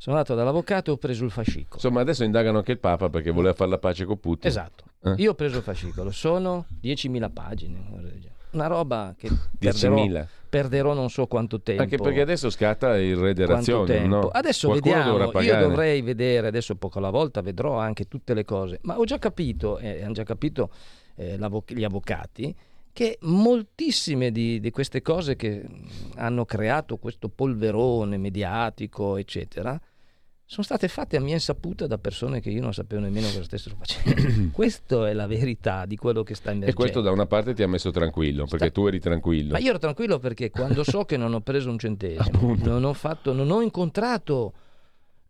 [0.02, 1.76] sono andato dall'avvocato e ho preso il fascicolo.
[1.76, 4.50] Insomma, adesso indagano anche il Papa perché voleva fare la pace con Putin.
[4.50, 4.86] Esatto.
[5.04, 5.14] Eh?
[5.18, 7.78] Io ho preso il fascicolo, sono 10.000 pagine.
[8.50, 9.30] Una roba che
[9.60, 11.84] perderò, perderò, non so quanto tempo.
[11.84, 14.08] Anche perché adesso scatta il re delle razioni.
[14.08, 14.30] No?
[14.30, 18.80] Adesso Qualcuno vediamo, io dovrei vedere, adesso poco alla volta vedrò anche tutte le cose,
[18.82, 20.72] ma ho già capito, e eh, hanno già capito
[21.14, 21.38] eh,
[21.68, 22.56] gli avvocati,
[22.92, 25.64] che moltissime di, di, queste cose che
[26.16, 29.80] hanno creato questo polverone mediatico, eccetera,
[30.52, 33.78] sono state fatte a mia insaputa da persone che io non sapevo nemmeno cosa stessero
[33.80, 34.52] facendo.
[34.52, 36.76] Questa è la verità di quello che sta emergendo.
[36.76, 38.74] E questo da una parte ti ha messo tranquillo, perché sta...
[38.74, 39.54] tu eri tranquillo.
[39.54, 42.92] Ma io ero tranquillo perché quando so che non ho preso un centesimo, non ho,
[42.92, 44.54] fatto, non ho incontrato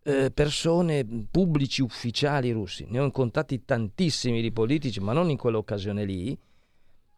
[0.02, 6.04] eh, persone pubblici ufficiali russi, ne ho incontrati tantissimi di politici, ma non in quell'occasione
[6.04, 6.36] lì.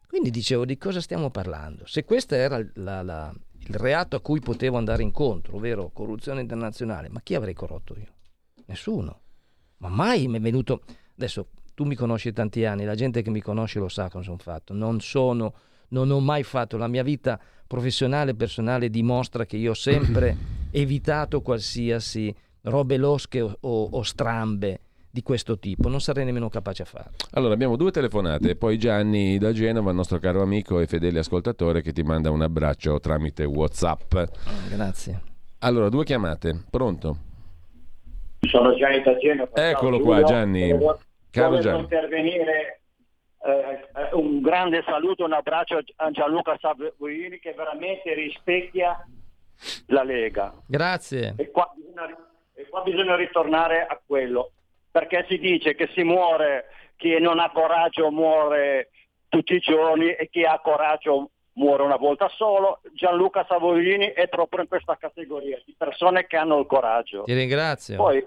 [0.07, 1.87] Quindi dicevo di cosa stiamo parlando?
[1.87, 3.33] Se questa era la, la,
[3.67, 8.13] il reato a cui potevo andare incontro, ovvero corruzione internazionale, ma chi avrei corrotto io?
[8.65, 9.21] Nessuno.
[9.77, 10.81] Ma mai mi è venuto...
[11.15, 14.37] Adesso tu mi conosci tanti anni, la gente che mi conosce lo sa cosa sono
[14.37, 14.73] fatto.
[14.73, 15.53] Non sono,
[15.89, 20.37] non ho mai fatto, la mia vita professionale e personale dimostra che io ho sempre
[20.71, 24.79] evitato qualsiasi robe losche o, o, o strambe
[25.15, 27.11] di questo tipo, non sarei nemmeno capace a farlo.
[27.31, 31.81] Allora abbiamo due telefonate, poi Gianni da Genova, il nostro caro amico e fedele ascoltatore
[31.81, 34.13] che ti manda un abbraccio tramite Whatsapp.
[34.69, 35.21] Grazie.
[35.59, 37.17] Allora, due chiamate, pronto?
[38.41, 39.51] Sono Gianni da Genova.
[39.53, 40.71] Eccolo qua Gianni.
[40.71, 40.99] Volevo,
[41.31, 41.79] caro Gianni.
[41.79, 42.81] intervenire
[43.39, 49.01] eh, un grande saluto, un abbraccio a Gianluca Savoini che veramente rispecchia
[49.87, 50.53] la Lega.
[50.67, 51.35] Grazie.
[51.37, 52.17] E qua, bisogna,
[52.53, 54.51] e qua bisogna ritornare a quello
[54.95, 58.91] perché si dice che si muore, chi non ha coraggio muore
[59.27, 62.79] tutti i giorni e chi ha coraggio muore una volta solo.
[62.93, 67.23] Gianluca Savorini è proprio in questa categoria di persone che hanno il coraggio.
[67.23, 67.97] Ti ringrazio.
[67.97, 68.25] Poi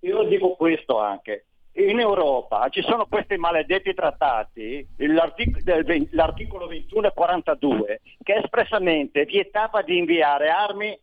[0.00, 1.44] io dico questo anche.
[1.74, 5.62] In Europa ci sono questi maledetti trattati, l'artic-
[6.10, 11.00] l'articolo 21 e 42, che espressamente vietava di inviare armi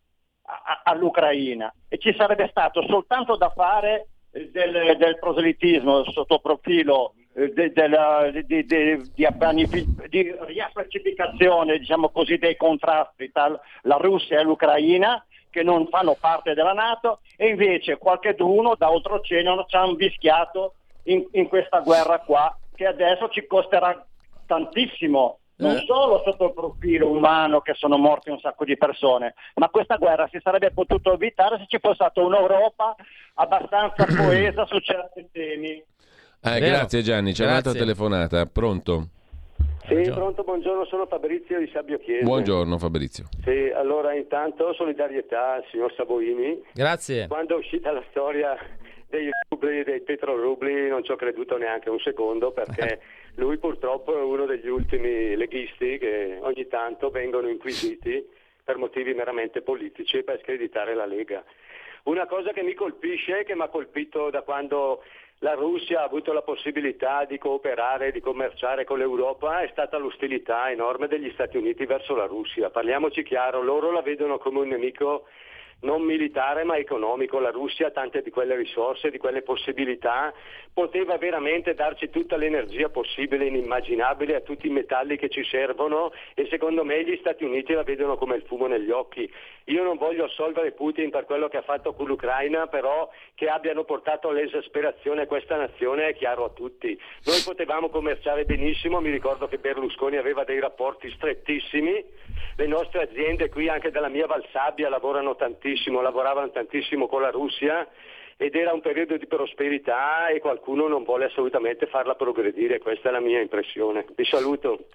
[0.83, 4.09] all'Ucraina e ci sarebbe stato soltanto da fare
[4.51, 12.57] del, del proselitismo sotto profilo eh, de, de, de, di, di riappacificazione diciamo così, dei
[12.57, 18.75] contrasti tra la Russia e l'Ucraina che non fanno parte della Nato e invece qualcheduno
[18.77, 24.05] da oltreoceano ci ha invischiato in, in questa guerra qua che adesso ci costerà
[24.45, 25.83] tantissimo non eh.
[25.85, 30.27] solo sotto il profilo umano che sono morti un sacco di persone, ma questa guerra
[30.31, 32.95] si sarebbe potuto evitare se ci fosse stata un'Europa
[33.35, 35.83] abbastanza coesa su certi temi.
[36.41, 39.09] Eh, grazie Gianni, c'è un'altra telefonata, pronto?
[39.87, 40.19] Sì, buongiorno.
[40.19, 42.23] pronto, buongiorno, sono Fabrizio di Sabbio Chiesa.
[42.23, 43.25] Buongiorno Fabrizio.
[43.43, 46.59] Sì, allora intanto solidarietà al signor Savoini.
[46.73, 47.27] Grazie.
[47.27, 48.57] Quando è uscita la storia
[49.15, 52.99] dei rubli, dei petrorubli, non ci ho creduto neanche un secondo perché
[53.35, 58.27] lui purtroppo è uno degli ultimi leghisti che ogni tanto vengono inquisiti
[58.63, 61.43] per motivi meramente politici per screditare la Lega.
[62.03, 65.03] Una cosa che mi colpisce, che mi ha colpito da quando
[65.39, 70.69] la Russia ha avuto la possibilità di cooperare, di commerciare con l'Europa, è stata l'ostilità
[70.69, 72.69] enorme degli Stati Uniti verso la Russia.
[72.69, 75.25] Parliamoci chiaro, loro la vedono come un nemico
[75.81, 77.39] non militare ma economico.
[77.39, 80.33] La Russia ha tante di quelle risorse, di quelle possibilità,
[80.73, 86.47] poteva veramente darci tutta l'energia possibile, inimmaginabile, a tutti i metalli che ci servono e
[86.49, 89.31] secondo me gli Stati Uniti la vedono come il fumo negli occhi.
[89.65, 93.83] Io non voglio assolvere Putin per quello che ha fatto con l'Ucraina, però che abbiano
[93.83, 96.99] portato all'esasperazione questa nazione è chiaro a tutti.
[97.25, 102.03] Noi potevamo commerciare benissimo, mi ricordo che Berlusconi aveva dei rapporti strettissimi,
[102.57, 105.64] le nostre aziende qui anche della mia Valsabbia lavorano tantissimo,
[106.01, 107.87] lavoravano tantissimo con la Russia
[108.37, 113.11] ed era un periodo di prosperità e qualcuno non vuole assolutamente farla progredire, questa è
[113.11, 114.05] la mia impressione.
[114.13, 114.87] Vi saluto.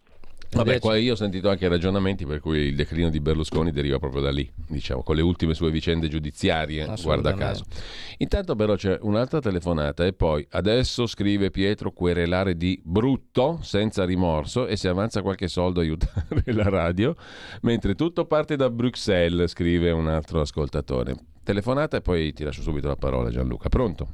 [0.52, 4.20] Vabbè, qua io ho sentito anche ragionamenti per cui il declino di Berlusconi deriva proprio
[4.20, 7.64] da lì, diciamo, con le ultime sue vicende giudiziarie, guarda caso.
[8.18, 14.66] Intanto però c'è un'altra telefonata e poi adesso scrive Pietro querelare di brutto, senza rimorso
[14.66, 17.14] e se avanza qualche soldo aiutare la radio,
[17.62, 21.14] mentre tutto parte da Bruxelles, scrive un altro ascoltatore.
[21.44, 23.68] Telefonata e poi ti lascio subito la parola Gianluca.
[23.68, 24.09] Pronto?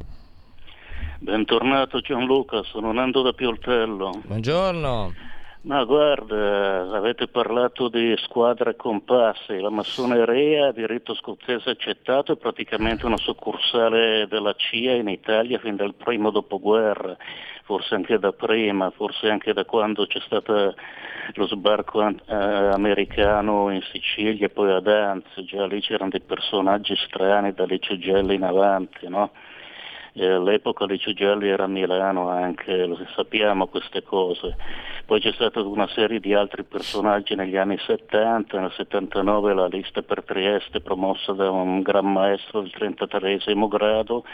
[1.18, 4.22] Bentornato Gianluca, sono Nando da Pioltello.
[4.26, 5.34] Buongiorno.
[5.66, 13.16] Ma guarda, avete parlato di squadre compassi, la massoneria, diritto scozzese accettato, è praticamente una
[13.16, 17.16] succursale della CIA in Italia fin dal primo dopoguerra,
[17.64, 20.76] forse anche da prima, forse anche da quando c'è stato
[21.34, 26.94] lo sbarco eh, americano in Sicilia e poi ad Anzio, già lì c'erano dei personaggi
[26.94, 29.32] strani da Licio Gelli in avanti, no?
[30.18, 34.56] Eh, all'epoca Licio Gelli era a Milano anche, lo sappiamo queste cose.
[35.06, 40.02] Poi c'è stata una serie di altri personaggi negli anni 70, nel 79 la lista
[40.02, 43.38] per Trieste promossa da un gran maestro del 33
[43.68, 44.24] grado,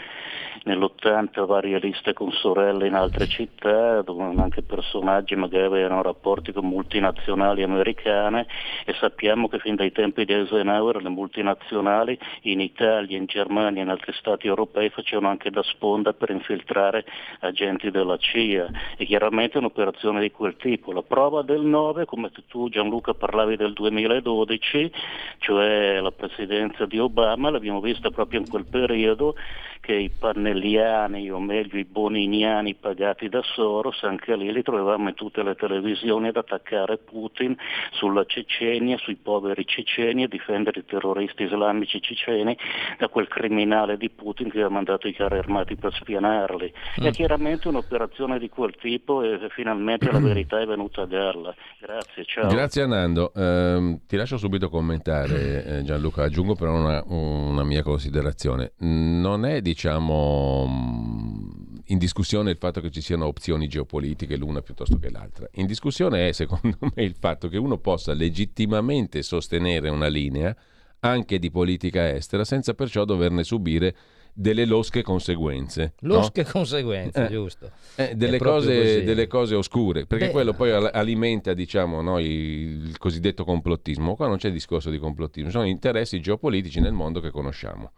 [0.63, 6.65] nell'80 varie liste con sorelle in altre città, dove anche personaggi magari avevano rapporti con
[6.65, 8.47] multinazionali americane
[8.83, 13.83] e sappiamo che fin dai tempi di Eisenhower le multinazionali in Italia, in Germania e
[13.83, 17.05] in altri stati europei facevano anche da sponda per infiltrare
[17.41, 20.93] agenti della CIA e chiaramente un'operazione di quel tipo.
[20.93, 24.91] La prova del 9, come tu Gianluca parlavi del 2012,
[25.39, 29.35] cioè la presidenza di Obama, l'abbiamo vista proprio in quel periodo
[29.83, 35.13] che i pannelliani, o meglio i boniniani pagati da Soros, anche lì li trovavamo in
[35.13, 37.53] tutte le televisioni ad attaccare Putin
[37.91, 42.57] sulla Cecenia, sui poveri ceceni, a difendere i terroristi islamici ceceni
[42.97, 46.73] da quel criminale di Putin che aveva mandato i carri armati per spianarli.
[47.01, 47.05] Mm.
[47.05, 51.53] È chiaramente un'operazione di quel tipo e finalmente la verità è venuta a galla.
[51.79, 52.49] Grazie, ciao.
[52.49, 53.33] Grazie Anando.
[53.33, 58.73] Eh, ti lascio subito commentare eh, Gianluca, aggiungo però una, una mia considerazione.
[58.77, 64.61] Non è di diciamo, mm, in discussione il fatto che ci siano opzioni geopolitiche l'una
[64.61, 65.47] piuttosto che l'altra.
[65.53, 70.55] In discussione è, secondo me, il fatto che uno possa legittimamente sostenere una linea
[70.99, 73.95] anche di politica estera senza perciò doverne subire
[74.33, 75.93] delle losche conseguenze.
[76.01, 76.49] Losche no?
[76.51, 77.71] conseguenze, eh, giusto.
[77.95, 83.43] Eh, delle, cose, delle, cose, oscure, perché Beh, quello poi alimenta diciamo, no, il cosiddetto
[83.43, 84.15] complottismo.
[84.15, 87.91] Qua non c'è discorso di complottismo, sono interessi geopolitici nel mondo che conosciamo.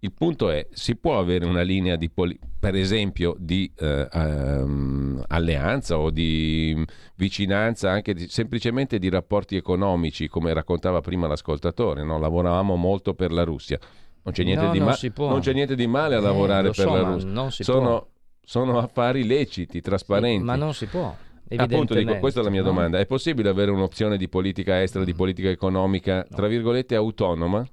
[0.00, 5.24] Il punto è, si può avere una linea di, poli- per esempio, di eh, um,
[5.28, 6.84] alleanza o di
[7.14, 12.18] vicinanza, anche di, semplicemente di rapporti economici, come raccontava prima l'ascoltatore, no?
[12.18, 13.78] lavoravamo molto per la Russia.
[14.26, 14.98] Non c'è niente, no, di, ma-
[15.28, 17.64] non c'è niente di male a lavorare eh, per so, la Russia.
[17.64, 18.08] Sono,
[18.44, 20.38] sono, affari leciti, trasparenti.
[20.38, 21.14] Sì, ma non si può.
[21.54, 22.66] Appunto, dico, questa è la mia no?
[22.66, 22.98] domanda.
[22.98, 27.64] È possibile avere un'opzione di politica estera, di politica economica, tra virgolette, autonoma?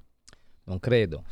[0.66, 1.24] Non credo.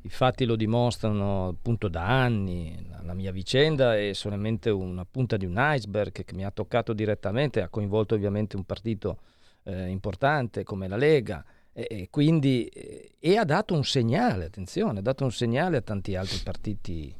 [0.00, 2.88] I fatti lo dimostrano appunto da anni.
[3.02, 7.60] La mia vicenda è solamente una punta di un iceberg che mi ha toccato direttamente,
[7.60, 9.18] ha coinvolto ovviamente un partito
[9.64, 11.44] eh, importante come la Lega
[11.74, 15.82] e, e quindi eh, e ha dato un segnale, attenzione, ha dato un segnale a
[15.82, 17.14] tanti altri partiti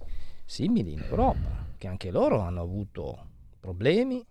[0.45, 3.27] simili in Europa, che anche loro hanno avuto
[3.59, 4.25] problemi,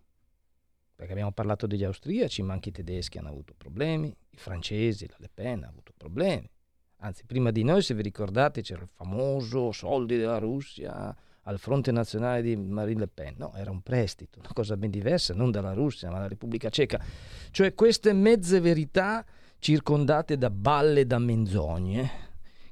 [0.96, 5.16] perché abbiamo parlato degli austriaci, ma anche i tedeschi hanno avuto problemi, i francesi, la
[5.18, 6.50] Le Pen ha avuto problemi.
[6.98, 11.92] Anzi, prima di noi, se vi ricordate, c'era il famoso soldi della Russia al fronte
[11.92, 13.34] nazionale di Marine Le Pen.
[13.38, 17.04] No, era un prestito, una cosa ben diversa, non dalla Russia, ma dalla Repubblica Ceca.
[17.52, 19.26] Cioè queste mezze verità
[19.64, 22.12] circondate da balle da menzogne,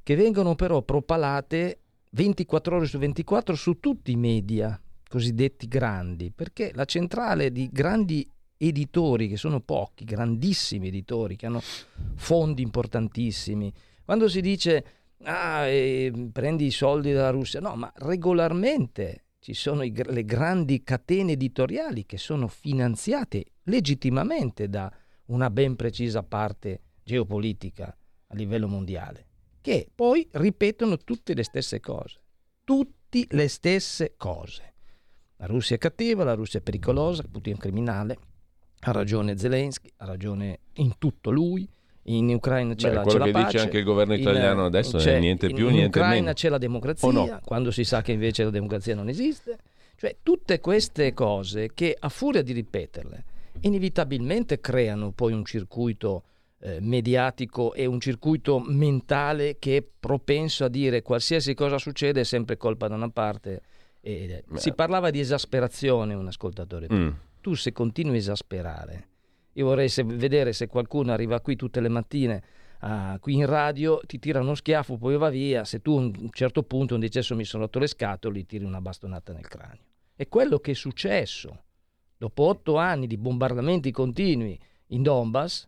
[0.02, 4.78] che vengono però propalate 24 ore su 24 su tutti i media
[5.08, 8.28] cosiddetti grandi, perché la centrale di grandi
[8.58, 11.62] editori, che sono pochi, grandissimi editori, che hanno
[12.14, 13.72] fondi importantissimi,
[14.04, 14.84] quando si dice
[15.22, 20.82] ah, eh, prendi i soldi dalla Russia, no, ma regolarmente ci sono i, le grandi
[20.82, 24.92] catene editoriali che sono finanziate legittimamente da
[25.26, 27.96] una ben precisa parte geopolitica
[28.26, 29.26] a livello mondiale,
[29.60, 32.20] che poi ripetono tutte le stesse cose,
[32.64, 34.74] tutte le stesse cose.
[35.36, 38.18] La Russia è cattiva, la Russia è pericolosa, Putin è un criminale,
[38.80, 41.68] ha ragione Zelensky, ha ragione in tutto lui,
[42.04, 43.30] in Ucraina c'è, Beh, la, c'è la pace.
[43.30, 46.12] Quello che dice anche il governo italiano in, adesso è niente più, in, niente meno.
[46.12, 47.40] In Ucraina c'è la democrazia, no?
[47.44, 49.58] quando si sa che invece la democrazia non esiste.
[49.94, 53.24] Cioè tutte queste cose che a furia di ripeterle
[53.62, 56.24] inevitabilmente creano poi un circuito
[56.60, 62.24] eh, mediatico e un circuito mentale che è propenso a dire qualsiasi cosa succede è
[62.24, 63.62] sempre colpa da una parte.
[64.00, 66.86] E, si parlava di esasperazione, un ascoltatore.
[66.92, 67.08] Mm.
[67.40, 69.08] Tu se continui a esasperare
[69.54, 72.42] Io vorrei se, vedere se qualcuno arriva qui tutte le mattine
[72.82, 75.64] uh, qui in radio, ti tira uno schiaffo, poi va via.
[75.64, 78.80] Se tu a un certo punto, un decesso mi sono rotto le scatole, tiri una
[78.80, 79.82] bastonata nel cranio.
[80.14, 81.64] È quello che è successo.
[82.22, 84.56] Dopo otto anni di bombardamenti continui
[84.90, 85.66] in Donbass,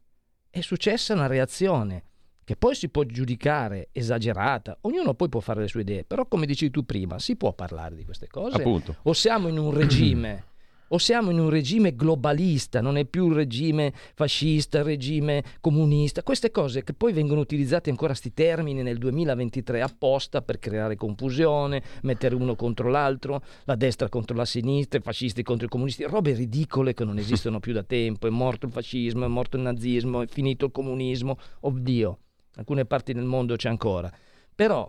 [0.49, 2.05] è successa una reazione
[2.45, 6.47] che poi si può giudicare esagerata, ognuno poi può fare le sue idee, però come
[6.47, 8.59] dici tu prima, si può parlare di queste cose?
[8.59, 8.95] Appunto.
[9.03, 10.45] O siamo in un regime
[10.89, 16.51] o siamo in un regime globalista, non è più un regime fascista, regime comunista, queste
[16.51, 22.35] cose che poi vengono utilizzate ancora sti termini nel 2023 apposta per creare confusione, mettere
[22.35, 26.95] uno contro l'altro, la destra contro la sinistra, i fascisti contro i comunisti, robe ridicole
[26.95, 30.27] che non esistono più da tempo, è morto il fascismo, è morto il nazismo, è
[30.27, 32.19] finito il comunismo, oddio,
[32.57, 34.13] alcune parti del mondo c'è ancora.
[34.55, 34.89] Però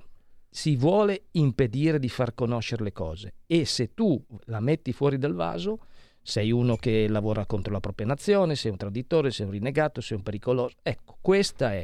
[0.56, 5.34] si vuole impedire di far conoscere le cose e se tu la metti fuori dal
[5.34, 5.80] vaso
[6.22, 10.15] sei uno che lavora contro la propria nazione, sei un traditore, sei un rinnegato, sei
[10.15, 10.77] un pericoloso.
[10.82, 11.84] Ecco, questa è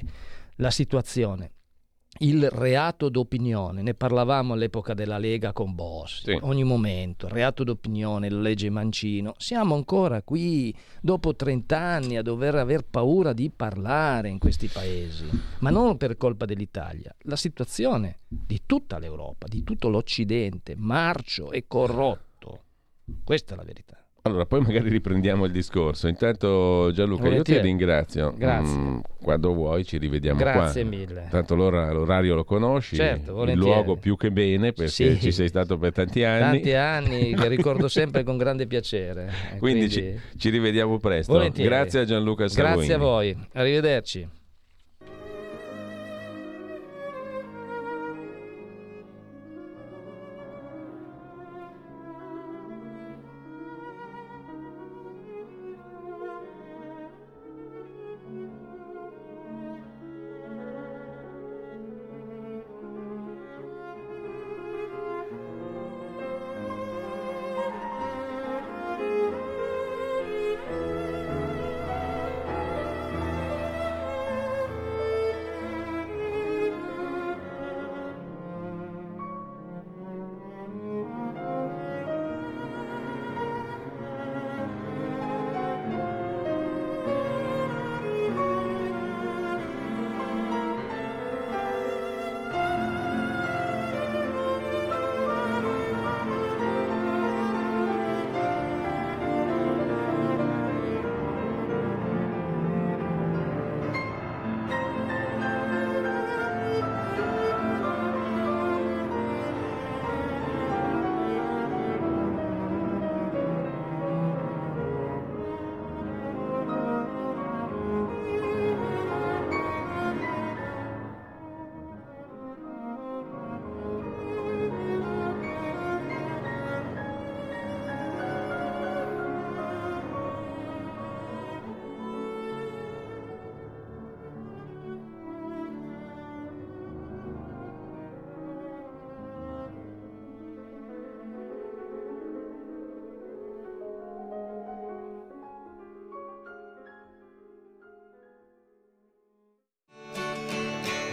[0.55, 1.51] la situazione.
[2.19, 6.37] Il reato d'opinione, ne parlavamo all'epoca della Lega con Boss, sì.
[6.41, 12.55] ogni momento, reato d'opinione, la legge Mancino, siamo ancora qui dopo 30 anni a dover
[12.55, 15.25] aver paura di parlare in questi paesi,
[15.59, 21.65] ma non per colpa dell'Italia, la situazione di tutta l'Europa, di tutto l'Occidente, marcio e
[21.65, 22.63] corrotto,
[23.23, 24.00] questa è la verità.
[24.23, 26.07] Allora, poi magari riprendiamo il discorso.
[26.07, 27.59] Intanto Gianluca, Volentieri.
[27.59, 28.33] io ti ringrazio.
[28.37, 28.77] Grazie.
[28.77, 30.89] Mm, quando vuoi ci rivediamo Grazie qua.
[30.91, 31.27] mille.
[31.31, 33.73] Tanto l'ora, l'orario lo conosci, Certo, il volentieri.
[33.73, 35.19] luogo più che bene perché Sì.
[35.19, 36.39] ci sei stato per tanti anni.
[36.61, 39.27] Tanti anni che ricordo sempre con grande piacere.
[39.57, 41.33] Quindi, quindi- Ci, ci rivediamo presto.
[41.33, 41.67] Volentieri.
[41.67, 42.75] Grazie a Gianluca Savoini.
[42.75, 44.27] Grazie a voi, arrivederci.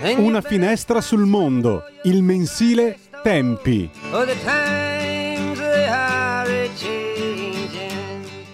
[0.01, 3.91] Una finestra sul mondo, il mensile Tempi.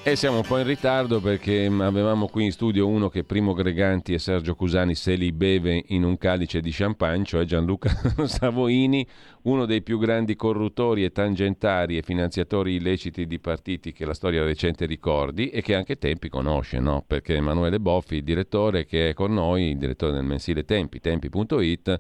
[0.07, 3.55] E siamo un po' in ritardo perché mm, avevamo qui in studio uno che Primo
[3.55, 7.89] Greganti e Sergio Cusani se li beve in un calice di champagne, cioè Gianluca
[8.29, 9.07] Savoini,
[9.45, 14.45] uno dei più grandi corruttori e tangentari e finanziatori illeciti di partiti che la storia
[14.45, 17.03] recente ricordi e che anche Tempi conosce, no?
[17.07, 21.99] Perché Emanuele Boffi, il direttore che è con noi, il direttore del mensile Tempi, tempi.it,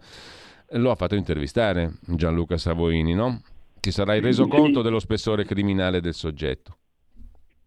[0.72, 3.40] lo ha fatto intervistare Gianluca Savoini, no?
[3.80, 6.76] Ti sarai reso conto dello spessore criminale del soggetto.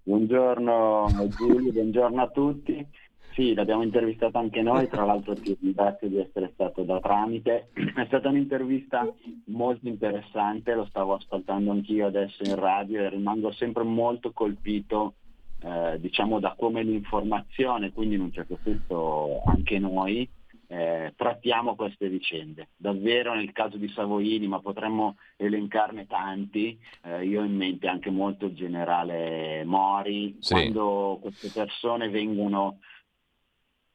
[0.07, 2.87] Buongiorno Giulio, buongiorno a tutti.
[3.33, 7.71] Sì, l'abbiamo intervistato anche noi, tra l'altro ti ringrazio di essere stato da tramite.
[7.73, 9.05] È stata un'intervista
[9.47, 15.15] molto interessante, lo stavo ascoltando anch'io adesso in radio e rimango sempre molto colpito
[15.59, 20.25] eh, diciamo da come l'informazione, quindi in un certo senso anche noi,
[20.67, 22.69] eh, trattiamo queste vicende.
[22.75, 28.09] Davvero nel caso di Savoini, ma potremmo elencarne tanti, eh, io ho in mente anche
[28.09, 30.53] molto il generale Mori, Sì.
[30.53, 32.79] quando queste persone vengono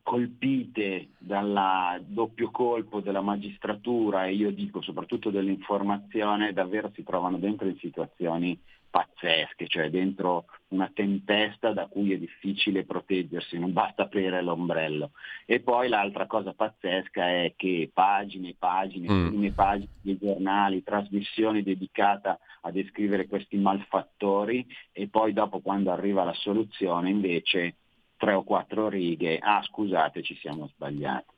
[0.03, 7.69] colpite dal doppio colpo della magistratura e io dico soprattutto dell'informazione, davvero si trovano dentro
[7.69, 8.61] in situazioni
[8.93, 15.13] pazzesche, cioè dentro una tempesta da cui è difficile proteggersi, non basta aprire l'ombrello.
[15.47, 19.29] E poi l'altra cosa pazzesca è che pagine e pagine, mm.
[19.29, 26.23] prime pagine dei giornali, trasmissioni dedicate a descrivere questi malfattori e poi dopo quando arriva
[26.23, 27.77] la soluzione invece
[28.19, 31.33] tre o quattro righe, ah scusate ci siamo sbagliati.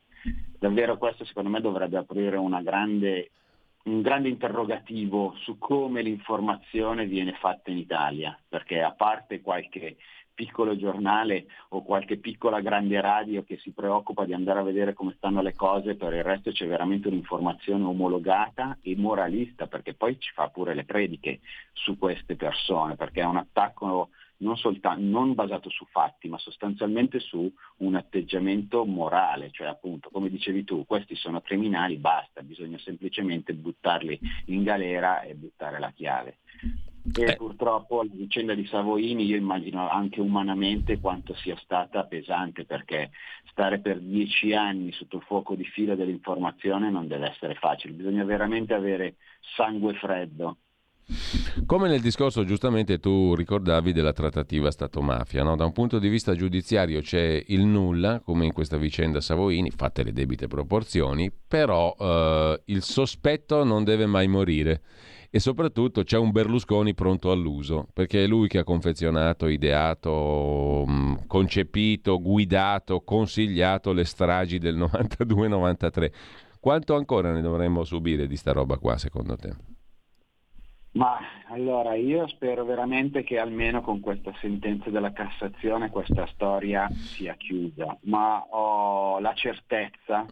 [0.58, 3.30] Davvero questo secondo me dovrebbe aprire grande,
[3.84, 9.96] un grande interrogativo su come l'informazione viene fatta in Italia, perché a parte qualche
[10.32, 15.14] piccolo giornale o qualche piccola grande radio che si preoccupa di andare a vedere come
[15.16, 20.32] stanno le cose, per il resto c'è veramente un'informazione omologata e moralista, perché poi ci
[20.32, 21.40] fa pure le prediche
[21.72, 24.08] su queste persone, perché è un attacco
[24.44, 30.28] non, soltanto, non basato su fatti, ma sostanzialmente su un atteggiamento morale, cioè appunto, come
[30.28, 36.38] dicevi tu, questi sono criminali, basta, bisogna semplicemente buttarli in galera e buttare la chiave.
[37.16, 37.36] E eh.
[37.36, 43.10] purtroppo la vicenda di Savoini io immagino anche umanamente quanto sia stata pesante perché
[43.50, 48.24] stare per dieci anni sotto il fuoco di fila dell'informazione non deve essere facile, bisogna
[48.24, 49.16] veramente avere
[49.54, 50.56] sangue freddo
[51.66, 55.54] come nel discorso giustamente tu ricordavi della trattativa Stato-mafia, no?
[55.56, 60.02] da un punto di vista giudiziario c'è il nulla, come in questa vicenda Savoini, fatte
[60.02, 64.82] le debite proporzioni, però eh, il sospetto non deve mai morire
[65.34, 71.14] e soprattutto c'è un Berlusconi pronto all'uso, perché è lui che ha confezionato, ideato, mm,
[71.26, 76.12] concepito, guidato, consigliato le stragi del 92-93.
[76.60, 79.73] Quanto ancora ne dovremmo subire di sta roba qua, secondo te?
[80.94, 81.18] Ma
[81.48, 87.98] allora io spero veramente che almeno con questa sentenza della Cassazione questa storia sia chiusa,
[88.02, 90.24] ma ho la certezza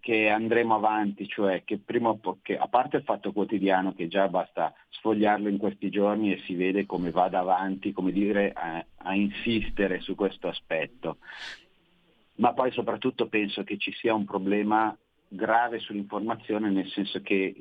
[0.00, 4.26] che andremo avanti, cioè che prima o poi, a parte il fatto quotidiano che già
[4.28, 9.14] basta sfogliarlo in questi giorni e si vede come vada avanti, come dire, a, a
[9.14, 11.18] insistere su questo aspetto,
[12.36, 14.96] ma poi soprattutto penso che ci sia un problema
[15.28, 17.54] grave sull'informazione, nel senso che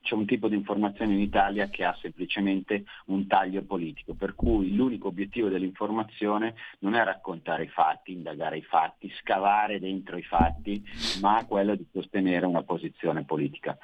[0.00, 4.74] c'è un tipo di informazione in Italia che ha semplicemente un taglio politico, per cui
[4.74, 10.82] l'unico obiettivo dell'informazione non è raccontare i fatti, indagare i fatti, scavare dentro i fatti,
[11.20, 13.76] ma quello di sostenere una posizione politica.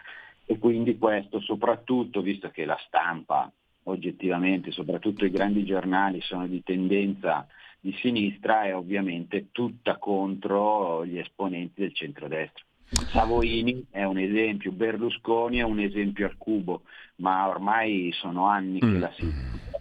[0.46, 3.50] E quindi questo soprattutto, visto che la stampa
[3.84, 7.46] oggettivamente, soprattutto i grandi giornali, sono di tendenza
[7.80, 12.64] di sinistra, è ovviamente tutta contro gli esponenti del centrodestra.
[13.10, 16.82] Savoini è un esempio, Berlusconi è un esempio al cubo,
[17.16, 19.00] ma ormai sono anni che mm.
[19.00, 19.12] la,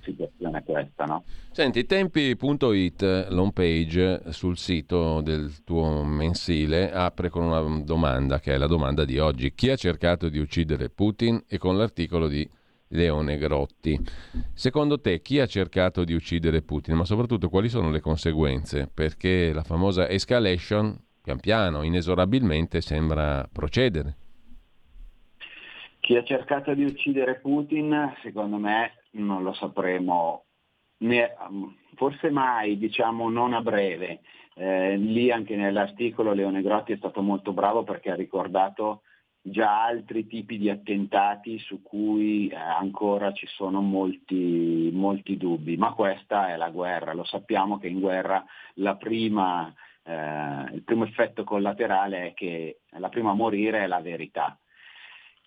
[0.04, 1.06] situazione è questa.
[1.06, 1.24] No?
[1.52, 8.58] Senti, tempi.it, l'home page sul sito del tuo mensile, apre con una domanda che è
[8.58, 9.54] la domanda di oggi.
[9.54, 11.44] Chi ha cercato di uccidere Putin?
[11.48, 12.48] E con l'articolo di
[12.90, 14.00] Leone Grotti.
[14.54, 16.96] Secondo te chi ha cercato di uccidere Putin?
[16.96, 18.90] Ma soprattutto quali sono le conseguenze?
[18.92, 24.18] Perché la famosa escalation pian piano, inesorabilmente sembra procedere.
[26.02, 30.44] Chi ha cercato di uccidere Putin, secondo me, non lo sapremo
[30.98, 31.34] né,
[31.96, 34.20] forse mai, diciamo non a breve.
[34.56, 39.02] Eh, lì anche nell'articolo Leone Grotti è stato molto bravo perché ha ricordato
[39.42, 45.94] già altri tipi di attentati su cui eh, ancora ci sono molti, molti dubbi, ma
[45.94, 48.44] questa è la guerra, lo sappiamo che in guerra
[48.76, 49.74] la prima
[50.04, 54.58] eh, il primo effetto collaterale è che la prima a morire è la verità.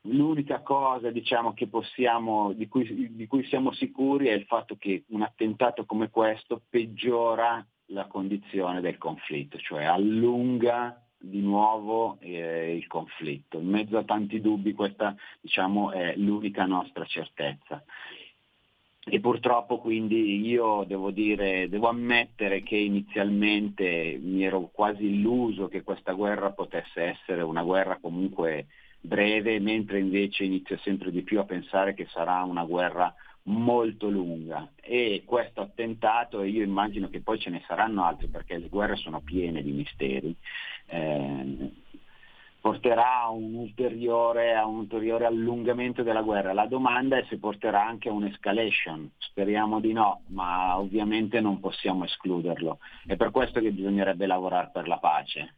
[0.03, 5.23] L'unica cosa diciamo, possiamo, di, cui, di cui siamo sicuri è il fatto che un
[5.23, 13.59] attentato come questo peggiora la condizione del conflitto, cioè allunga di nuovo eh, il conflitto.
[13.59, 17.83] In mezzo a tanti dubbi questa diciamo, è l'unica nostra certezza
[19.09, 25.85] e purtroppo quindi io devo dire, devo ammettere che inizialmente mi ero quasi illuso che
[25.85, 28.67] questa guerra potesse essere una guerra comunque
[29.01, 33.15] breve, mentre invece inizio sempre di più a pensare che sarà una guerra
[33.45, 34.73] molto lunga.
[34.81, 38.97] E questo attentato, e io immagino che poi ce ne saranno altri perché le guerre
[38.97, 40.35] sono piene di misteri,
[40.87, 41.71] eh,
[42.67, 46.53] porterà a un, ulteriore, a un ulteriore allungamento della guerra.
[46.53, 49.09] La domanda è se porterà anche a un'escalation.
[49.19, 52.79] Speriamo di no, ma ovviamente non possiamo escluderlo.
[53.07, 55.55] È per questo che bisognerebbe lavorare per la pace.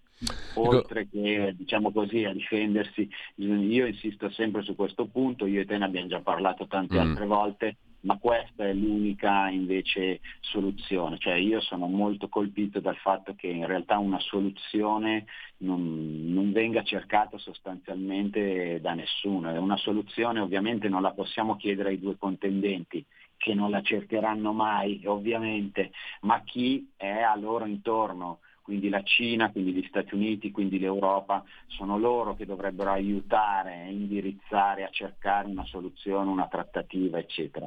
[0.57, 5.79] Oltre che diciamo così, a difendersi, io insisto sempre su questo punto, io e te
[5.79, 6.99] ne abbiamo già parlato tante mm.
[6.99, 11.19] altre volte, ma questa è l'unica invece soluzione.
[11.19, 15.27] Cioè io sono molto colpito dal fatto che in realtà una soluzione
[15.59, 19.51] non, non venga cercata sostanzialmente da nessuno.
[19.61, 23.05] Una soluzione ovviamente non la possiamo chiedere ai due contendenti,
[23.37, 25.93] che non la cercheranno mai ovviamente,
[26.23, 31.43] ma chi è a loro intorno, quindi la Cina, quindi gli Stati Uniti, quindi l'Europa,
[31.69, 37.67] sono loro che dovrebbero aiutare, indirizzare, a cercare una soluzione, una trattativa, eccetera.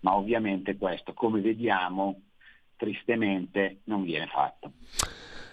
[0.00, 2.22] Ma ovviamente questo, come vediamo,
[2.76, 4.72] tristemente non viene fatto.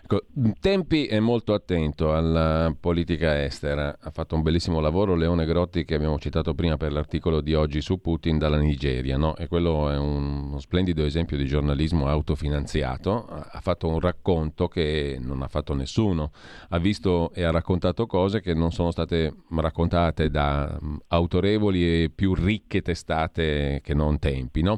[0.07, 0.21] Ecco,
[0.59, 5.95] Tempi è molto attento alla politica estera, ha fatto un bellissimo lavoro Leone Grotti che
[5.95, 9.35] abbiamo citato prima per l'articolo di oggi su Putin dalla Nigeria, no?
[9.35, 15.17] e quello è un, uno splendido esempio di giornalismo autofinanziato, ha fatto un racconto che
[15.19, 16.29] non ha fatto nessuno,
[16.69, 22.35] ha visto e ha raccontato cose che non sono state raccontate da autorevoli e più
[22.35, 24.61] ricche testate che non Tempi.
[24.61, 24.77] No?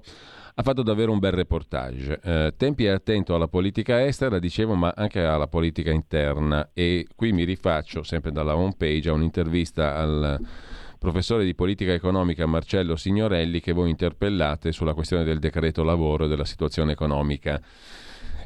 [0.59, 2.19] Ha fatto davvero un bel reportage.
[2.23, 7.31] Eh, Tempi è attento alla politica estera, dicevo, ma anche alla politica interna e qui
[7.31, 10.39] mi rifaccio sempre dalla home page a un'intervista al
[10.97, 16.27] professore di politica economica Marcello Signorelli che voi interpellate sulla questione del decreto lavoro e
[16.27, 17.61] della situazione economica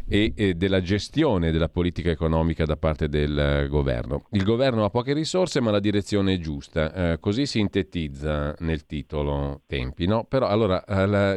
[0.08, 4.26] e, della gestione della politica economica da parte del eh, governo.
[4.32, 9.62] Il governo ha poche risorse ma la direzione è giusta, eh, così sintetizza nel titolo
[9.68, 10.06] Tempi.
[10.06, 10.26] No?
[10.26, 10.84] Però allora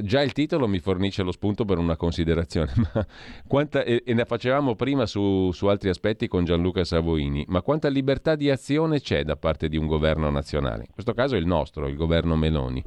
[0.02, 3.06] già il titolo mi fornisce lo spunto per una considerazione, ma
[3.46, 8.34] quanta, e, ne facevamo prima su, su altri aspetti con Gianluca Savoini, ma quanta libertà
[8.34, 10.84] di azione c'è da parte di un governo nazionale?
[10.86, 12.82] In questo caso il nostro, il governo Meloni.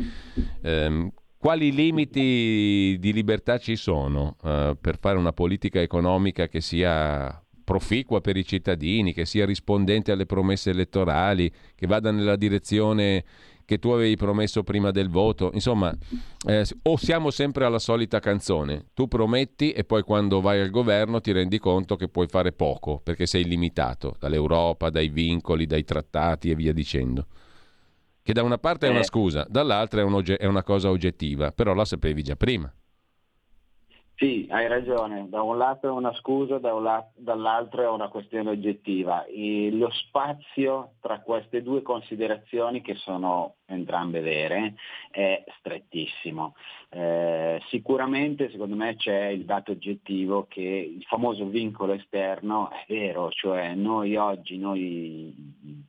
[0.61, 7.41] Eh, quali limiti di libertà ci sono uh, per fare una politica economica che sia
[7.63, 13.23] proficua per i cittadini, che sia rispondente alle promesse elettorali, che vada nella direzione
[13.65, 15.51] che tu avevi promesso prima del voto.
[15.53, 15.93] Insomma,
[16.47, 21.19] eh, o siamo sempre alla solita canzone, tu prometti e poi quando vai al governo
[21.19, 26.49] ti rendi conto che puoi fare poco perché sei limitato dall'Europa, dai vincoli, dai trattati
[26.49, 27.27] e via dicendo
[28.27, 29.03] che da una parte è una eh.
[29.05, 32.69] scusa, dall'altra è, un ogge- è una cosa oggettiva, però la sapevi già prima.
[34.15, 38.49] Sì, hai ragione, da un lato è una scusa, da lato, dall'altro è una questione
[38.49, 39.23] oggettiva.
[39.25, 44.73] E lo spazio tra queste due considerazioni, che sono entrambe vere,
[45.09, 46.55] è strettissimo.
[46.89, 53.29] Eh, sicuramente, secondo me, c'è il dato oggettivo che il famoso vincolo esterno è vero,
[53.29, 55.31] cioè noi oggi, noi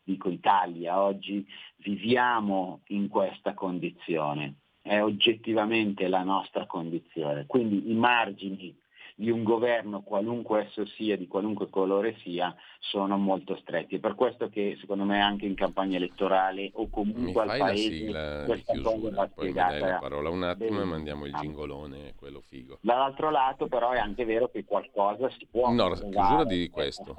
[0.05, 1.47] dico Italia, oggi
[1.79, 4.57] viviamo in questa condizione
[4.89, 7.45] è oggettivamente la nostra condizione.
[7.47, 8.75] Quindi i margini
[9.17, 13.97] di un governo, qualunque esso sia, di qualunque colore sia, sono molto stretti.
[13.97, 18.73] È per questo che secondo me anche in campagna elettorale o comunque al paese questa
[18.73, 19.87] chiusura, cosa va spiegata.
[19.89, 22.79] la parola un attimo e mandiamo il gingolone, quello figo.
[22.81, 27.17] Dall'altro lato però è anche vero che qualcosa si può No, provare chiusura di questo.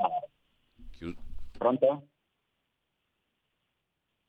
[0.98, 1.18] Chius-
[1.58, 2.08] Pronto?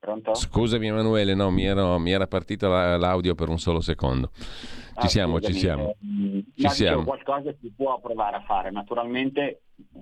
[0.01, 0.35] Pronto?
[0.35, 4.31] Scusami Emanuele, no, mi, ero- mi era partita la- l'audio per un solo secondo.
[4.35, 4.47] Ci
[4.95, 5.89] Ah, siamo, ci scusami, siamo.
[5.91, 7.05] eh, Ci ma dicevo, siamo.
[7.05, 9.61] qualcosa si può provare a fare, naturalmente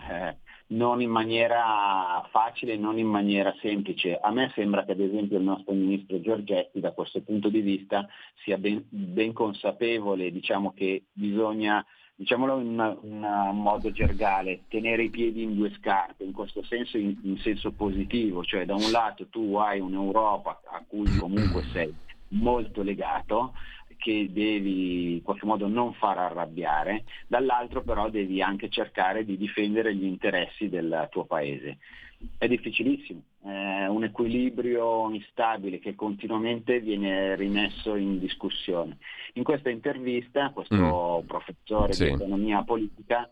[0.08, 0.36] eh,
[0.68, 4.16] non in maniera facile, non in maniera semplice.
[4.20, 8.06] A me sembra che ad esempio il nostro ministro Giorgetti da questo punto di vista
[8.44, 11.84] sia ben, ben consapevole, diciamo che bisogna
[12.18, 17.16] diciamolo in un modo gergale, tenere i piedi in due scarpe, in questo senso in,
[17.22, 21.94] in senso positivo, cioè da un lato tu hai un'Europa a cui comunque sei
[22.30, 23.54] molto legato,
[23.96, 29.94] che devi in qualche modo non far arrabbiare, dall'altro però devi anche cercare di difendere
[29.94, 31.78] gli interessi del tuo paese.
[32.36, 38.98] È difficilissimo, è un equilibrio instabile che continuamente viene rimesso in discussione.
[39.34, 42.04] In questa intervista questo professore Sì.
[42.04, 43.28] di economia politica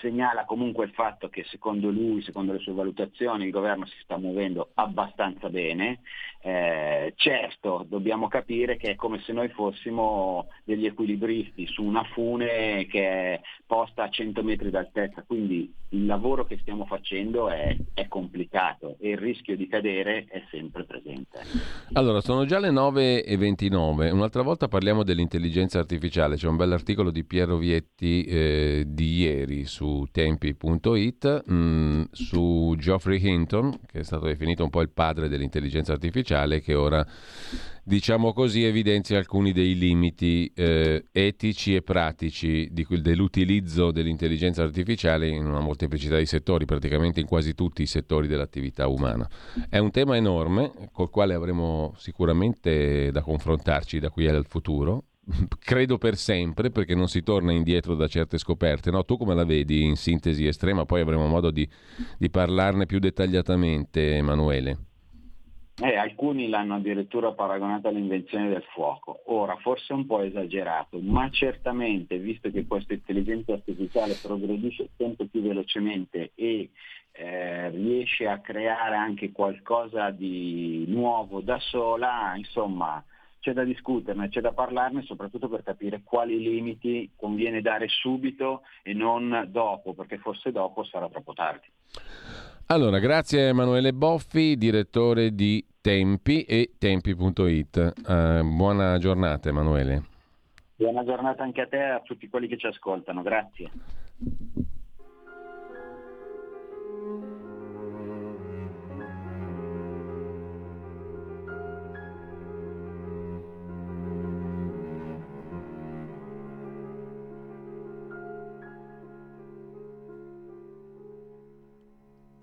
[0.00, 4.16] segnala comunque il fatto che secondo lui, secondo le sue valutazioni, il governo si sta
[4.16, 6.00] muovendo abbastanza bene.
[6.40, 12.86] Eh, certo, dobbiamo capire che è come se noi fossimo degli equilibristi su una fune
[12.86, 18.06] che è posta a 100 metri d'altezza, quindi il lavoro che stiamo facendo è, è
[18.08, 21.40] complicato e il rischio di cadere è sempre presente.
[21.92, 24.12] Allora, sono già le 9.29.
[24.12, 26.36] Un'altra volta parliamo dell'intelligenza artificiale.
[26.36, 33.78] C'è un bell'articolo di Piero Vietti eh, di ieri su tempi.it mh, su Geoffrey Hinton,
[33.86, 37.06] che è stato definito un po' il padre dell'intelligenza artificiale, che ora,
[37.82, 45.46] diciamo così, evidenzia alcuni dei limiti eh, etici e pratici di dell'utilizzo dell'intelligenza artificiale in
[45.46, 49.28] una molteplicità di settori, praticamente in quasi tutti i settori dell'attività umana.
[49.68, 55.04] È un tema enorme col quale avremo sicuramente da confrontarci da qui al futuro.
[55.58, 58.90] Credo per sempre perché non si torna indietro da certe scoperte.
[58.90, 60.84] No, tu come la vedi in sintesi estrema?
[60.84, 61.68] Poi avremo modo di,
[62.16, 64.78] di parlarne più dettagliatamente, Emanuele.
[65.78, 69.24] Eh, alcuni l'hanno addirittura paragonato all'invenzione del fuoco.
[69.26, 75.42] Ora, forse un po' esagerato, ma certamente, visto che questa intelligenza artificiale progredisce sempre più
[75.42, 76.70] velocemente e
[77.12, 83.04] eh, riesce a creare anche qualcosa di nuovo da sola, insomma,
[83.46, 88.92] c'è da discuterne, c'è da parlarne, soprattutto per capire quali limiti conviene dare subito e
[88.92, 91.66] non dopo, perché forse dopo sarà troppo tardi.
[92.66, 97.92] Allora, grazie Emanuele Boffi, direttore di Tempi e Tempi.it.
[98.04, 100.02] Uh, buona giornata Emanuele.
[100.74, 103.70] Buona giornata anche a te e a tutti quelli che ci ascoltano, grazie.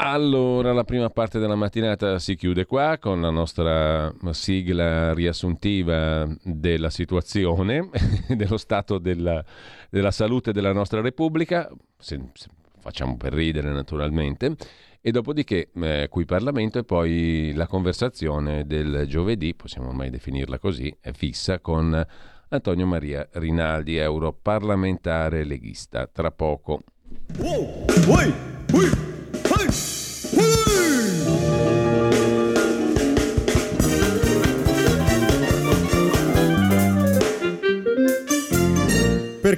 [0.05, 6.89] Allora, la prima parte della mattinata si chiude qua con la nostra sigla riassuntiva della
[6.89, 7.89] situazione,
[8.27, 9.43] dello stato della,
[9.89, 12.47] della, salute della nostra Repubblica, se, se
[12.79, 14.57] facciamo per ridere naturalmente,
[14.99, 20.93] e dopodiché eh, qui Parlamento e poi la conversazione del giovedì, possiamo ormai definirla così,
[20.99, 22.05] è fissa con
[22.49, 26.07] Antonio Maria Rinaldi, europarlamentare leghista.
[26.11, 26.81] Tra poco.
[27.37, 28.33] Wow, uy,
[28.73, 29.12] uy.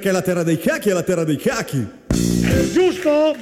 [0.05, 1.83] Perché la terra dei cacchi è la terra dei cacchi.
[2.71, 3.35] Giusto?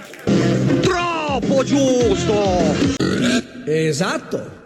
[0.80, 2.74] Troppo giusto!
[3.66, 4.62] Esatto.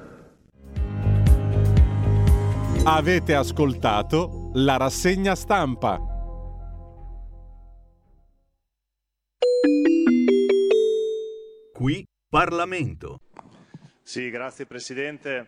[2.84, 6.00] Avete ascoltato la rassegna stampa.
[11.74, 13.22] Qui Parlamento.
[14.04, 15.48] Sì, grazie Presidente.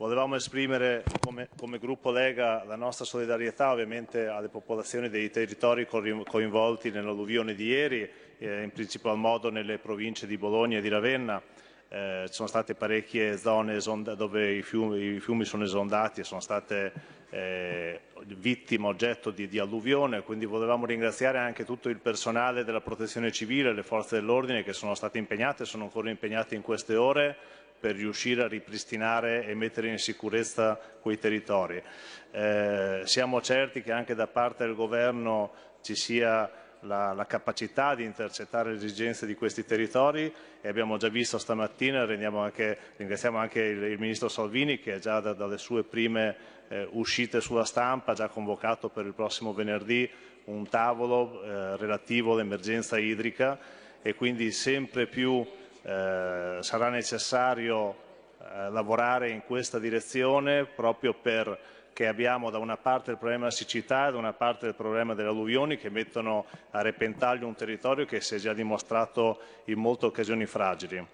[0.00, 6.90] Volevamo esprimere come, come, gruppo Lega la nostra solidarietà ovviamente alle popolazioni dei territori coinvolti
[6.90, 8.08] nell'alluvione di ieri,
[8.38, 11.42] eh, in principal modo nelle province di Bologna e di Ravenna.
[11.90, 16.40] Eh, ci sono state parecchie zone dove i fiumi, i fiumi, sono esondati e sono
[16.40, 16.92] state
[17.28, 23.30] eh, vittime oggetto di, di, alluvione, quindi volevamo ringraziare anche tutto il personale della protezione
[23.32, 27.36] civile, le forze dell'ordine che sono state impegnate e sono ancora impegnate in queste ore
[27.80, 31.82] per riuscire a ripristinare e mettere in sicurezza quei territori.
[32.30, 35.50] Eh, siamo certi che anche da parte del governo
[35.80, 36.48] ci sia
[36.80, 42.02] la, la, capacità di intercettare le esigenze di questi territori e abbiamo già visto stamattina,
[42.02, 46.36] anche, ringraziamo anche il, il, Ministro Salvini che già da, dalle sue prime
[46.68, 50.08] eh, uscite sulla stampa già convocato per il prossimo venerdì
[50.44, 53.58] un tavolo eh, relativo all'emergenza idrica
[54.02, 55.46] e quindi sempre più
[55.82, 58.08] eh, sarà necessario
[58.38, 61.58] eh, lavorare in questa direzione proprio per
[61.92, 65.14] che abbiamo da una parte il problema della siccità e da una parte il problema
[65.14, 70.06] delle alluvioni che mettono a repentaglio un territorio che si è già dimostrato in molte
[70.06, 71.06] occasioni fragili.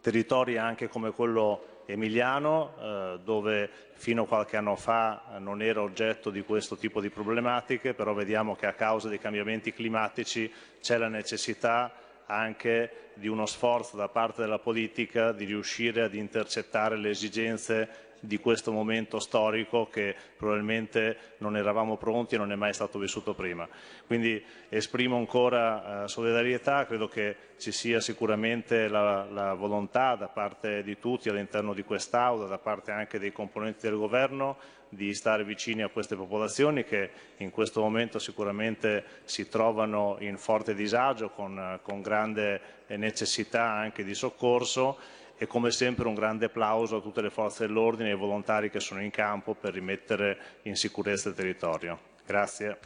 [0.00, 6.30] Territori anche come quello emiliano, eh, dove fino a qualche anno fa non era oggetto
[6.30, 11.08] di questo tipo di problematiche, però vediamo che a causa dei cambiamenti climatici c'è la
[11.08, 11.92] necessità
[12.26, 18.38] anche di uno sforzo da parte della politica di riuscire ad intercettare le esigenze di
[18.38, 23.68] questo momento storico che probabilmente non eravamo pronti e non è mai stato vissuto prima.
[24.06, 30.82] Quindi esprimo ancora eh, solidarietà, credo che ci sia sicuramente la, la volontà da parte
[30.82, 34.56] di tutti all'interno di quest'Aula, da parte anche dei componenti del Governo,
[34.88, 40.74] di stare vicini a queste popolazioni che in questo momento sicuramente si trovano in forte
[40.74, 44.98] disagio, con, con grande necessità anche di soccorso
[45.36, 48.80] e come sempre un grande applauso a tutte le forze dell'ordine e ai volontari che
[48.80, 51.98] sono in campo per rimettere in sicurezza il territorio.
[52.24, 52.78] Grazie.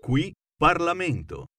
[0.00, 1.49] Qui Parlamento.